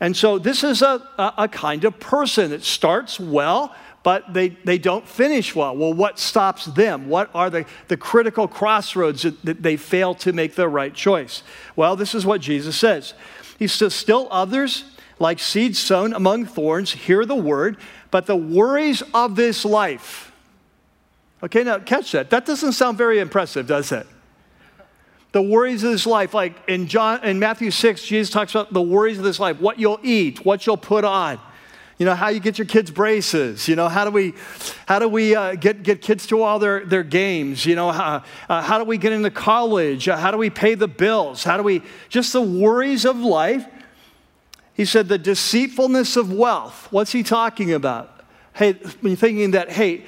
And 0.00 0.14
so 0.14 0.38
this 0.38 0.62
is 0.62 0.82
a, 0.82 1.02
a, 1.16 1.32
a 1.38 1.48
kind 1.48 1.84
of 1.84 1.98
person 1.98 2.50
that 2.50 2.62
starts 2.62 3.18
well, 3.18 3.74
but 4.06 4.32
they, 4.32 4.50
they 4.50 4.78
don't 4.78 5.04
finish 5.04 5.52
well. 5.52 5.76
Well, 5.76 5.92
what 5.92 6.20
stops 6.20 6.66
them? 6.66 7.08
What 7.08 7.28
are 7.34 7.50
the, 7.50 7.66
the 7.88 7.96
critical 7.96 8.46
crossroads 8.46 9.22
that, 9.22 9.44
that 9.44 9.64
they 9.64 9.76
fail 9.76 10.14
to 10.14 10.32
make 10.32 10.54
the 10.54 10.68
right 10.68 10.94
choice? 10.94 11.42
Well, 11.74 11.96
this 11.96 12.14
is 12.14 12.24
what 12.24 12.40
Jesus 12.40 12.76
says. 12.76 13.14
He 13.58 13.66
says, 13.66 13.94
Still 13.94 14.28
others, 14.30 14.84
like 15.18 15.40
seeds 15.40 15.80
sown 15.80 16.14
among 16.14 16.46
thorns, 16.46 16.92
hear 16.92 17.26
the 17.26 17.34
word, 17.34 17.78
but 18.12 18.26
the 18.26 18.36
worries 18.36 19.02
of 19.12 19.34
this 19.34 19.64
life. 19.64 20.30
Okay, 21.42 21.64
now 21.64 21.80
catch 21.80 22.12
that. 22.12 22.30
That 22.30 22.46
doesn't 22.46 22.74
sound 22.74 22.96
very 22.96 23.18
impressive, 23.18 23.66
does 23.66 23.90
it? 23.90 24.06
The 25.32 25.42
worries 25.42 25.82
of 25.82 25.90
this 25.90 26.06
life, 26.06 26.32
like 26.32 26.54
in 26.68 26.86
John 26.86 27.24
in 27.24 27.40
Matthew 27.40 27.72
6, 27.72 28.04
Jesus 28.04 28.32
talks 28.32 28.52
about 28.52 28.72
the 28.72 28.82
worries 28.82 29.18
of 29.18 29.24
this 29.24 29.40
life, 29.40 29.60
what 29.60 29.80
you'll 29.80 29.98
eat, 30.04 30.44
what 30.44 30.64
you'll 30.64 30.76
put 30.76 31.04
on 31.04 31.40
You 31.98 32.04
know, 32.04 32.14
how 32.14 32.28
you 32.28 32.40
get 32.40 32.58
your 32.58 32.66
kids 32.66 32.90
braces. 32.90 33.68
You 33.68 33.76
know, 33.76 33.88
how 33.88 34.04
do 34.04 34.10
we, 34.10 34.34
how 34.86 34.98
do 34.98 35.08
we 35.08 35.34
uh, 35.34 35.54
get, 35.54 35.82
get 35.82 36.02
kids 36.02 36.26
to 36.26 36.42
all 36.42 36.58
their, 36.58 36.84
their 36.84 37.02
games? 37.02 37.64
You 37.64 37.74
know, 37.74 37.90
how, 37.90 38.22
uh, 38.50 38.60
how 38.60 38.78
do 38.78 38.84
we 38.84 38.98
get 38.98 39.12
into 39.12 39.30
college? 39.30 40.06
Uh, 40.06 40.16
how 40.16 40.30
do 40.30 40.36
we 40.36 40.50
pay 40.50 40.74
the 40.74 40.88
bills? 40.88 41.42
How 41.42 41.56
do 41.56 41.62
we, 41.62 41.82
just 42.10 42.34
the 42.34 42.42
worries 42.42 43.06
of 43.06 43.16
life. 43.16 43.66
He 44.74 44.84
said, 44.84 45.08
the 45.08 45.16
deceitfulness 45.16 46.16
of 46.16 46.30
wealth. 46.30 46.88
What's 46.90 47.12
he 47.12 47.22
talking 47.22 47.72
about? 47.72 48.20
Hey, 48.52 48.74
when 49.00 49.12
you're 49.12 49.16
thinking 49.16 49.52
that, 49.52 49.70
hey, 49.70 50.04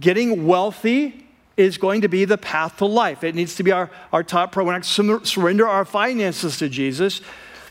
getting 0.00 0.44
wealthy 0.44 1.24
is 1.56 1.78
going 1.78 2.00
to 2.00 2.08
be 2.08 2.24
the 2.24 2.38
path 2.38 2.78
to 2.78 2.86
life. 2.86 3.22
It 3.22 3.36
needs 3.36 3.54
to 3.56 3.62
be 3.62 3.70
our, 3.70 3.90
our 4.12 4.24
top 4.24 4.50
priority. 4.50 4.84
To 4.96 5.24
surrender 5.24 5.68
our 5.68 5.84
finances 5.84 6.56
to 6.58 6.68
Jesus. 6.68 7.20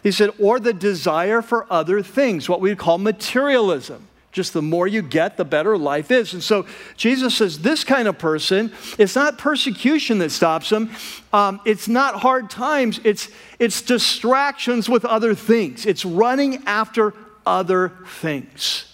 He 0.04 0.12
said, 0.12 0.32
or 0.40 0.60
the 0.60 0.74
desire 0.74 1.42
for 1.42 1.72
other 1.72 2.02
things, 2.02 2.50
what 2.50 2.62
we 2.62 2.76
call 2.76 2.98
materialism. 2.98 4.08
Just 4.32 4.54
the 4.54 4.62
more 4.62 4.88
you 4.88 5.02
get, 5.02 5.36
the 5.36 5.44
better 5.44 5.78
life 5.78 6.10
is. 6.10 6.34
And 6.34 6.42
so 6.42 6.66
Jesus 6.96 7.36
says, 7.36 7.60
this 7.60 7.84
kind 7.84 8.08
of 8.08 8.18
person, 8.18 8.72
it's 8.98 9.14
not 9.14 9.38
persecution 9.38 10.20
that 10.20 10.32
stops 10.32 10.70
them. 10.70 10.90
Um, 11.34 11.60
it's 11.66 11.90
not 11.90 12.16
hard 12.22 12.50
times. 12.50 13.02
It's, 13.04 13.30
it's 13.60 13.82
distractions 13.82 14.88
with 14.88 15.04
other 15.04 15.36
things. 15.36 15.86
It's 15.86 16.06
running 16.06 16.64
after 16.66 17.14
other 17.46 17.92
things 18.08 18.86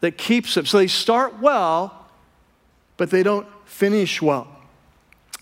that 0.00 0.18
keeps 0.18 0.54
them. 0.54 0.66
So 0.66 0.78
they 0.78 0.86
start 0.86 1.38
well, 1.40 2.06
but 2.96 3.10
they 3.10 3.22
don't 3.22 3.46
finish 3.66 4.22
well. 4.22 4.48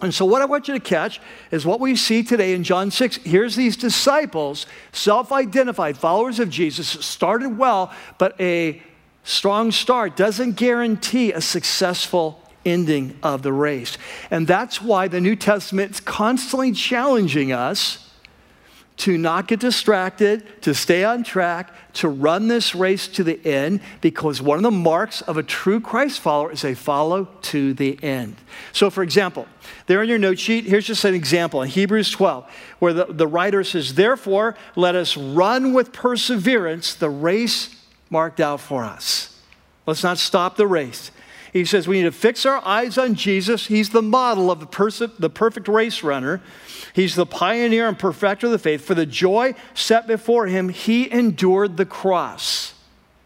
And 0.02 0.14
so, 0.14 0.24
what 0.24 0.40
I 0.40 0.46
want 0.46 0.66
you 0.66 0.74
to 0.74 0.80
catch 0.80 1.20
is 1.50 1.66
what 1.66 1.80
we 1.80 1.94
see 1.94 2.22
today 2.22 2.54
in 2.54 2.64
John 2.64 2.90
6. 2.90 3.16
Here's 3.18 3.56
these 3.56 3.76
disciples, 3.76 4.66
self 4.92 5.30
identified 5.30 5.98
followers 5.98 6.38
of 6.38 6.48
Jesus, 6.48 6.88
started 6.88 7.58
well, 7.58 7.92
but 8.18 8.40
a 8.40 8.82
strong 9.24 9.70
start 9.70 10.16
doesn't 10.16 10.52
guarantee 10.52 11.32
a 11.32 11.40
successful 11.40 12.40
ending 12.64 13.18
of 13.22 13.42
the 13.42 13.52
race. 13.52 13.98
And 14.30 14.46
that's 14.46 14.80
why 14.80 15.08
the 15.08 15.20
New 15.20 15.36
Testament 15.36 15.92
is 15.92 16.00
constantly 16.00 16.72
challenging 16.72 17.52
us 17.52 17.99
to 19.00 19.16
not 19.16 19.48
get 19.48 19.60
distracted, 19.60 20.62
to 20.62 20.74
stay 20.74 21.04
on 21.04 21.24
track, 21.24 21.72
to 21.94 22.08
run 22.08 22.48
this 22.48 22.74
race 22.74 23.08
to 23.08 23.24
the 23.24 23.44
end, 23.46 23.80
because 24.02 24.42
one 24.42 24.58
of 24.58 24.62
the 24.62 24.70
marks 24.70 25.22
of 25.22 25.38
a 25.38 25.42
true 25.42 25.80
Christ 25.80 26.20
follower 26.20 26.52
is 26.52 26.64
a 26.64 26.74
follow 26.74 27.24
to 27.42 27.72
the 27.72 27.98
end. 28.02 28.36
So, 28.72 28.90
for 28.90 29.02
example, 29.02 29.46
there 29.86 30.02
in 30.02 30.08
your 30.08 30.18
note 30.18 30.38
sheet, 30.38 30.64
here's 30.64 30.86
just 30.86 31.04
an 31.04 31.14
example 31.14 31.62
in 31.62 31.70
Hebrews 31.70 32.10
12, 32.10 32.50
where 32.78 32.92
the, 32.92 33.06
the 33.06 33.26
writer 33.26 33.64
says, 33.64 33.94
Therefore, 33.94 34.54
let 34.76 34.94
us 34.94 35.16
run 35.16 35.72
with 35.72 35.92
perseverance 35.92 36.94
the 36.94 37.10
race 37.10 37.74
marked 38.10 38.38
out 38.38 38.60
for 38.60 38.84
us. 38.84 39.40
Let's 39.86 40.02
not 40.02 40.18
stop 40.18 40.56
the 40.56 40.66
race. 40.66 41.10
He 41.52 41.64
says 41.64 41.88
we 41.88 41.98
need 41.98 42.04
to 42.04 42.12
fix 42.12 42.46
our 42.46 42.64
eyes 42.64 42.96
on 42.96 43.14
Jesus. 43.14 43.66
He's 43.66 43.90
the 43.90 44.02
model 44.02 44.50
of 44.50 44.60
the, 44.60 44.66
pers- 44.66 45.02
the 45.18 45.30
perfect 45.30 45.66
race 45.68 46.02
runner. 46.02 46.40
He's 46.92 47.14
the 47.14 47.26
pioneer 47.26 47.88
and 47.88 47.98
perfecter 47.98 48.46
of 48.46 48.52
the 48.52 48.58
faith. 48.58 48.84
For 48.84 48.94
the 48.94 49.06
joy 49.06 49.54
set 49.74 50.06
before 50.06 50.46
him, 50.46 50.68
he 50.68 51.10
endured 51.10 51.76
the 51.76 51.86
cross, 51.86 52.74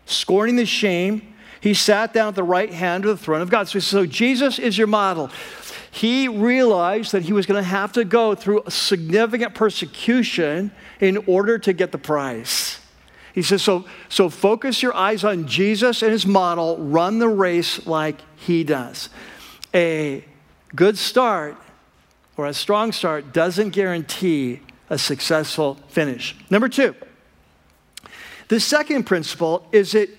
scorning 0.07 0.57
the 0.57 0.67
shame. 0.67 1.35
He 1.61 1.75
sat 1.75 2.13
down 2.13 2.29
at 2.29 2.35
the 2.35 2.43
right 2.43 2.73
hand 2.73 3.05
of 3.05 3.19
the 3.19 3.23
throne 3.23 3.41
of 3.41 3.51
God. 3.51 3.69
So, 3.69 3.79
so 3.79 4.07
Jesus 4.07 4.59
is 4.59 4.77
your 4.77 4.87
model. 4.87 5.31
He 5.91 6.27
realized 6.29 7.13
that 7.13 7.23
he 7.23 7.33
was 7.33 7.47
going 7.47 7.63
to 7.63 7.69
have 7.69 7.93
to 7.93 8.05
go 8.05 8.35
through 8.35 8.65
significant 8.69 9.55
persecution 9.55 10.73
in 11.01 11.19
order 11.27 11.59
to 11.59 11.73
get 11.73 11.93
the 11.93 11.99
prize. 11.99 12.79
He 13.35 13.43
says, 13.43 13.63
so, 13.63 13.85
so 14.09 14.31
focus 14.31 14.81
your 14.81 14.95
eyes 14.95 15.25
on 15.25 15.49
Jesus 15.49 16.03
and 16.03 16.13
his 16.13 16.25
model, 16.25 16.79
run 16.79 17.19
the 17.19 17.29
race 17.29 17.85
like 17.85 18.21
he 18.37 18.63
does. 18.63 19.09
A 19.75 20.25
good 20.75 20.97
start 20.97 21.57
or 22.37 22.47
a 22.47 22.55
strong 22.55 22.93
start 22.93 23.33
doesn't 23.33 23.71
guarantee 23.71 24.61
a 24.89 24.99
successful 24.99 25.81
finish. 25.89 26.37
Number 26.49 26.69
two, 26.69 26.95
the 28.49 28.61
second 28.61 29.03
principle 29.03 29.67
is 29.73 29.93
that 29.93 30.11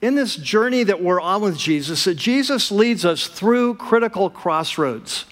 in 0.00 0.16
this 0.16 0.34
journey 0.34 0.82
that 0.82 1.00
we're 1.00 1.20
on 1.20 1.40
with 1.42 1.56
Jesus, 1.56 2.02
that 2.04 2.16
Jesus 2.16 2.72
leads 2.72 3.04
us 3.04 3.28
through 3.28 3.74
critical 3.74 4.28
crossroads. 4.28 5.24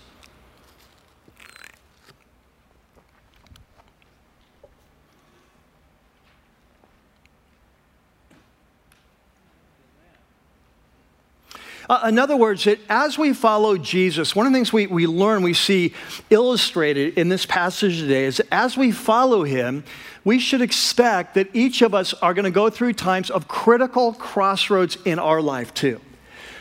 Uh, 11.89 12.07
in 12.09 12.19
other 12.19 12.37
words, 12.37 12.65
that 12.65 12.79
as 12.91 13.17
we 13.17 13.33
follow 13.33 13.79
Jesus, 13.79 14.37
one 14.37 14.47
of 14.47 14.53
the 14.53 14.57
things 14.57 14.73
we, 14.73 14.87
we 14.87 15.07
learn, 15.07 15.43
we 15.43 15.55
see 15.55 15.95
illustrated 16.29 17.17
in 17.17 17.31
this 17.31 17.47
passage 17.47 17.99
today 17.99 18.25
is 18.25 18.41
as 18.53 18.77
we 18.77 18.93
follow 18.93 19.43
him, 19.43 19.85
we 20.23 20.39
should 20.39 20.61
expect 20.61 21.35
that 21.35 21.49
each 21.55 21.81
of 21.81 21.95
us 21.95 22.13
are 22.15 22.35
going 22.35 22.45
to 22.45 22.51
go 22.51 22.69
through 22.69 22.93
times 22.93 23.31
of 23.31 23.49
critical 23.49 24.13
crossroads 24.13 24.99
in 25.07 25.19
our 25.19 25.41
life, 25.41 25.73
too. 25.73 25.99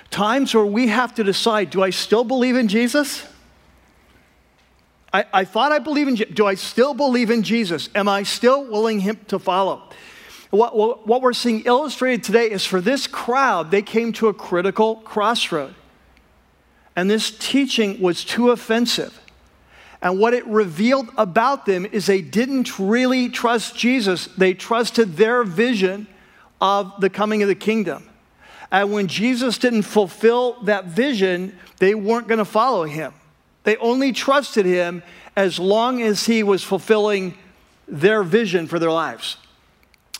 Times 0.10 0.56
where 0.56 0.66
we 0.66 0.88
have 0.88 1.14
to 1.16 1.24
decide 1.24 1.72
do 1.72 1.84
I 1.84 1.90
still 1.90 2.24
believe 2.24 2.56
in 2.56 2.70
Jesus? 2.70 3.26
I, 5.14 5.26
I 5.34 5.46
thought 5.46 5.74
I 5.74 5.80
believe 5.80 6.08
in 6.08 6.16
Do 6.16 6.46
I 6.46 6.56
still 6.56 6.94
believe 6.94 7.30
in 7.30 7.44
Jesus? 7.44 7.90
Am 7.96 8.08
I 8.08 8.24
still 8.24 8.64
willing 8.64 9.02
him 9.02 9.20
to 9.28 9.40
follow? 9.40 9.84
What, 10.50 10.76
what, 10.76 11.06
what 11.06 11.22
we're 11.22 11.34
seeing 11.34 11.62
illustrated 11.66 12.24
today 12.24 12.50
is 12.50 12.66
for 12.66 12.80
this 12.80 13.06
crowd, 13.06 13.72
they 13.72 13.82
came 13.82 14.14
to 14.14 14.28
a 14.28 14.34
critical 14.34 14.98
crossroad. 14.98 15.76
And 16.96 17.10
this 17.10 17.32
teaching 17.32 18.02
was 18.02 18.24
too 18.24 18.52
offensive. 18.52 19.22
And 20.02 20.20
what 20.20 20.34
it 20.34 20.46
revealed 20.48 21.10
about 21.18 21.66
them 21.66 21.86
is 21.86 22.06
they 22.06 22.22
didn't 22.22 22.80
really 22.80 23.30
trust 23.30 23.76
Jesus, 23.76 24.28
they 24.38 24.54
trusted 24.54 25.18
their 25.18 25.44
vision 25.44 26.08
of 26.62 26.94
the 27.00 27.10
coming 27.10 27.42
of 27.42 27.50
the 27.50 27.56
kingdom. 27.56 28.08
And 28.72 28.92
when 28.92 29.08
Jesus 29.08 29.58
didn't 29.58 29.84
fulfill 29.84 30.62
that 30.64 30.86
vision, 30.86 31.58
they 31.78 31.96
weren't 31.96 32.28
going 32.28 32.40
to 32.40 32.46
follow 32.46 32.84
him. 32.84 33.14
They 33.64 33.78
only 33.78 34.12
trusted 34.12 34.66
him 34.66 35.04
as 35.36 35.60
long 35.60 36.02
as 36.02 36.26
he 36.26 36.44
was 36.44 36.64
fulfilling 36.64 37.38
their 37.88 38.24
vision 38.24 38.68
for 38.68 38.80
their 38.80 38.92
lives. 38.92 39.38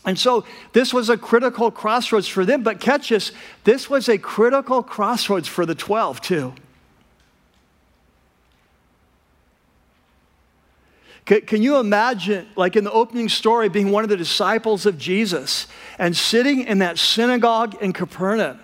And 0.08 0.18
so 0.18 0.46
this 0.72 0.94
was 0.94 1.10
a 1.10 1.18
critical 1.18 1.70
crossroads 1.70 2.26
for 2.26 2.46
them. 2.46 2.62
But 2.62 2.80
catch 2.80 3.10
this, 3.10 3.30
this 3.64 3.90
was 3.90 4.08
a 4.08 4.16
critical 4.16 4.82
crossroads 4.82 5.46
for 5.46 5.66
the 5.66 5.74
12 5.74 6.22
too. 6.22 6.54
Can 11.26 11.60
you 11.60 11.76
imagine, 11.76 12.48
like 12.56 12.74
in 12.74 12.84
the 12.84 12.90
opening 12.90 13.28
story, 13.28 13.68
being 13.68 13.90
one 13.90 14.02
of 14.02 14.08
the 14.08 14.16
disciples 14.16 14.86
of 14.86 14.96
Jesus 14.96 15.66
and 15.98 16.16
sitting 16.16 16.62
in 16.62 16.78
that 16.78 16.98
synagogue 16.98 17.76
in 17.82 17.92
Capernaum 17.92 18.58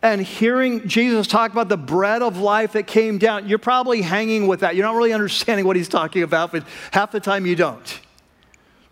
and 0.00 0.22
hearing 0.22 0.88
Jesus 0.88 1.26
talk 1.26 1.52
about 1.52 1.68
the 1.68 1.76
bread 1.76 2.22
of 2.22 2.38
life 2.38 2.72
that 2.72 2.86
came 2.86 3.18
down? 3.18 3.50
You're 3.50 3.58
probably 3.58 4.00
hanging 4.00 4.46
with 4.46 4.60
that. 4.60 4.74
You're 4.74 4.86
not 4.86 4.96
really 4.96 5.12
understanding 5.12 5.66
what 5.66 5.76
he's 5.76 5.90
talking 5.90 6.22
about, 6.22 6.52
but 6.52 6.64
half 6.90 7.12
the 7.12 7.20
time 7.20 7.44
you 7.44 7.54
don't. 7.54 8.00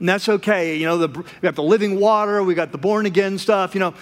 And 0.05 0.09
that's 0.11 0.29
okay. 0.29 0.77
You 0.77 0.85
know, 0.85 0.99
the, 0.99 1.09
we 1.09 1.41
got 1.41 1.55
the 1.55 1.63
living 1.63 1.99
water, 1.99 2.43
we 2.43 2.55
got 2.55 2.73
the 2.73 2.77
born 2.77 3.07
again 3.07 3.39
stuff, 3.39 3.73
you 3.73 3.81
know. 3.81 3.95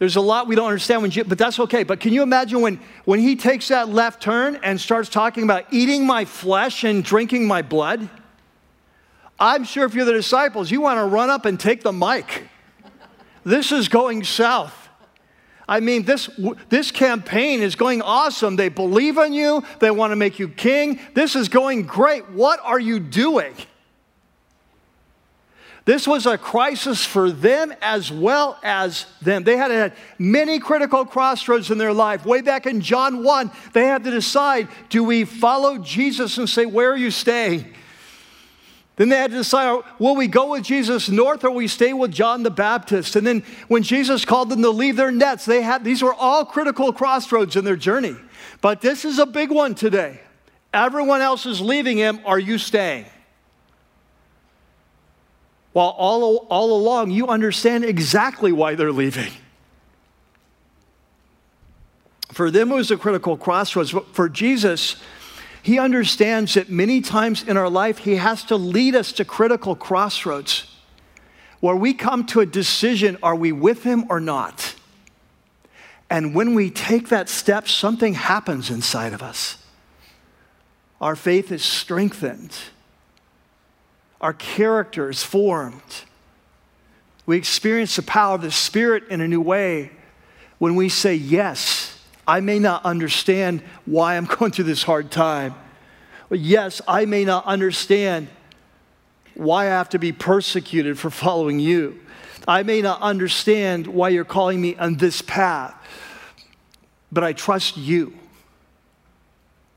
There's 0.00 0.16
a 0.16 0.20
lot 0.20 0.48
we 0.48 0.56
don't 0.56 0.66
understand, 0.66 1.00
when, 1.00 1.12
but 1.28 1.38
that's 1.38 1.60
okay. 1.60 1.84
But 1.84 2.00
can 2.00 2.12
you 2.12 2.24
imagine 2.24 2.60
when, 2.60 2.80
when 3.04 3.20
he 3.20 3.36
takes 3.36 3.68
that 3.68 3.88
left 3.88 4.20
turn 4.20 4.58
and 4.64 4.80
starts 4.80 5.08
talking 5.08 5.44
about 5.44 5.66
eating 5.72 6.04
my 6.08 6.24
flesh 6.24 6.82
and 6.82 7.04
drinking 7.04 7.46
my 7.46 7.62
blood? 7.62 8.10
I'm 9.38 9.62
sure 9.62 9.84
if 9.84 9.94
you're 9.94 10.04
the 10.04 10.12
disciples, 10.12 10.72
you 10.72 10.80
want 10.80 10.98
to 10.98 11.04
run 11.04 11.30
up 11.30 11.44
and 11.44 11.60
take 11.60 11.84
the 11.84 11.92
mic. 11.92 12.48
This 13.44 13.70
is 13.70 13.86
going 13.86 14.24
south. 14.24 14.76
I 15.68 15.78
mean, 15.78 16.02
this, 16.02 16.28
this 16.68 16.90
campaign 16.90 17.62
is 17.62 17.76
going 17.76 18.02
awesome. 18.02 18.56
They 18.56 18.70
believe 18.70 19.18
in 19.18 19.34
you, 19.34 19.62
they 19.78 19.92
want 19.92 20.10
to 20.10 20.16
make 20.16 20.40
you 20.40 20.48
king. 20.48 20.98
This 21.14 21.36
is 21.36 21.48
going 21.48 21.84
great. 21.84 22.28
What 22.30 22.58
are 22.64 22.80
you 22.80 22.98
doing? 22.98 23.54
This 25.84 26.06
was 26.06 26.26
a 26.26 26.38
crisis 26.38 27.04
for 27.04 27.32
them 27.32 27.74
as 27.82 28.12
well 28.12 28.56
as 28.62 29.06
them. 29.20 29.42
They 29.42 29.56
had 29.56 29.72
had 29.72 29.94
many 30.16 30.60
critical 30.60 31.04
crossroads 31.04 31.72
in 31.72 31.78
their 31.78 31.92
life. 31.92 32.24
Way 32.24 32.40
back 32.40 32.66
in 32.66 32.80
John 32.80 33.24
1, 33.24 33.50
they 33.72 33.86
had 33.86 34.04
to 34.04 34.10
decide 34.10 34.68
do 34.90 35.02
we 35.02 35.24
follow 35.24 35.78
Jesus 35.78 36.38
and 36.38 36.48
say, 36.48 36.66
Where 36.66 36.92
are 36.92 36.96
you 36.96 37.10
staying? 37.10 37.74
Then 38.96 39.08
they 39.08 39.16
had 39.16 39.30
to 39.32 39.38
decide 39.38 39.82
will 39.98 40.14
we 40.14 40.28
go 40.28 40.52
with 40.52 40.62
Jesus 40.62 41.08
north 41.08 41.42
or 41.42 41.50
will 41.50 41.56
we 41.56 41.68
stay 41.68 41.92
with 41.92 42.12
John 42.12 42.44
the 42.44 42.50
Baptist? 42.50 43.16
And 43.16 43.26
then 43.26 43.42
when 43.66 43.82
Jesus 43.82 44.24
called 44.24 44.50
them 44.50 44.62
to 44.62 44.70
leave 44.70 44.96
their 44.96 45.10
nets, 45.10 45.44
they 45.44 45.62
had 45.62 45.82
these 45.82 46.02
were 46.02 46.14
all 46.14 46.44
critical 46.44 46.92
crossroads 46.92 47.56
in 47.56 47.64
their 47.64 47.76
journey. 47.76 48.14
But 48.60 48.80
this 48.82 49.04
is 49.04 49.18
a 49.18 49.26
big 49.26 49.50
one 49.50 49.74
today. 49.74 50.20
Everyone 50.72 51.20
else 51.20 51.46
is 51.46 51.60
leaving 51.60 51.96
him. 51.96 52.20
Are 52.24 52.38
you 52.38 52.58
staying? 52.58 53.06
While 55.72 55.94
all, 55.96 56.46
all 56.50 56.76
along 56.76 57.10
you 57.10 57.28
understand 57.28 57.84
exactly 57.84 58.52
why 58.52 58.74
they're 58.74 58.92
leaving. 58.92 59.32
For 62.30 62.50
them, 62.50 62.72
it 62.72 62.74
was 62.74 62.90
a 62.90 62.96
critical 62.96 63.36
crossroads. 63.36 63.92
But 63.92 64.14
for 64.14 64.28
Jesus, 64.28 64.96
he 65.62 65.78
understands 65.78 66.54
that 66.54 66.70
many 66.70 67.00
times 67.00 67.42
in 67.42 67.56
our 67.56 67.68
life, 67.68 67.98
he 67.98 68.16
has 68.16 68.42
to 68.44 68.56
lead 68.56 68.96
us 68.96 69.12
to 69.12 69.24
critical 69.24 69.76
crossroads 69.76 70.66
where 71.60 71.76
we 71.76 71.94
come 71.94 72.26
to 72.26 72.40
a 72.40 72.46
decision 72.46 73.16
are 73.22 73.36
we 73.36 73.52
with 73.52 73.84
him 73.84 74.04
or 74.08 74.18
not? 74.18 74.74
And 76.10 76.34
when 76.34 76.54
we 76.54 76.70
take 76.70 77.08
that 77.10 77.28
step, 77.28 77.68
something 77.68 78.14
happens 78.14 78.68
inside 78.68 79.12
of 79.12 79.22
us. 79.22 79.58
Our 81.00 81.14
faith 81.14 81.52
is 81.52 81.62
strengthened, 81.62 82.52
our 84.22 84.32
character 84.32 85.10
is 85.10 85.22
formed. 85.22 85.82
We 87.26 87.36
experience 87.36 87.96
the 87.96 88.02
power 88.02 88.36
of 88.36 88.42
the 88.42 88.50
Spirit 88.50 89.04
in 89.10 89.20
a 89.20 89.28
new 89.28 89.40
way 89.40 89.90
when 90.58 90.76
we 90.76 90.88
say 90.88 91.14
yes 91.14 91.92
I 92.26 92.40
may 92.40 92.58
not 92.58 92.84
understand 92.84 93.62
why 93.84 94.16
I'm 94.16 94.24
going 94.38 94.52
through 94.52 94.64
this 94.64 94.82
hard 94.82 95.10
time. 95.10 95.54
But 96.28 96.38
yes, 96.38 96.80
I 96.86 97.04
may 97.04 97.24
not 97.24 97.44
understand 97.46 98.28
why 99.34 99.66
I 99.66 99.70
have 99.70 99.88
to 99.90 99.98
be 99.98 100.12
persecuted 100.12 100.98
for 100.98 101.10
following 101.10 101.58
you. 101.58 102.00
I 102.46 102.62
may 102.62 102.80
not 102.80 103.00
understand 103.00 103.86
why 103.86 104.10
you're 104.10 104.24
calling 104.24 104.60
me 104.60 104.76
on 104.76 104.96
this 104.96 105.22
path, 105.22 105.74
but 107.10 107.22
I 107.24 107.32
trust 107.32 107.76
you. 107.76 108.14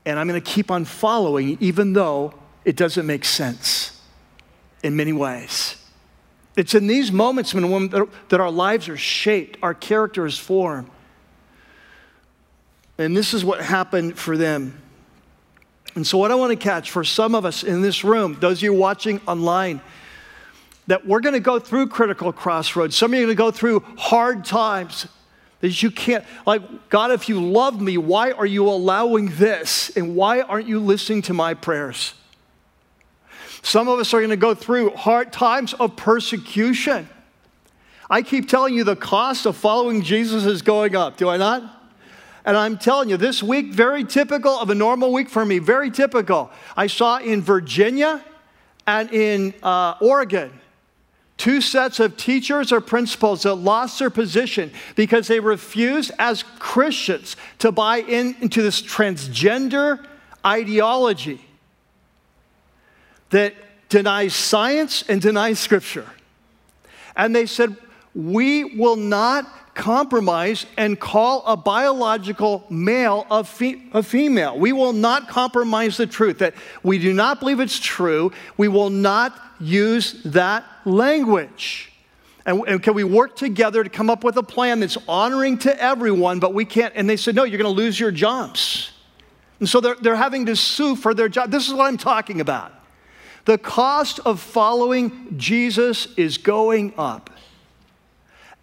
And 0.04 0.18
I'm 0.18 0.28
going 0.28 0.40
to 0.40 0.50
keep 0.50 0.70
on 0.70 0.84
following, 0.84 1.58
even 1.60 1.92
though 1.92 2.32
it 2.64 2.76
doesn't 2.76 3.06
make 3.06 3.24
sense 3.24 3.95
in 4.82 4.96
many 4.96 5.12
ways. 5.12 5.76
It's 6.56 6.74
in 6.74 6.86
these 6.86 7.12
moments 7.12 7.52
when, 7.52 7.88
that 7.88 8.40
our 8.40 8.50
lives 8.50 8.88
are 8.88 8.96
shaped, 8.96 9.58
our 9.62 9.74
character 9.74 10.24
is 10.24 10.38
formed. 10.38 10.90
And 12.98 13.14
this 13.14 13.34
is 13.34 13.44
what 13.44 13.60
happened 13.60 14.18
for 14.18 14.36
them. 14.38 14.80
And 15.94 16.06
so, 16.06 16.18
what 16.18 16.30
I 16.30 16.34
want 16.34 16.50
to 16.50 16.56
catch 16.56 16.90
for 16.90 17.04
some 17.04 17.34
of 17.34 17.44
us 17.44 17.62
in 17.62 17.82
this 17.82 18.04
room, 18.04 18.36
those 18.40 18.58
of 18.58 18.62
you 18.62 18.72
watching 18.72 19.20
online, 19.26 19.80
that 20.86 21.06
we're 21.06 21.20
going 21.20 21.34
to 21.34 21.40
go 21.40 21.58
through 21.58 21.88
critical 21.88 22.32
crossroads. 22.32 22.96
Some 22.96 23.12
of 23.12 23.18
you 23.18 23.24
are 23.24 23.34
going 23.34 23.36
to 23.36 23.42
go 23.42 23.50
through 23.50 23.80
hard 23.98 24.44
times 24.44 25.06
that 25.60 25.82
you 25.82 25.90
can't, 25.90 26.24
like, 26.46 26.90
God, 26.90 27.10
if 27.12 27.28
you 27.28 27.42
love 27.42 27.80
me, 27.80 27.98
why 27.98 28.32
are 28.32 28.46
you 28.46 28.68
allowing 28.68 29.34
this? 29.36 29.90
And 29.96 30.14
why 30.14 30.42
aren't 30.42 30.68
you 30.68 30.80
listening 30.80 31.22
to 31.22 31.34
my 31.34 31.54
prayers? 31.54 32.14
Some 33.62 33.88
of 33.88 33.98
us 33.98 34.12
are 34.14 34.18
going 34.18 34.30
to 34.30 34.36
go 34.36 34.54
through 34.54 34.90
hard 34.90 35.32
times 35.32 35.74
of 35.74 35.96
persecution. 35.96 37.08
I 38.08 38.22
keep 38.22 38.48
telling 38.48 38.74
you 38.74 38.84
the 38.84 38.96
cost 38.96 39.46
of 39.46 39.56
following 39.56 40.02
Jesus 40.02 40.44
is 40.44 40.62
going 40.62 40.94
up, 40.94 41.16
do 41.16 41.28
I 41.28 41.36
not? 41.36 41.72
And 42.44 42.56
I'm 42.56 42.78
telling 42.78 43.08
you, 43.08 43.16
this 43.16 43.42
week, 43.42 43.72
very 43.72 44.04
typical 44.04 44.52
of 44.52 44.70
a 44.70 44.74
normal 44.74 45.12
week 45.12 45.28
for 45.28 45.44
me, 45.44 45.58
very 45.58 45.90
typical. 45.90 46.50
I 46.76 46.86
saw 46.86 47.18
in 47.18 47.42
Virginia 47.42 48.24
and 48.86 49.12
in 49.12 49.52
uh, 49.64 49.94
Oregon 50.00 50.52
two 51.36 51.60
sets 51.60 52.00
of 52.00 52.16
teachers 52.16 52.72
or 52.72 52.80
principals 52.80 53.42
that 53.42 53.54
lost 53.54 53.98
their 53.98 54.10
position 54.10 54.70
because 54.94 55.28
they 55.28 55.40
refused, 55.40 56.10
as 56.18 56.42
Christians, 56.58 57.36
to 57.58 57.70
buy 57.72 57.98
in, 57.98 58.36
into 58.40 58.62
this 58.62 58.80
transgender 58.80 60.06
ideology 60.44 61.45
that 63.30 63.54
denies 63.88 64.34
science 64.34 65.04
and 65.08 65.20
denies 65.20 65.58
scripture. 65.58 66.06
And 67.16 67.34
they 67.34 67.46
said, 67.46 67.76
We 68.14 68.76
will 68.76 68.96
not 68.96 69.46
compromise 69.74 70.64
and 70.76 70.98
call 70.98 71.44
a 71.46 71.56
biological 71.56 72.64
male 72.70 73.26
a, 73.30 73.44
fe- 73.44 73.82
a 73.92 74.02
female. 74.02 74.58
We 74.58 74.72
will 74.72 74.94
not 74.94 75.28
compromise 75.28 75.98
the 75.98 76.06
truth. 76.06 76.38
That 76.38 76.54
we 76.82 76.98
do 76.98 77.12
not 77.12 77.40
believe 77.40 77.60
it's 77.60 77.78
true. 77.78 78.32
We 78.56 78.68
will 78.68 78.90
not 78.90 79.38
use 79.60 80.22
that 80.24 80.64
language. 80.84 81.92
And, 82.46 82.62
and, 82.68 82.82
can 82.82 82.94
we 82.94 83.02
work 83.02 83.34
together 83.34 83.82
to 83.82 83.90
come 83.90 84.08
up 84.08 84.22
with 84.22 84.36
a 84.36 84.42
plan 84.42 84.78
that's 84.80 84.96
honoring 85.08 85.58
to 85.58 85.82
everyone, 85.82 86.38
but 86.38 86.54
we 86.54 86.64
can't? 86.64 86.92
And 86.94 87.10
they 87.10 87.16
said, 87.16 87.34
no, 87.34 87.42
you're 87.42 87.58
going 87.58 87.74
to 87.74 87.76
lose 87.76 87.98
your 87.98 88.12
jobs. 88.12 88.92
And 89.58 89.68
so 89.68 89.80
they're, 89.80 89.96
they're 89.96 90.16
having 90.16 90.46
to 90.46 90.54
sue 90.54 90.94
for 90.94 91.12
their 91.12 91.28
job. 91.28 91.50
This 91.50 91.66
is 91.66 91.74
what 91.74 91.86
I'm 91.86 91.96
talking 91.96 92.40
about. 92.40 92.72
The 93.46 93.58
cost 93.58 94.18
of 94.26 94.40
following 94.40 95.38
Jesus 95.38 96.08
is 96.16 96.36
going 96.36 96.92
up. 96.98 97.30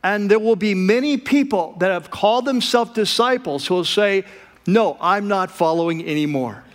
And 0.04 0.30
there 0.30 0.40
will 0.40 0.58
be 0.58 0.76
many 0.76 1.16
people 1.16 1.76
that 1.80 1.90
have 1.90 2.12
called 2.12 2.44
themselves 2.44 2.92
disciples 2.92 3.66
who 3.66 3.76
will 3.76 3.86
say, 3.86 4.26
No, 4.68 4.98
I'm 5.00 5.30
not 5.30 5.50
following 5.50 6.06
anymore. 6.06 6.66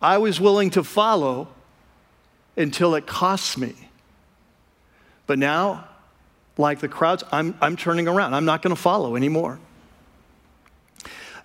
I 0.00 0.16
was 0.16 0.40
willing 0.40 0.70
to 0.70 0.82
follow 0.82 1.48
until 2.56 2.94
it 2.94 3.06
costs 3.06 3.58
me. 3.58 3.74
But 5.26 5.38
now, 5.38 5.86
like 6.56 6.80
the 6.80 6.88
crowds, 6.88 7.24
I'm, 7.30 7.54
I'm 7.60 7.76
turning 7.76 8.08
around. 8.08 8.32
I'm 8.32 8.46
not 8.46 8.62
going 8.62 8.74
to 8.74 8.80
follow 8.80 9.16
anymore. 9.16 9.58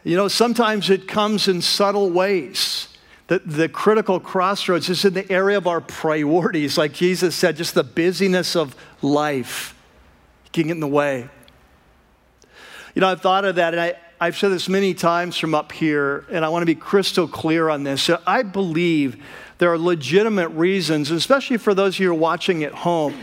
You 0.05 0.15
know, 0.15 0.29
sometimes 0.29 0.89
it 0.89 1.09
comes 1.09 1.49
in 1.49 1.61
subtle 1.61 2.09
ways. 2.09 2.87
The, 3.27 3.39
the 3.39 3.69
critical 3.69 4.19
crossroads 4.19 4.89
is 4.89 5.03
in 5.03 5.13
the 5.13 5.29
area 5.31 5.57
of 5.57 5.65
our 5.65 5.81
priorities. 5.81 6.77
Like 6.77 6.93
Jesus 6.93 7.35
said, 7.35 7.57
just 7.57 7.73
the 7.73 7.83
busyness 7.83 8.55
of 8.55 8.75
life 9.01 9.75
getting 10.51 10.69
in 10.69 10.79
the 10.79 10.87
way. 10.87 11.27
You 12.93 13.01
know, 13.01 13.07
I've 13.07 13.21
thought 13.21 13.43
of 13.43 13.55
that, 13.55 13.73
and 13.73 13.81
I, 13.81 13.95
I've 14.21 14.37
said 14.37 14.49
this 14.49 14.69
many 14.69 14.93
times 14.93 15.37
from 15.37 15.53
up 15.53 15.71
here, 15.71 16.25
and 16.31 16.45
I 16.45 16.49
want 16.49 16.61
to 16.61 16.67
be 16.67 16.75
crystal 16.75 17.27
clear 17.27 17.67
on 17.67 17.83
this. 17.83 18.09
I 18.25 18.43
believe 18.43 19.21
there 19.57 19.71
are 19.71 19.77
legitimate 19.77 20.49
reasons, 20.49 21.11
especially 21.11 21.57
for 21.57 21.73
those 21.73 21.95
of 21.95 21.99
you 21.99 22.07
who 22.07 22.13
are 22.13 22.17
watching 22.17 22.63
at 22.63 22.73
home, 22.73 23.19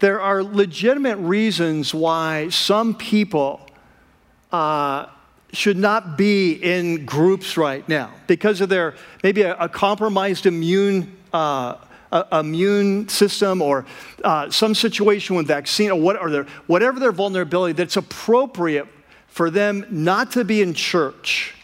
there 0.00 0.20
are 0.20 0.42
legitimate 0.42 1.16
reasons 1.18 1.94
why 1.94 2.48
some 2.48 2.94
people 2.94 3.60
uh, 4.52 5.06
should 5.54 5.76
not 5.76 6.18
be 6.18 6.52
in 6.52 7.06
groups 7.06 7.56
right 7.56 7.88
now 7.88 8.10
because 8.26 8.60
of 8.60 8.68
their 8.68 8.94
maybe 9.22 9.42
a, 9.42 9.54
a 9.56 9.68
compromised 9.68 10.46
immune. 10.46 11.16
Uh, 11.32 11.76
immune 12.30 13.08
system 13.08 13.60
or 13.60 13.84
uh, 14.22 14.48
some 14.48 14.72
situation 14.72 15.34
with 15.34 15.48
vaccine 15.48 15.90
or, 15.90 16.00
what, 16.00 16.20
or 16.20 16.30
their, 16.30 16.44
whatever 16.68 17.00
their 17.00 17.10
vulnerability 17.10 17.72
that's 17.72 17.96
appropriate 17.96 18.86
for 19.26 19.50
them 19.50 19.84
not 19.90 20.30
to 20.30 20.44
be 20.44 20.62
in 20.62 20.72
church 20.74 21.54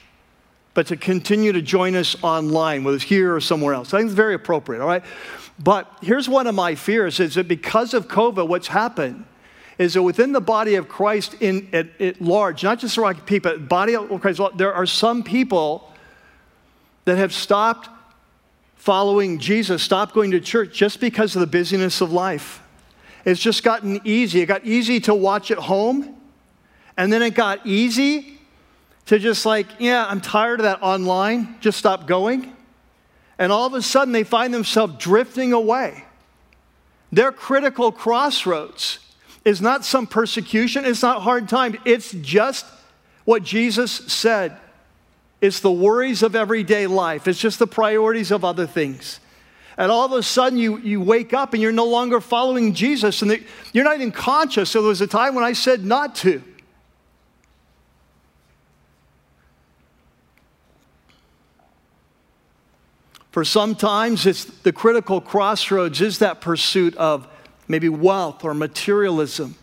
but 0.74 0.88
to 0.88 0.96
continue 0.96 1.52
to 1.52 1.62
join 1.62 1.94
us 1.94 2.20
online 2.24 2.82
whether 2.82 2.96
it's 2.96 3.04
here 3.04 3.32
or 3.32 3.40
somewhere 3.40 3.74
else 3.74 3.94
i 3.94 3.98
think 3.98 4.08
it's 4.08 4.16
very 4.16 4.34
appropriate 4.34 4.80
all 4.80 4.88
right 4.88 5.04
but 5.62 5.88
here's 6.02 6.28
one 6.28 6.48
of 6.48 6.54
my 6.54 6.74
fears 6.74 7.20
is 7.20 7.36
that 7.36 7.46
because 7.46 7.94
of 7.94 8.08
covid 8.08 8.48
what's 8.48 8.66
happened 8.66 9.24
is 9.80 9.94
that 9.94 10.02
within 10.02 10.32
the 10.32 10.42
body 10.42 10.74
of 10.74 10.90
Christ 10.90 11.36
in, 11.40 11.66
at, 11.72 11.98
at 11.98 12.20
large, 12.20 12.62
not 12.62 12.80
just 12.80 12.96
the 12.96 13.00
Rocky 13.00 13.22
people, 13.22 13.52
but 13.52 13.66
body 13.66 13.94
of 13.94 14.20
Christ, 14.20 14.38
there 14.56 14.74
are 14.74 14.84
some 14.84 15.22
people 15.22 15.90
that 17.06 17.16
have 17.16 17.32
stopped 17.32 17.88
following 18.76 19.38
Jesus, 19.38 19.82
stopped 19.82 20.14
going 20.14 20.32
to 20.32 20.40
church 20.40 20.74
just 20.74 21.00
because 21.00 21.34
of 21.34 21.40
the 21.40 21.46
busyness 21.46 22.02
of 22.02 22.12
life. 22.12 22.62
It's 23.24 23.40
just 23.40 23.62
gotten 23.62 24.02
easy. 24.04 24.42
It 24.42 24.46
got 24.46 24.66
easy 24.66 25.00
to 25.00 25.14
watch 25.14 25.50
at 25.50 25.56
home, 25.56 26.14
and 26.98 27.10
then 27.10 27.22
it 27.22 27.34
got 27.34 27.66
easy 27.66 28.38
to 29.06 29.18
just 29.18 29.46
like, 29.46 29.66
yeah, 29.78 30.04
I'm 30.06 30.20
tired 30.20 30.60
of 30.60 30.64
that 30.64 30.82
online, 30.82 31.56
just 31.60 31.78
stop 31.78 32.06
going. 32.06 32.54
And 33.38 33.50
all 33.50 33.66
of 33.66 33.72
a 33.72 33.80
sudden, 33.80 34.12
they 34.12 34.24
find 34.24 34.52
themselves 34.52 34.96
drifting 34.98 35.54
away. 35.54 36.04
They're 37.10 37.32
critical 37.32 37.90
crossroads 37.92 38.98
is 39.44 39.60
not 39.60 39.84
some 39.84 40.06
persecution, 40.06 40.84
it's 40.84 41.02
not 41.02 41.22
hard 41.22 41.48
times. 41.48 41.76
It's 41.84 42.12
just 42.12 42.66
what 43.24 43.42
Jesus 43.42 43.90
said. 43.90 44.56
It's 45.40 45.60
the 45.60 45.72
worries 45.72 46.22
of 46.22 46.36
everyday 46.36 46.86
life, 46.86 47.26
it's 47.26 47.40
just 47.40 47.58
the 47.58 47.66
priorities 47.66 48.30
of 48.30 48.44
other 48.44 48.66
things. 48.66 49.20
And 49.76 49.90
all 49.90 50.04
of 50.04 50.12
a 50.12 50.22
sudden, 50.22 50.58
you, 50.58 50.76
you 50.78 51.00
wake 51.00 51.32
up 51.32 51.54
and 51.54 51.62
you're 51.62 51.72
no 51.72 51.86
longer 51.86 52.20
following 52.20 52.74
Jesus, 52.74 53.22
and 53.22 53.30
the, 53.30 53.42
you're 53.72 53.84
not 53.84 53.94
even 53.94 54.12
conscious. 54.12 54.70
So 54.70 54.82
there 54.82 54.90
was 54.90 55.00
a 55.00 55.06
time 55.06 55.34
when 55.34 55.44
I 55.44 55.54
said 55.54 55.84
not 55.84 56.14
to. 56.16 56.42
For 63.30 63.44
sometimes, 63.44 64.26
it's 64.26 64.44
the 64.44 64.72
critical 64.72 65.20
crossroads 65.20 66.00
is 66.00 66.18
that 66.18 66.40
pursuit 66.40 66.96
of 66.96 67.26
maybe 67.70 67.88
wealth 67.88 68.44
or 68.44 68.52
materialism. 68.52 69.54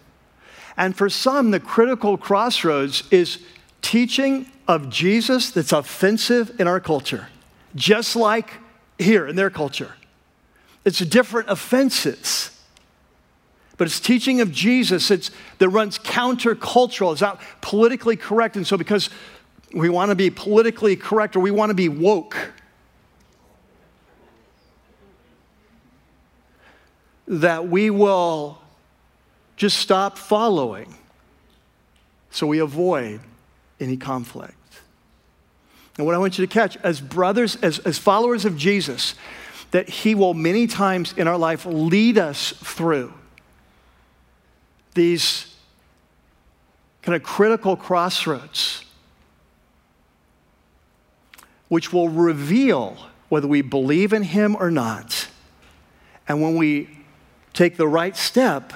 And 0.78 0.95
for 0.95 1.10
some, 1.10 1.51
the 1.51 1.60
critical 1.60 2.18
crossroads 2.18 3.03
is 3.12 3.39
teaching 3.82 4.49
of 4.68 4.89
Jesus 4.89 5.51
that's 5.51 5.74
offensive 5.74 6.60
in 6.60 6.68
our 6.68 6.80
culture, 6.80 7.28
just 7.76 8.16
like 8.16 8.53
here 8.97 9.28
in 9.28 9.36
their 9.36 9.49
culture. 9.49 9.95
It's 10.86 10.99
different 10.99 11.49
offenses. 11.49 12.51
But 13.78 13.88
it's 13.88 13.99
teaching 13.99 14.39
of 14.41 14.51
Jesus 14.51 15.12
it's, 15.12 15.30
that 15.60 15.70
runs 15.70 15.99
countercultural. 15.99 17.12
It's 17.12 17.22
not 17.22 17.41
politically 17.62 18.16
correct. 18.16 18.55
And 18.55 18.66
so, 18.66 18.78
because 18.78 19.10
we 19.74 19.89
want 19.89 20.10
to 20.10 20.16
be 20.16 20.30
politically 20.30 20.95
correct 20.95 21.36
or 21.36 21.41
we 21.41 21.51
want 21.51 21.72
to 21.72 21.76
be 21.76 21.89
woke, 21.89 22.53
that 27.28 27.68
we 27.68 27.90
will 27.90 28.62
just 29.58 29.78
stop 29.78 30.18
following 30.18 30.96
so 32.30 32.48
we 32.48 32.60
avoid 32.60 33.20
any 33.80 33.98
conflict. 33.98 34.54
And 35.98 36.06
what 36.06 36.14
I 36.14 36.20
want 36.20 36.38
you 36.38 36.46
to 36.46 36.54
catch 36.54 36.78
as 36.78 37.02
brothers, 37.02 37.56
as, 37.58 37.80
as 37.80 37.98
followers 37.98 38.46
of 38.46 38.56
Jesus, 38.56 39.16
that 39.72 39.90
He 39.90 40.16
will 40.16 40.34
many 40.34 40.68
times 40.68 41.14
in 41.18 41.28
our 41.28 41.38
life 41.38 41.66
lead 41.66 42.18
us 42.18 42.52
through 42.52 43.14
these 44.94 45.56
kind 47.02 47.16
of 47.16 47.24
critical 47.24 47.76
crossroads, 47.76 48.84
which 51.68 51.92
will 51.92 52.10
reveal 52.10 52.98
whether 53.30 53.48
we 53.48 53.62
believe 53.62 54.14
in 54.14 54.24
Him 54.24 54.56
or 54.60 54.72
not. 54.72 55.28
And 56.28 56.42
when 56.42 56.56
we 56.56 56.90
take 57.58 57.76
the 57.76 57.88
right 57.88 58.16
step, 58.16 58.72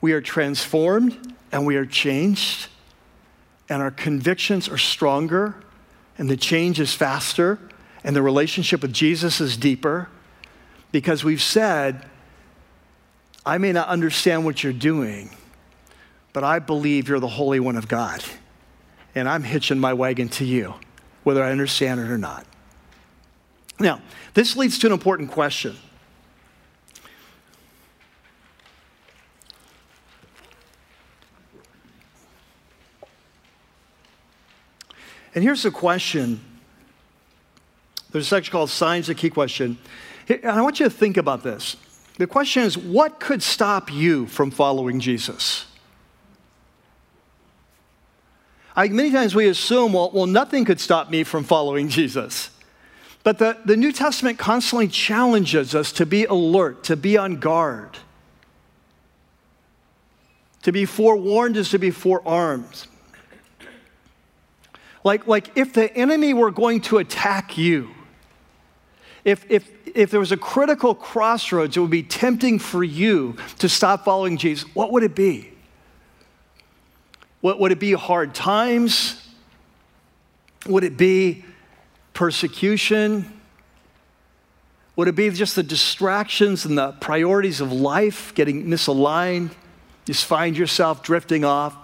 we 0.00 0.12
are 0.12 0.20
transformed 0.20 1.34
and 1.50 1.66
we 1.66 1.74
are 1.74 1.84
changed, 1.84 2.68
and 3.68 3.82
our 3.82 3.90
convictions 3.90 4.68
are 4.68 4.78
stronger, 4.78 5.56
and 6.16 6.30
the 6.30 6.36
change 6.36 6.78
is 6.78 6.94
faster, 6.94 7.58
and 8.04 8.14
the 8.14 8.22
relationship 8.22 8.82
with 8.82 8.92
Jesus 8.92 9.40
is 9.40 9.56
deeper 9.56 10.08
because 10.92 11.24
we've 11.24 11.42
said, 11.42 12.06
I 13.44 13.58
may 13.58 13.72
not 13.72 13.88
understand 13.88 14.44
what 14.44 14.62
you're 14.62 14.72
doing, 14.72 15.30
but 16.32 16.44
I 16.44 16.60
believe 16.60 17.08
you're 17.08 17.18
the 17.18 17.26
Holy 17.26 17.58
One 17.58 17.76
of 17.76 17.88
God, 17.88 18.22
and 19.16 19.28
I'm 19.28 19.42
hitching 19.42 19.80
my 19.80 19.92
wagon 19.92 20.28
to 20.30 20.44
you, 20.44 20.74
whether 21.24 21.42
I 21.42 21.50
understand 21.50 21.98
it 21.98 22.10
or 22.10 22.18
not. 22.18 22.46
Now, 23.80 24.00
this 24.34 24.56
leads 24.56 24.78
to 24.80 24.86
an 24.86 24.92
important 24.92 25.32
question. 25.32 25.76
And 35.34 35.44
here's 35.44 35.62
the 35.62 35.70
question. 35.70 36.40
There's 38.10 38.26
a 38.26 38.28
section 38.28 38.52
called 38.52 38.70
Signs, 38.70 39.06
the 39.06 39.14
key 39.14 39.30
question. 39.30 39.78
And 40.28 40.46
I 40.46 40.62
want 40.62 40.80
you 40.80 40.86
to 40.86 40.90
think 40.90 41.16
about 41.16 41.42
this. 41.42 41.76
The 42.16 42.26
question 42.26 42.62
is 42.64 42.76
what 42.76 43.20
could 43.20 43.42
stop 43.42 43.92
you 43.92 44.26
from 44.26 44.50
following 44.50 45.00
Jesus? 45.00 45.66
I, 48.74 48.88
many 48.88 49.10
times 49.10 49.34
we 49.34 49.48
assume, 49.48 49.92
well, 49.92 50.10
well, 50.12 50.26
nothing 50.26 50.64
could 50.64 50.80
stop 50.80 51.10
me 51.10 51.24
from 51.24 51.44
following 51.44 51.88
Jesus. 51.88 52.50
But 53.24 53.38
the, 53.38 53.58
the 53.64 53.76
New 53.76 53.92
Testament 53.92 54.38
constantly 54.38 54.88
challenges 54.88 55.74
us 55.74 55.92
to 55.92 56.06
be 56.06 56.24
alert, 56.24 56.84
to 56.84 56.96
be 56.96 57.16
on 57.16 57.36
guard. 57.36 57.98
To 60.62 60.72
be 60.72 60.84
forewarned 60.84 61.56
is 61.56 61.70
to 61.70 61.78
be 61.78 61.90
forearmed. 61.90 62.86
Like, 65.04 65.26
like 65.26 65.56
if 65.56 65.72
the 65.72 65.94
enemy 65.96 66.34
were 66.34 66.50
going 66.50 66.80
to 66.82 66.98
attack 66.98 67.56
you, 67.56 67.90
if, 69.24 69.44
if, 69.50 69.70
if 69.94 70.10
there 70.10 70.20
was 70.20 70.32
a 70.32 70.36
critical 70.36 70.94
crossroads, 70.94 71.76
it 71.76 71.80
would 71.80 71.90
be 71.90 72.02
tempting 72.02 72.58
for 72.58 72.82
you 72.82 73.36
to 73.58 73.68
stop 73.68 74.04
following 74.04 74.36
Jesus, 74.36 74.68
what 74.74 74.92
would 74.92 75.02
it 75.02 75.14
be? 75.14 75.52
What, 77.40 77.60
would 77.60 77.72
it 77.72 77.78
be 77.78 77.92
hard 77.92 78.34
times? 78.34 79.28
Would 80.66 80.84
it 80.84 80.96
be 80.96 81.44
persecution? 82.14 83.32
Would 84.96 85.08
it 85.08 85.14
be 85.14 85.30
just 85.30 85.54
the 85.54 85.62
distractions 85.62 86.64
and 86.64 86.76
the 86.76 86.92
priorities 86.92 87.60
of 87.60 87.70
life 87.70 88.34
getting 88.34 88.64
misaligned? 88.64 89.52
Just 90.04 90.24
find 90.24 90.56
yourself 90.56 91.02
drifting 91.02 91.44
off? 91.44 91.76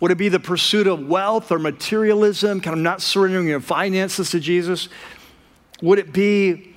Would 0.00 0.10
it 0.10 0.18
be 0.18 0.30
the 0.30 0.40
pursuit 0.40 0.86
of 0.86 1.06
wealth 1.06 1.52
or 1.52 1.58
materialism, 1.58 2.60
kind 2.60 2.76
of 2.76 2.82
not 2.82 3.02
surrendering 3.02 3.46
your 3.46 3.60
finances 3.60 4.30
to 4.30 4.40
Jesus? 4.40 4.88
Would 5.82 5.98
it 5.98 6.12
be 6.12 6.74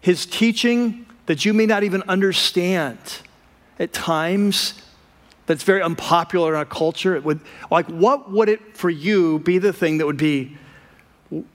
his 0.00 0.26
teaching 0.26 1.06
that 1.26 1.44
you 1.44 1.54
may 1.54 1.66
not 1.66 1.84
even 1.84 2.02
understand 2.02 2.98
at 3.78 3.92
times? 3.92 4.82
That's 5.46 5.62
very 5.62 5.82
unpopular 5.82 6.52
in 6.52 6.58
our 6.58 6.64
culture. 6.64 7.14
It 7.14 7.24
would, 7.24 7.40
like, 7.70 7.86
what 7.86 8.30
would 8.30 8.48
it 8.48 8.76
for 8.76 8.90
you 8.90 9.38
be 9.40 9.58
the 9.58 9.72
thing 9.72 9.98
that 9.98 10.06
would 10.06 10.16
be 10.16 10.56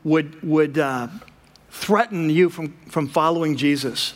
would 0.06 0.42
would 0.42 0.78
uh, 0.78 1.10
threaten 1.70 2.30
you 2.30 2.50
from 2.50 2.74
from 2.90 3.08
following 3.08 3.58
Jesus? 3.58 4.14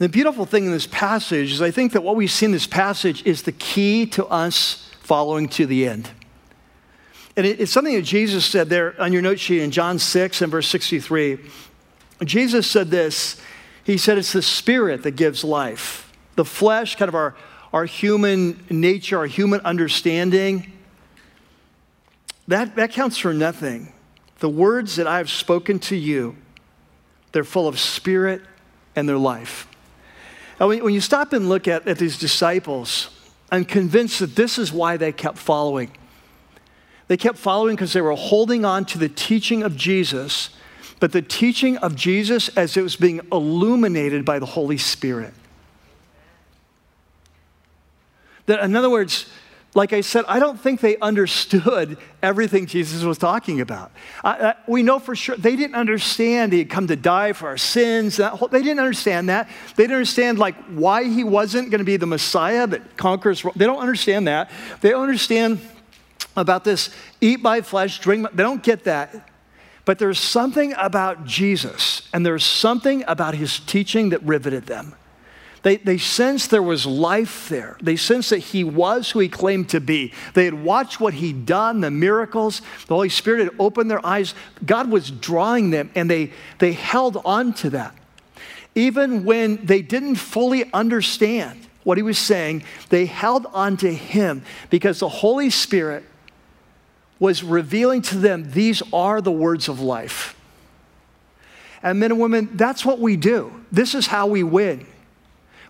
the 0.00 0.08
beautiful 0.08 0.46
thing 0.46 0.64
in 0.64 0.72
this 0.72 0.86
passage 0.86 1.52
is 1.52 1.60
I 1.60 1.70
think 1.70 1.92
that 1.92 2.02
what 2.02 2.16
we 2.16 2.26
see 2.26 2.46
in 2.46 2.52
this 2.52 2.66
passage 2.66 3.22
is 3.26 3.42
the 3.42 3.52
key 3.52 4.06
to 4.06 4.24
us 4.28 4.89
following 5.10 5.48
to 5.48 5.66
the 5.66 5.88
end. 5.88 6.08
And 7.36 7.44
it's 7.44 7.72
something 7.72 7.96
that 7.96 8.02
Jesus 8.02 8.44
said 8.44 8.68
there 8.68 8.94
on 9.00 9.12
your 9.12 9.22
note 9.22 9.40
sheet 9.40 9.60
in 9.60 9.72
John 9.72 9.98
6 9.98 10.40
and 10.40 10.52
verse 10.52 10.68
63. 10.68 11.36
Jesus 12.22 12.64
said 12.70 12.92
this 12.92 13.42
He 13.82 13.98
said, 13.98 14.18
It's 14.18 14.32
the 14.32 14.40
spirit 14.40 15.02
that 15.02 15.16
gives 15.16 15.42
life. 15.42 16.12
The 16.36 16.44
flesh, 16.44 16.94
kind 16.94 17.08
of 17.08 17.16
our, 17.16 17.34
our 17.72 17.86
human 17.86 18.64
nature, 18.70 19.18
our 19.18 19.26
human 19.26 19.58
understanding, 19.62 20.72
that, 22.46 22.76
that 22.76 22.92
counts 22.92 23.18
for 23.18 23.34
nothing. 23.34 23.92
The 24.38 24.48
words 24.48 24.94
that 24.94 25.08
I 25.08 25.16
have 25.16 25.28
spoken 25.28 25.80
to 25.80 25.96
you, 25.96 26.36
they're 27.32 27.42
full 27.42 27.66
of 27.66 27.80
spirit 27.80 28.42
and 28.94 29.08
their 29.08 29.18
life. 29.18 29.66
Now, 30.60 30.68
when 30.68 30.94
you 30.94 31.00
stop 31.00 31.32
and 31.32 31.48
look 31.48 31.66
at, 31.66 31.88
at 31.88 31.98
these 31.98 32.16
disciples, 32.16 33.10
I'm 33.50 33.64
convinced 33.64 34.20
that 34.20 34.36
this 34.36 34.58
is 34.58 34.72
why 34.72 34.96
they 34.96 35.12
kept 35.12 35.38
following. 35.38 35.90
They 37.08 37.16
kept 37.16 37.38
following 37.38 37.74
because 37.74 37.92
they 37.92 38.00
were 38.00 38.14
holding 38.14 38.64
on 38.64 38.84
to 38.86 38.98
the 38.98 39.08
teaching 39.08 39.62
of 39.62 39.76
Jesus, 39.76 40.50
but 41.00 41.10
the 41.12 41.22
teaching 41.22 41.76
of 41.78 41.96
Jesus 41.96 42.48
as 42.56 42.76
it 42.76 42.82
was 42.82 42.94
being 42.94 43.20
illuminated 43.32 44.24
by 44.24 44.38
the 44.38 44.46
Holy 44.46 44.78
Spirit. 44.78 45.34
That, 48.46 48.62
in 48.64 48.76
other 48.76 48.90
words, 48.90 49.26
like 49.72 49.92
I 49.92 50.00
said, 50.00 50.24
I 50.26 50.40
don't 50.40 50.60
think 50.60 50.80
they 50.80 50.96
understood 50.98 51.96
everything 52.22 52.66
Jesus 52.66 53.04
was 53.04 53.18
talking 53.18 53.60
about. 53.60 53.92
We 54.66 54.82
know 54.82 54.98
for 54.98 55.14
sure 55.14 55.36
they 55.36 55.54
didn't 55.54 55.76
understand 55.76 56.52
he 56.52 56.58
had 56.58 56.70
come 56.70 56.88
to 56.88 56.96
die 56.96 57.32
for 57.32 57.48
our 57.48 57.56
sins. 57.56 58.16
Whole, 58.16 58.48
they 58.48 58.62
didn't 58.62 58.80
understand 58.80 59.28
that. 59.28 59.48
They 59.76 59.84
didn't 59.84 59.96
understand 59.96 60.38
like 60.40 60.56
why 60.70 61.04
he 61.04 61.22
wasn't 61.22 61.70
going 61.70 61.78
to 61.78 61.84
be 61.84 61.96
the 61.96 62.06
Messiah 62.06 62.66
that 62.66 62.96
conquers. 62.96 63.44
They 63.54 63.64
don't 63.64 63.78
understand 63.78 64.26
that. 64.26 64.50
They 64.80 64.90
don't 64.90 65.02
understand 65.02 65.60
about 66.36 66.64
this 66.64 66.90
eat 67.20 67.40
my 67.40 67.60
flesh, 67.60 68.00
drink. 68.00 68.22
My, 68.22 68.30
they 68.32 68.42
don't 68.42 68.62
get 68.62 68.84
that. 68.84 69.28
But 69.84 69.98
there's 69.98 70.20
something 70.20 70.74
about 70.78 71.24
Jesus, 71.24 72.08
and 72.12 72.24
there's 72.24 72.44
something 72.44 73.02
about 73.06 73.34
his 73.34 73.60
teaching 73.60 74.10
that 74.10 74.22
riveted 74.22 74.66
them. 74.66 74.94
They, 75.62 75.76
they 75.76 75.98
sensed 75.98 76.50
there 76.50 76.62
was 76.62 76.86
life 76.86 77.48
there. 77.50 77.76
They 77.82 77.96
sensed 77.96 78.30
that 78.30 78.38
he 78.38 78.64
was 78.64 79.10
who 79.10 79.18
he 79.18 79.28
claimed 79.28 79.68
to 79.70 79.80
be. 79.80 80.12
They 80.32 80.46
had 80.46 80.54
watched 80.54 81.00
what 81.00 81.14
he'd 81.14 81.44
done, 81.44 81.80
the 81.80 81.90
miracles. 81.90 82.62
The 82.86 82.94
Holy 82.94 83.10
Spirit 83.10 83.44
had 83.44 83.54
opened 83.58 83.90
their 83.90 84.04
eyes. 84.04 84.34
God 84.64 84.90
was 84.90 85.10
drawing 85.10 85.70
them, 85.70 85.90
and 85.94 86.10
they, 86.10 86.32
they 86.58 86.72
held 86.72 87.20
on 87.24 87.52
to 87.54 87.70
that. 87.70 87.94
Even 88.74 89.24
when 89.24 89.64
they 89.66 89.82
didn't 89.82 90.14
fully 90.14 90.72
understand 90.72 91.66
what 91.84 91.98
he 91.98 92.02
was 92.02 92.18
saying, 92.18 92.64
they 92.88 93.04
held 93.04 93.46
on 93.52 93.76
to 93.78 93.92
him 93.92 94.42
because 94.70 95.00
the 95.00 95.08
Holy 95.08 95.50
Spirit 95.50 96.04
was 97.18 97.42
revealing 97.42 98.00
to 98.00 98.16
them 98.16 98.50
these 98.52 98.82
are 98.94 99.20
the 99.20 99.32
words 99.32 99.68
of 99.68 99.80
life. 99.80 100.36
And 101.82 102.00
men 102.00 102.12
and 102.12 102.20
women, 102.20 102.50
that's 102.54 102.84
what 102.84 102.98
we 102.98 103.16
do. 103.16 103.64
This 103.70 103.94
is 103.94 104.06
how 104.06 104.26
we 104.26 104.42
win 104.42 104.86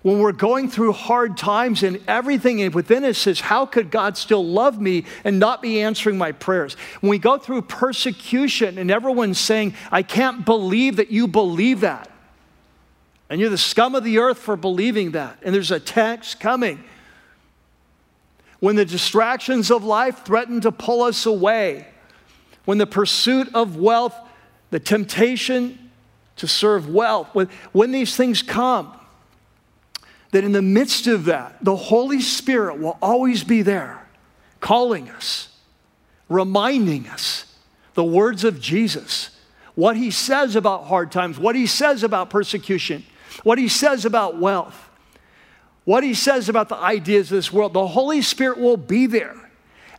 when 0.02 0.18
we're 0.18 0.32
going 0.32 0.70
through 0.70 0.92
hard 0.92 1.36
times 1.36 1.82
and 1.82 2.00
everything 2.08 2.70
within 2.72 3.04
us 3.04 3.18
says, 3.18 3.40
How 3.40 3.66
could 3.66 3.90
God 3.90 4.16
still 4.16 4.44
love 4.44 4.80
me 4.80 5.04
and 5.24 5.38
not 5.38 5.60
be 5.60 5.82
answering 5.82 6.16
my 6.16 6.32
prayers? 6.32 6.74
When 7.00 7.10
we 7.10 7.18
go 7.18 7.36
through 7.36 7.62
persecution 7.62 8.78
and 8.78 8.90
everyone's 8.90 9.38
saying, 9.38 9.74
I 9.92 10.02
can't 10.02 10.46
believe 10.46 10.96
that 10.96 11.10
you 11.10 11.28
believe 11.28 11.80
that. 11.80 12.10
And 13.28 13.40
you're 13.40 13.50
the 13.50 13.58
scum 13.58 13.94
of 13.94 14.02
the 14.02 14.18
earth 14.18 14.38
for 14.38 14.56
believing 14.56 15.12
that. 15.12 15.38
And 15.42 15.54
there's 15.54 15.70
a 15.70 15.78
text 15.78 16.40
coming. 16.40 16.82
When 18.58 18.76
the 18.76 18.84
distractions 18.84 19.70
of 19.70 19.84
life 19.84 20.24
threaten 20.24 20.62
to 20.62 20.72
pull 20.72 21.02
us 21.02 21.26
away, 21.26 21.86
when 22.64 22.78
the 22.78 22.86
pursuit 22.86 23.54
of 23.54 23.76
wealth, 23.76 24.14
the 24.70 24.80
temptation 24.80 25.90
to 26.36 26.48
serve 26.48 26.88
wealth, 26.88 27.28
When, 27.34 27.48
when 27.72 27.92
these 27.92 28.16
things 28.16 28.42
come, 28.42 28.94
that 30.30 30.44
in 30.44 30.52
the 30.52 30.62
midst 30.62 31.06
of 31.06 31.24
that, 31.24 31.56
the 31.62 31.76
Holy 31.76 32.20
Spirit 32.20 32.78
will 32.78 32.96
always 33.02 33.42
be 33.44 33.62
there, 33.62 34.06
calling 34.60 35.08
us, 35.10 35.48
reminding 36.28 37.08
us 37.08 37.46
the 37.94 38.04
words 38.04 38.44
of 38.44 38.60
Jesus, 38.60 39.30
what 39.74 39.96
he 39.96 40.10
says 40.10 40.56
about 40.56 40.84
hard 40.84 41.10
times, 41.10 41.38
what 41.38 41.56
he 41.56 41.66
says 41.66 42.02
about 42.02 42.30
persecution, 42.30 43.04
what 43.42 43.58
he 43.58 43.68
says 43.68 44.04
about 44.04 44.38
wealth, 44.38 44.88
what 45.84 46.04
he 46.04 46.14
says 46.14 46.48
about 46.48 46.68
the 46.68 46.76
ideas 46.76 47.30
of 47.30 47.36
this 47.36 47.52
world. 47.52 47.72
The 47.72 47.86
Holy 47.86 48.22
Spirit 48.22 48.58
will 48.58 48.76
be 48.76 49.06
there 49.06 49.50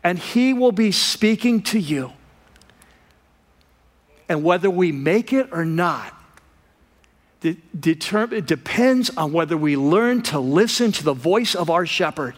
and 0.04 0.18
he 0.18 0.54
will 0.54 0.72
be 0.72 0.92
speaking 0.92 1.62
to 1.64 1.80
you. 1.80 2.14
And 4.30 4.44
whether 4.44 4.70
we 4.70 4.92
make 4.92 5.34
it 5.34 5.50
or 5.52 5.66
not, 5.66 6.14
it 7.44 8.46
depends 8.46 9.10
on 9.12 9.32
whether 9.34 9.58
we 9.58 9.76
learn 9.76 10.22
to 10.24 10.40
listen 10.40 10.92
to 10.92 11.04
the 11.04 11.14
voice 11.14 11.56
of 11.56 11.70
our 11.70 11.86
shepherd. 11.86 12.36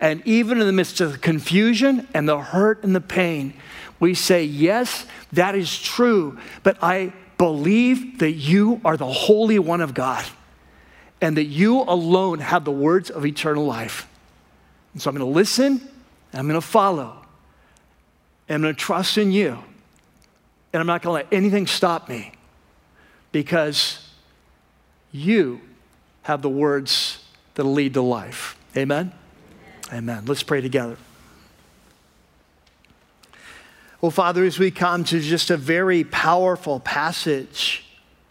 And 0.00 0.22
even 0.26 0.60
in 0.60 0.66
the 0.66 0.72
midst 0.72 1.00
of 1.00 1.12
the 1.12 1.18
confusion 1.18 2.08
and 2.12 2.28
the 2.28 2.38
hurt 2.38 2.82
and 2.82 2.94
the 2.94 3.00
pain, 3.00 3.54
we 4.00 4.14
say, 4.14 4.44
Yes, 4.44 5.06
that 5.32 5.54
is 5.54 5.78
true, 5.78 6.38
but 6.62 6.76
I 6.82 7.12
believe 7.38 8.18
that 8.18 8.32
you 8.32 8.80
are 8.84 8.96
the 8.96 9.06
Holy 9.06 9.58
One 9.58 9.80
of 9.80 9.94
God 9.94 10.24
and 11.20 11.36
that 11.36 11.44
you 11.44 11.80
alone 11.80 12.40
have 12.40 12.64
the 12.64 12.72
words 12.72 13.10
of 13.10 13.24
eternal 13.24 13.64
life. 13.64 14.08
And 14.92 15.00
so 15.00 15.08
I'm 15.08 15.16
going 15.16 15.26
to 15.26 15.34
listen 15.34 15.80
and 16.32 16.40
I'm 16.40 16.46
going 16.46 16.60
to 16.60 16.66
follow. 16.66 17.16
And 18.48 18.56
I'm 18.56 18.62
going 18.62 18.74
to 18.74 18.80
trust 18.80 19.16
in 19.16 19.32
you. 19.32 19.58
And 20.72 20.80
I'm 20.80 20.86
not 20.86 21.00
going 21.00 21.22
to 21.22 21.24
let 21.24 21.32
anything 21.32 21.66
stop 21.66 22.08
me 22.08 22.33
because 23.34 23.98
you 25.10 25.60
have 26.22 26.40
the 26.40 26.48
words 26.48 27.18
that 27.54 27.64
lead 27.64 27.92
to 27.94 28.00
life. 28.00 28.56
Amen? 28.76 29.10
Amen. 29.92 30.24
Let's 30.24 30.44
pray 30.44 30.60
together. 30.60 30.96
Well, 34.00 34.12
Father, 34.12 34.44
as 34.44 34.60
we 34.60 34.70
come 34.70 35.02
to 35.02 35.18
just 35.18 35.50
a 35.50 35.56
very 35.56 36.04
powerful 36.04 36.78
passage, 36.78 37.84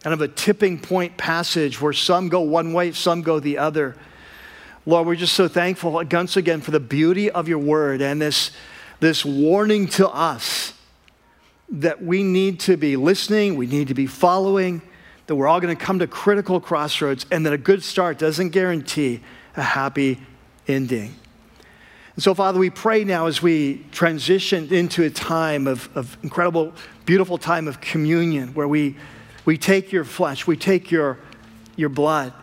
kind 0.04 0.14
of 0.14 0.22
a 0.22 0.30
tipping 0.30 0.80
point 0.80 1.18
passage 1.18 1.82
where 1.82 1.92
some 1.92 2.30
go 2.30 2.40
one 2.40 2.72
way, 2.72 2.94
some 2.94 3.24
go 3.24 3.42
the 3.42 3.58
other. 3.58 3.98
Lord, 4.86 5.06
we're 5.06 5.16
just 5.16 5.34
so 5.34 5.50
thankful 5.50 5.92
once 5.92 6.38
again 6.38 6.62
for 6.62 6.72
the 6.72 6.80
beauty 6.80 7.30
of 7.30 7.50
your 7.50 7.60
word 7.60 8.02
and 8.02 8.22
this, 8.22 8.52
this 9.02 9.26
warning 9.26 9.90
to 9.90 10.08
us 10.08 10.72
that 11.70 12.02
we 12.02 12.24
need 12.24 12.62
to 12.62 12.78
be 12.78 12.96
listening, 12.96 13.56
we 13.56 13.68
need 13.68 13.90
to 13.90 13.94
be 13.94 14.08
following, 14.08 14.82
that 15.28 15.36
we're 15.36 15.48
all 15.48 15.60
going 15.60 15.76
to 15.76 15.86
come 15.86 16.00
to 16.00 16.08
critical 16.08 16.60
crossroads, 16.60 17.26
and 17.32 17.46
that 17.46 17.54
a 17.54 17.58
good 17.58 17.84
start 17.84 18.18
doesn't 18.18 18.50
guarantee 18.50 19.22
a 19.56 19.62
happy 19.62 20.20
ending. 20.68 21.16
And 22.16 22.24
so, 22.24 22.34
Father, 22.34 22.60
we 22.60 22.70
pray 22.70 23.04
now 23.04 23.26
as 23.26 23.42
we 23.42 23.86
transition 23.92 24.72
into 24.72 25.04
a 25.04 25.10
time 25.10 25.66
of, 25.66 25.90
of 25.96 26.18
incredible, 26.22 26.74
beautiful 27.06 27.38
time 27.38 27.68
of 27.68 27.82
communion 27.82 28.54
where 28.54 28.68
we, 28.68 28.96
we 29.46 29.58
take 29.58 29.92
your 29.92 30.04
flesh, 30.04 30.46
we 30.46 30.56
take 30.56 30.92
your, 30.92 31.18
your 31.76 31.90
blood 31.90 32.34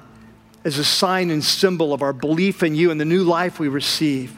as 0.65 0.79
a 0.79 0.85
sign 0.85 1.31
and 1.31 1.45
symbol 1.45 1.93
of 1.93 2.03
our 2.03 2.13
belief 2.13 2.63
in 2.63 2.75
you 2.75 2.91
and 2.91 3.01
the 3.01 3.05
new 3.05 3.23
life 3.23 3.61
we 3.61 3.69
receive. 3.69 4.37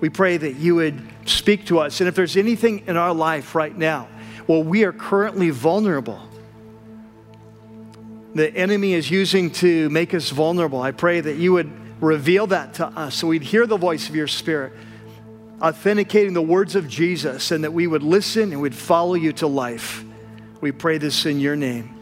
We 0.00 0.08
pray 0.08 0.36
that 0.36 0.56
you 0.56 0.76
would 0.76 1.02
speak 1.26 1.66
to 1.66 1.80
us. 1.80 2.00
And 2.00 2.08
if 2.08 2.14
there's 2.14 2.36
anything 2.36 2.84
in 2.86 2.96
our 2.96 3.12
life 3.12 3.54
right 3.54 3.76
now, 3.76 4.08
well, 4.46 4.62
we 4.62 4.84
are 4.84 4.92
currently 4.92 5.50
vulnerable. 5.50 6.20
The 8.34 8.52
enemy 8.54 8.94
is 8.94 9.10
using 9.10 9.50
to 9.52 9.88
make 9.90 10.12
us 10.12 10.30
vulnerable. 10.30 10.82
I 10.82 10.90
pray 10.90 11.20
that 11.20 11.36
you 11.36 11.52
would 11.52 11.70
reveal 12.02 12.48
that 12.48 12.74
to 12.74 12.86
us 12.86 13.14
so 13.14 13.28
we'd 13.28 13.42
hear 13.42 13.66
the 13.66 13.76
voice 13.76 14.08
of 14.08 14.16
your 14.16 14.26
Spirit, 14.26 14.72
authenticating 15.62 16.34
the 16.34 16.42
words 16.42 16.74
of 16.74 16.88
Jesus, 16.88 17.50
and 17.52 17.62
that 17.64 17.72
we 17.72 17.86
would 17.86 18.02
listen 18.02 18.52
and 18.52 18.60
we'd 18.60 18.74
follow 18.74 19.14
you 19.14 19.32
to 19.34 19.46
life. 19.46 20.04
We 20.60 20.72
pray 20.72 20.98
this 20.98 21.26
in 21.26 21.38
your 21.38 21.56
name. 21.56 21.94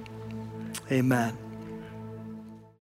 Amen. 0.91 1.42